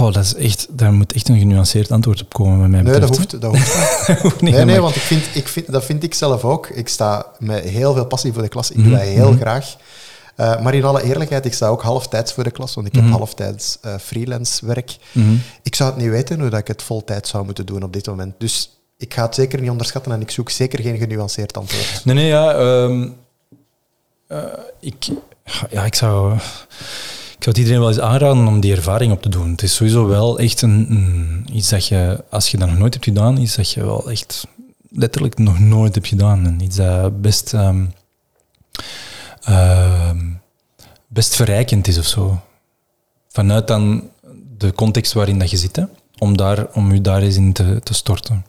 oh, 0.00 0.12
dat 0.12 0.24
is 0.24 0.34
echt, 0.34 0.66
daar 0.70 0.92
moet 0.92 1.12
echt 1.12 1.28
een 1.28 1.38
genuanceerd 1.38 1.90
antwoord 1.90 2.22
op 2.22 2.32
komen 2.32 2.60
met 2.60 2.70
mij 2.70 2.82
Nee, 2.82 3.00
dat 3.00 3.16
hoeft, 3.16 3.40
dat 3.40 3.56
hoeft 3.56 3.74
niet. 3.76 4.06
hè. 4.06 4.14
Hoeft 4.22 4.40
niet, 4.40 4.54
Nee, 4.54 4.64
nee, 4.64 4.80
want 4.80 4.96
ik 4.96 5.02
vind, 5.02 5.22
ik 5.34 5.48
vind, 5.48 5.72
dat 5.72 5.84
vind 5.84 6.02
ik 6.02 6.14
zelf 6.14 6.44
ook. 6.44 6.68
Ik 6.68 6.88
sta 6.88 7.26
met 7.38 7.64
heel 7.64 7.94
veel 7.94 8.06
passie 8.06 8.32
voor 8.32 8.42
de 8.42 8.48
klas. 8.48 8.70
Ik 8.70 8.76
doe 8.76 8.84
Mhm, 8.86 8.94
dat 8.94 9.00
heel 9.02 9.30
mhm. 9.32 9.40
graag. 9.40 9.76
Eh, 10.36 10.60
maar 10.60 10.74
in 10.74 10.84
alle 10.84 11.02
eerlijkheid, 11.02 11.44
ik 11.46 11.52
sta 11.54 11.66
ook 11.68 11.82
halftijds 11.82 12.32
voor 12.32 12.44
de 12.44 12.50
klas, 12.50 12.74
want 12.74 12.86
ik 12.86 12.94
heb 12.94 13.04
Mhm. 13.04 13.12
halftijds 13.12 13.78
eh, 13.82 13.94
freelance 13.98 14.66
werk. 14.66 14.96
Mhm. 15.12 15.34
Ik 15.62 15.74
zou 15.74 15.90
het 15.92 16.00
niet 16.00 16.10
weten 16.10 16.40
hoe 16.40 16.48
dat 16.50 16.58
ik 16.60 16.66
het 16.68 16.82
voltijds 16.82 17.30
zou 17.30 17.44
moeten 17.44 17.66
doen 17.66 17.82
op 17.82 17.92
dit 17.92 18.06
moment. 18.06 18.34
Dus 18.38 18.70
ik 18.98 19.14
ga 19.14 19.22
het 19.24 19.34
zeker 19.34 19.60
niet 19.60 19.70
onderschatten 19.70 20.12
en 20.12 20.20
ik 20.20 20.30
zoek 20.30 20.50
zeker 20.50 20.80
geen 20.82 20.98
genuanceerd 20.98 21.56
antwoord. 21.56 22.00
Nee, 22.04 22.14
nee, 22.14 22.26
ja. 22.26 22.52
ehm, 22.54 23.08
eh, 24.26 24.42
ik, 24.80 25.04
ja, 25.70 25.84
ik 25.84 25.94
zou, 25.94 26.34
ik 26.34 26.40
zou 27.42 27.56
het 27.56 27.58
iedereen 27.58 27.78
wel 27.80 27.88
eens 27.88 28.00
aanraden 28.00 28.46
om 28.46 28.60
die 28.60 28.74
ervaring 28.74 29.12
op 29.12 29.22
te 29.22 29.28
doen. 29.28 29.50
Het 29.50 29.62
is 29.62 29.74
sowieso 29.74 30.06
wel 30.06 30.38
echt 30.38 30.62
een, 30.62 30.86
een- 30.90 31.46
iets 31.52 31.68
dat 31.68 31.86
je, 31.86 32.24
als 32.30 32.50
je 32.50 32.56
dat 32.58 32.68
nog 32.68 32.78
nooit 32.78 32.92
hebt 32.94 33.06
gedaan, 33.06 33.36
iets 33.36 33.56
dat 33.56 33.70
je 33.72 33.84
wel 33.84 34.10
echt 34.10 34.46
letterlijk 34.90 35.38
nog 35.38 35.58
nooit 35.58 35.94
hebt 35.94 36.06
gedaan. 36.06 36.46
En 36.46 36.60
iets 36.60 36.76
dat 36.76 37.20
best, 37.20 37.54
ehm, 37.54 37.84
ehm, 39.46 40.18
best 41.06 41.34
verrijkend 41.34 41.86
is 41.88 41.98
of 41.98 42.06
zo. 42.06 42.40
Vanuit 43.28 43.66
dan 43.66 44.10
de 44.58 44.72
context 44.72 45.12
waarin 45.12 45.38
dat 45.38 45.50
je 45.50 45.56
zit, 45.56 45.76
hè, 45.76 45.84
om, 46.18 46.36
daar, 46.36 46.66
om 46.72 46.92
je 46.92 47.00
daar 47.00 47.22
eens 47.22 47.36
in 47.36 47.52
te, 47.52 47.80
te 47.82 47.94
storten. 47.94 48.46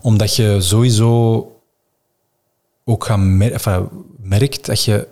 Omdat 0.00 0.36
je 0.36 0.56
sowieso 0.60 1.60
ook 2.84 3.04
gaan 3.04 3.36
merkt 4.18 4.66
dat 4.66 4.84
je. 4.84 5.08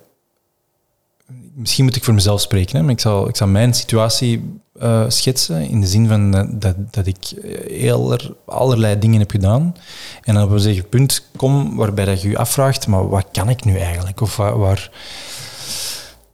Misschien 1.54 1.84
moet 1.84 1.96
ik 1.96 2.04
voor 2.04 2.14
mezelf 2.14 2.40
spreken, 2.40 2.76
hè, 2.76 2.82
maar 2.82 2.92
ik 2.92 3.00
zal, 3.00 3.28
ik 3.28 3.36
zal 3.36 3.46
mijn 3.46 3.74
situatie 3.74 4.60
eh, 4.80 5.04
schetsen. 5.08 5.68
In 5.68 5.80
de 5.80 5.86
zin 5.86 6.08
van 6.08 6.30
dat, 6.30 6.60
dat, 6.60 6.74
dat 6.90 7.06
ik 7.06 7.32
heel 7.68 8.12
er- 8.12 8.34
allerlei 8.46 8.98
dingen 8.98 9.20
heb 9.20 9.30
gedaan. 9.30 9.76
En 10.22 10.34
dan 10.34 10.44
op 10.44 10.50
een 10.50 10.60
zeker 10.60 10.84
punt 10.84 11.28
kom 11.36 11.76
waarbij 11.76 12.04
dat 12.04 12.22
je 12.22 12.28
je 12.28 12.38
afvraagt: 12.38 12.86
maar 12.86 13.08
wat 13.08 13.26
kan 13.32 13.48
ik 13.48 13.64
nu 13.64 13.78
eigenlijk? 13.78 14.20
Of 14.20 14.36
waar. 14.36 14.90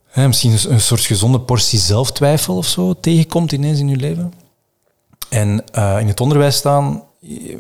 hè, 0.07 0.27
misschien 0.27 0.53
een, 0.69 0.81
soort 0.81 1.01
gezonde 1.01 1.41
portie 1.41 1.79
zelftwijfel 1.79 2.57
of 2.57 2.67
zo 2.67 3.01
tegenkomt 3.01 3.53
ineens 3.53 3.79
in 3.79 3.89
je 3.89 3.97
leven. 3.97 4.33
En 5.29 5.65
eh, 5.73 5.97
in 6.01 6.07
het 6.07 6.21
onderwijs 6.21 6.57
staan 6.57 7.03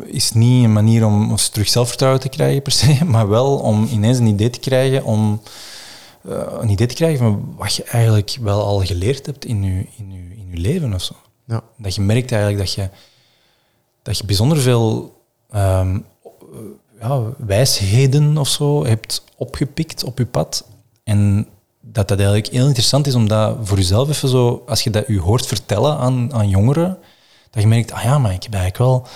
is 0.04 0.32
niet 0.32 0.64
een 0.64 0.72
manier 0.72 1.06
om 1.06 1.36
terug 1.52 1.68
zelfvertrouwen 1.68 2.20
te 2.20 2.28
krijgen 2.28 2.62
per 2.62 2.72
se, 2.72 3.04
maar 3.04 3.28
wel 3.28 3.56
om 3.56 3.88
ineens 3.92 4.18
een 4.18 4.26
idee 4.26 4.50
te 4.50 4.60
krijgen 4.60 5.04
om 5.04 5.40
eh, 6.28 6.42
een 6.60 6.68
idee 6.68 6.86
te 6.86 6.94
krijgen 6.94 7.18
van 7.18 7.54
wat 7.56 7.74
je 7.74 7.84
eigenlijk 7.84 8.36
wel 8.40 8.62
al 8.62 8.84
geleerd 8.84 9.26
hebt 9.26 9.44
in 9.44 9.62
je, 9.62 9.86
in 9.96 10.12
je, 10.12 10.36
in 10.36 10.48
je 10.50 10.56
leven 10.56 10.94
of 10.94 11.02
zo. 11.02 11.14
Ja. 11.46 11.62
Dat 11.76 11.94
je 11.94 12.00
merkt 12.00 12.32
eigenlijk 12.32 12.62
dat 12.62 12.72
je, 12.72 12.88
dat 14.02 14.18
je 14.18 14.24
bijzonder 14.24 14.58
veel 14.58 15.18
ehm, 15.50 15.98
ja, 17.00 17.22
wijsheden 17.38 18.38
of 18.38 18.48
zo 18.48 18.84
hebt 18.84 19.24
opgepikt 19.36 20.04
op 20.04 20.18
je 20.18 20.26
pad. 20.26 20.64
En 21.04 21.48
dat 21.80 22.08
dat 22.08 22.18
eigenlijk 22.18 22.48
heel 22.48 22.66
interessant 22.66 23.06
is 23.06 23.14
om 23.14 23.28
dat 23.28 23.56
voor 23.62 23.76
jezelf 23.76 24.08
even 24.08 24.28
zo, 24.28 24.62
als 24.66 24.82
je 24.82 24.90
dat 24.90 25.06
je 25.06 25.20
hoort 25.20 25.46
vertellen 25.46 25.96
aan, 25.96 26.32
aan 26.32 26.48
jongeren, 26.48 26.98
dat 27.50 27.62
je 27.62 27.68
merkt, 27.68 27.92
ah 27.92 28.02
ja, 28.02 28.18
maar 28.18 28.32
ik 28.32 28.42
heb 28.42 28.54
eigenlijk 28.54 28.84
wel... 28.84 29.06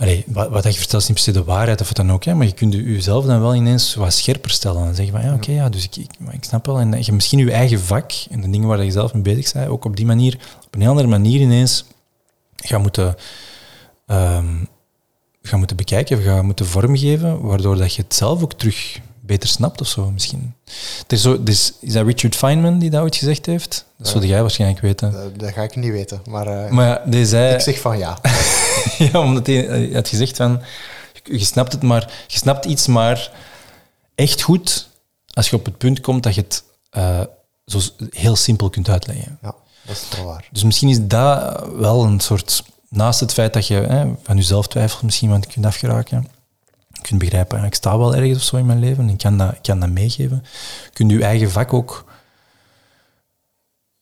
Allee, 0.00 0.24
wat, 0.26 0.48
wat 0.50 0.62
je 0.64 0.72
vertelt 0.78 1.02
is 1.02 1.08
niet 1.08 1.16
per 1.16 1.24
se 1.26 1.32
de 1.32 1.44
waarheid 1.44 1.80
of 1.80 1.86
wat 1.86 1.96
dan 1.96 2.12
ook, 2.12 2.24
hè, 2.24 2.34
maar 2.34 2.46
je 2.46 2.52
kunt 2.52 2.72
je- 2.72 2.92
jezelf 2.92 3.24
dan 3.24 3.40
wel 3.40 3.54
ineens 3.54 3.94
wat 3.94 4.12
scherper 4.12 4.50
stellen. 4.50 4.86
En 4.86 4.94
zeggen 4.94 5.14
van, 5.20 5.24
ja, 5.30 5.34
oké, 5.34 5.52
ja, 5.52 5.68
dus 5.68 5.84
ik, 5.84 5.96
ik, 5.96 6.10
ik 6.30 6.44
snap 6.44 6.66
wel. 6.66 6.78
En 6.78 7.04
je 7.04 7.12
misschien 7.12 7.38
je 7.38 7.52
eigen 7.52 7.80
vak 7.80 8.12
en 8.30 8.40
de 8.40 8.50
dingen 8.50 8.68
waar 8.68 8.84
je 8.84 8.90
zelf 8.90 9.14
mee 9.14 9.22
bezig 9.22 9.52
bent, 9.52 9.68
ook 9.68 9.84
op 9.84 9.96
die 9.96 10.06
manier, 10.06 10.38
op 10.66 10.74
een 10.74 10.80
heel 10.80 10.90
andere 10.90 11.08
manier 11.08 11.40
ineens 11.40 11.84
gaat 12.56 12.80
moeten, 12.82 13.14
ehm, 14.06 14.46
gaan 15.42 15.58
moeten 15.58 15.76
bekijken 15.76 16.18
of 16.18 16.24
gaan 16.24 16.44
moeten 16.44 16.66
vormgeven, 16.66 17.40
waardoor 17.40 17.76
dat 17.76 17.94
je 17.94 18.02
het 18.02 18.14
zelf 18.14 18.42
ook 18.42 18.52
terug 18.52 19.00
beter 19.20 19.48
snapt 19.48 19.80
of 19.80 19.86
zo 19.86 20.10
misschien. 20.10 20.54
Er 21.06 21.12
is, 21.12 21.22
zo, 21.22 21.42
dus, 21.42 21.72
is 21.80 21.92
dat 21.92 22.06
Richard 22.06 22.36
Feynman 22.36 22.78
die 22.78 22.90
dat 22.90 23.02
ooit 23.02 23.16
gezegd 23.16 23.46
heeft? 23.46 23.84
Dat 23.98 24.08
zou 24.08 24.26
jij 24.26 24.40
waarschijnlijk 24.40 24.80
weten. 24.80 25.12
Dat, 25.12 25.38
dat 25.38 25.52
ga 25.52 25.62
ik 25.62 25.76
niet 25.76 25.90
weten, 25.92 26.20
maar, 26.28 26.46
eh, 26.46 26.70
Maar 26.70 26.86
ja, 26.86 27.02
die 27.06 27.26
zei... 27.26 27.54
ik 27.54 27.60
zeg 27.60 27.80
van 27.80 27.98
ja. 27.98 28.18
ja, 29.12 29.20
omdat 29.20 29.46
hij, 29.46 29.56
hij 29.56 29.90
had 29.92 30.08
gezegd 30.08 30.36
van... 30.36 30.62
Je 31.24 31.44
snapt 31.44 31.72
het 31.72 31.82
maar... 31.82 32.12
Je 32.26 32.36
snapt 32.36 32.64
iets 32.64 32.86
maar 32.86 33.30
echt 34.14 34.42
goed 34.42 34.88
als 35.34 35.50
je 35.50 35.56
op 35.56 35.64
het 35.64 35.78
punt 35.78 36.00
komt 36.00 36.22
dat 36.22 36.34
je 36.34 36.40
het 36.40 36.64
eh, 36.90 37.20
zo 37.64 37.80
heel 38.10 38.36
simpel 38.36 38.70
kunt 38.70 38.88
uitleggen. 38.88 39.38
Ja, 39.42 39.54
dat 39.82 39.96
is 39.96 40.16
wel 40.16 40.26
waar. 40.26 40.48
Dus 40.50 40.62
misschien 40.62 40.88
is 40.88 40.98
dat 41.06 41.66
wel 41.76 42.04
een 42.04 42.20
soort... 42.20 42.64
Naast 42.88 43.20
het 43.20 43.32
feit 43.32 43.52
dat 43.52 43.66
je 43.66 43.74
hè, 43.74 44.12
van 44.22 44.36
jezelf 44.36 44.68
twijfelt 44.68 45.02
misschien 45.02 45.30
wat 45.30 45.46
kunt 45.46 45.66
afgeraken, 45.66 46.26
je 46.88 47.00
kunt 47.00 47.18
begrijpen, 47.18 47.58
ja, 47.58 47.64
ik 47.64 47.74
sta 47.74 47.98
wel 47.98 48.14
ergens 48.14 48.38
of 48.38 48.44
zo 48.44 48.56
in 48.56 48.66
mijn 48.66 48.78
leven 48.78 49.04
en 49.04 49.10
ik 49.10 49.18
kan 49.18 49.38
dat, 49.38 49.52
ik 49.52 49.62
kan 49.62 49.80
dat 49.80 49.88
meegeven. 49.88 50.44
Kun 50.92 51.08
je 51.08 51.18
je 51.18 51.24
eigen 51.24 51.50
vak 51.50 51.72
ook 51.72 52.04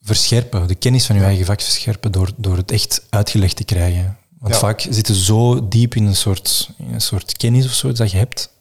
verscherpen, 0.00 0.68
de 0.68 0.74
kennis 0.74 1.06
van 1.06 1.16
je 1.16 1.22
eigen 1.22 1.46
vak 1.46 1.60
verscherpen 1.60 2.12
door, 2.12 2.30
door 2.36 2.56
het 2.56 2.70
echt 2.70 3.06
uitgelegd 3.10 3.56
te 3.56 3.64
krijgen. 3.64 4.18
Want 4.38 4.54
Ja. 4.54 4.60
vaak 4.60 4.80
zitten 4.90 5.14
zo 5.14 5.68
diep 5.68 5.94
in 5.94 6.06
een, 6.06 6.16
soort, 6.16 6.70
in 6.76 6.94
een 6.94 7.00
soort 7.00 7.36
kennis 7.36 7.66
of 7.66 7.72
zo 7.72 7.92
dat 7.92 8.10
je 8.10 8.16
hebt, 8.16 8.52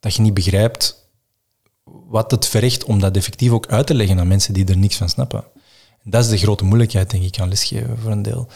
dat 0.00 0.14
je 0.14 0.22
niet 0.22 0.34
begrijpt 0.34 1.04
wat 1.84 2.30
het 2.30 2.46
vergt 2.46 2.84
om 2.84 3.00
dat 3.00 3.16
effectief 3.16 3.50
ook 3.50 3.66
uit 3.66 3.86
te 3.86 3.94
leggen 3.94 4.18
aan 4.18 4.28
mensen 4.28 4.54
die 4.54 4.66
er 4.66 4.76
niks 4.76 4.96
van 4.96 5.08
snappen. 5.08 5.44
En 6.04 6.10
dat 6.10 6.24
is 6.24 6.30
de 6.30 6.38
grote 6.38 6.64
moeilijkheid, 6.64 7.10
denk 7.10 7.22
ik, 7.22 7.40
aan 7.40 7.48
lesgeven 7.48 7.98
voor 7.98 8.10
een 8.10 8.22
deel. 8.22 8.48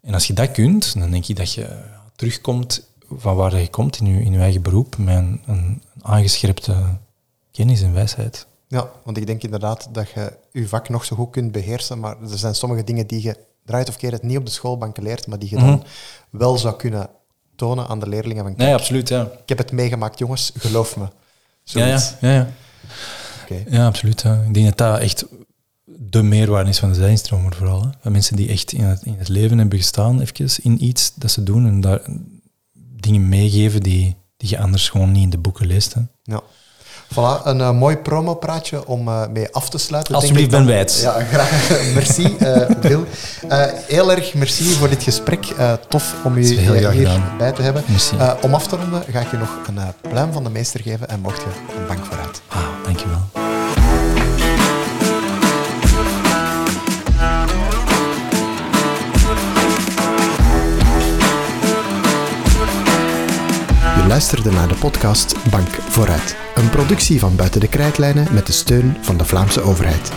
En 0.00 0.14
als 0.14 0.26
je 0.26 0.32
dat 0.32 0.50
kunt, 0.50 0.98
dan 0.98 1.10
denk 1.10 1.26
ik 1.26 1.36
dat 1.36 1.52
je 1.52 1.82
terugkomt 2.16 2.86
van 3.16 3.36
waar 3.36 3.60
je 3.60 3.68
komt 3.68 3.98
in 3.98 4.06
je, 4.06 4.22
in 4.22 4.32
je 4.32 4.38
eigen 4.38 4.62
beroep 4.62 4.96
met 4.96 5.16
een, 5.16 5.40
een 5.46 5.82
aangescherpte 6.02 6.98
kennis 7.50 7.82
en 7.82 7.92
wijsheid. 7.92 8.46
Ja, 8.68 8.90
want 9.04 9.16
ik 9.16 9.26
denk 9.26 9.42
inderdaad 9.42 9.88
dat 9.92 10.10
je 10.10 10.36
je 10.52 10.68
vak 10.68 10.88
nog 10.88 11.04
zo 11.04 11.16
goed 11.16 11.30
kunt 11.30 11.52
beheersen, 11.52 12.00
maar 12.00 12.22
er 12.22 12.38
zijn 12.38 12.54
sommige 12.54 12.84
dingen 12.84 13.06
die 13.06 13.22
je 13.22 13.36
draait 13.64 13.88
of 13.88 13.96
keert 13.96 14.22
niet 14.22 14.38
op 14.38 14.44
de 14.46 14.50
schoolbanken 14.52 15.02
leert, 15.02 15.26
maar 15.26 15.38
die 15.38 15.50
je 15.50 15.56
dan 15.56 15.68
Mhm. 15.68 15.78
wel 16.30 16.58
zou 16.58 16.76
kunnen 16.76 17.10
tonen 17.56 17.86
aan 17.88 18.00
de 18.00 18.08
leerlingen 18.08 18.44
van 18.44 18.54
Nee, 18.56 18.74
absoluut, 18.74 19.08
ja. 19.08 19.22
ik 19.22 19.48
heb 19.48 19.58
het 19.58 19.72
meegemaakt 19.72 20.18
jongens, 20.18 20.52
geloof 20.58 20.96
me. 20.96 21.06
Ja, 21.64 21.86
ja, 21.86 22.00
ja, 22.20 22.32
ja. 22.32 22.48
Oké. 23.42 23.64
ja 23.68 23.86
absoluut. 23.86 24.20
Ja. 24.22 24.42
Ik 24.46 24.54
denk 24.54 24.66
dat 24.66 24.78
dat 24.78 24.98
echt 25.00 25.24
de 25.84 26.22
meerwaarde 26.22 26.70
is 26.70 26.78
van 26.78 26.88
de 26.88 26.94
zijnstromer 26.94 27.54
vooral. 27.54 27.82
Hè. 27.82 27.88
Van 28.00 28.12
mensen 28.12 28.36
die 28.36 28.48
echt 28.48 28.72
in 28.72 28.84
het, 28.84 29.02
in 29.02 29.14
het 29.18 29.28
leven 29.28 29.58
hebben 29.58 29.78
gestaan, 29.78 30.20
even 30.20 30.50
in 30.62 30.84
iets 30.84 31.12
dat 31.14 31.30
ze 31.30 31.42
doen 31.42 31.66
en 31.66 31.80
daar 31.80 32.00
dingen 32.74 33.28
meegeven 33.28 33.80
die, 33.82 34.16
die 34.36 34.48
je 34.48 34.58
anders 34.58 34.88
gewoon 34.88 35.12
niet 35.12 35.22
in 35.22 35.30
de 35.30 35.38
boeken 35.38 35.66
leest. 35.66 35.94
Hè. 35.94 36.00
Ja. 36.22 36.40
Voilà, 37.12 37.44
een 37.44 37.60
eh, 37.60 37.70
mooi 37.70 37.96
promopraatje 37.96 38.86
om 38.86 39.08
eh, 39.08 39.22
mee 39.32 39.48
af 39.50 39.68
te 39.68 39.78
sluiten. 39.78 40.14
Alsjeblieft. 40.14 40.50
Ben 40.50 40.66
Wijts. 40.66 41.00
Ja, 41.00 41.12
graag. 41.32 41.70
merci, 41.94 42.36
eh 42.38 42.68
Bill. 42.80 43.04
Heel 43.86 44.12
erg 44.12 44.34
merci 44.34 44.64
voor 44.64 44.88
dit 44.88 45.02
gesprek. 45.02 45.46
Tof 45.88 46.14
om 46.24 46.36
u 46.36 46.44
hier 46.44 46.90
gedaan. 46.90 47.24
bij 47.38 47.52
te 47.52 47.62
hebben. 47.62 47.84
Merci. 47.86 48.16
Om 48.40 48.54
af 48.54 48.66
te 48.66 48.76
ronden 48.76 49.02
ga 49.10 49.20
ik 49.20 49.30
je 49.30 49.36
nog 49.36 49.58
een 49.66 50.10
pluim 50.10 50.32
van 50.32 50.44
de 50.44 50.50
meester 50.50 50.80
geven 50.80 51.08
en 51.08 51.20
mocht 51.20 51.36
je 51.36 51.46
een 51.78 51.86
bank 51.86 52.04
vooruit. 52.04 52.42
Ah, 52.48 52.62
dankjewel. 52.84 53.41
Luisterde 64.12 64.50
naar 64.50 64.68
de 64.68 64.74
podcast 64.74 65.50
Bank 65.50 65.68
Vooruit. 65.68 66.36
Een 66.54 66.70
productie 66.70 67.20
van 67.20 67.36
Buiten 67.36 67.60
de 67.60 67.68
Krijtlijnen 67.68 68.34
met 68.34 68.46
de 68.46 68.52
steun 68.52 68.96
van 69.00 69.16
de 69.16 69.24
Vlaamse 69.24 69.60
overheid. 69.60 70.12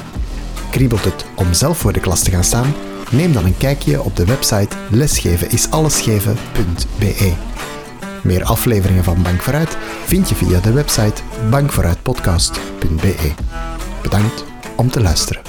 Kriebelt 0.72 1.04
het 1.04 1.26
om 1.36 1.54
zelf 1.54 1.78
voor 1.78 1.94
de 1.94 2.00
klas 2.00 2.24
te 2.24 2.32
gaan 2.32 2.44
staan? 2.44 2.74
Neem 3.12 3.34
dan 3.34 3.46
een 3.46 3.58
kijkje 3.58 4.02
op 4.02 4.16
de 4.16 4.26
website 4.26 4.76
lesgevenisallesgeven.be. 4.90 7.34
Meer 8.24 8.44
afleveringen 8.44 9.04
van 9.04 9.22
Bank 9.22 9.42
Vooruit 9.42 9.78
vind 10.06 10.30
je 10.30 10.36
via 10.36 10.60
de 10.60 10.72
website 10.72 11.22
bankvooruitpodcast.be. 11.50 13.32
Bedankt 14.02 14.46
om 14.76 14.90
te 14.90 15.02
luisteren. 15.02 15.42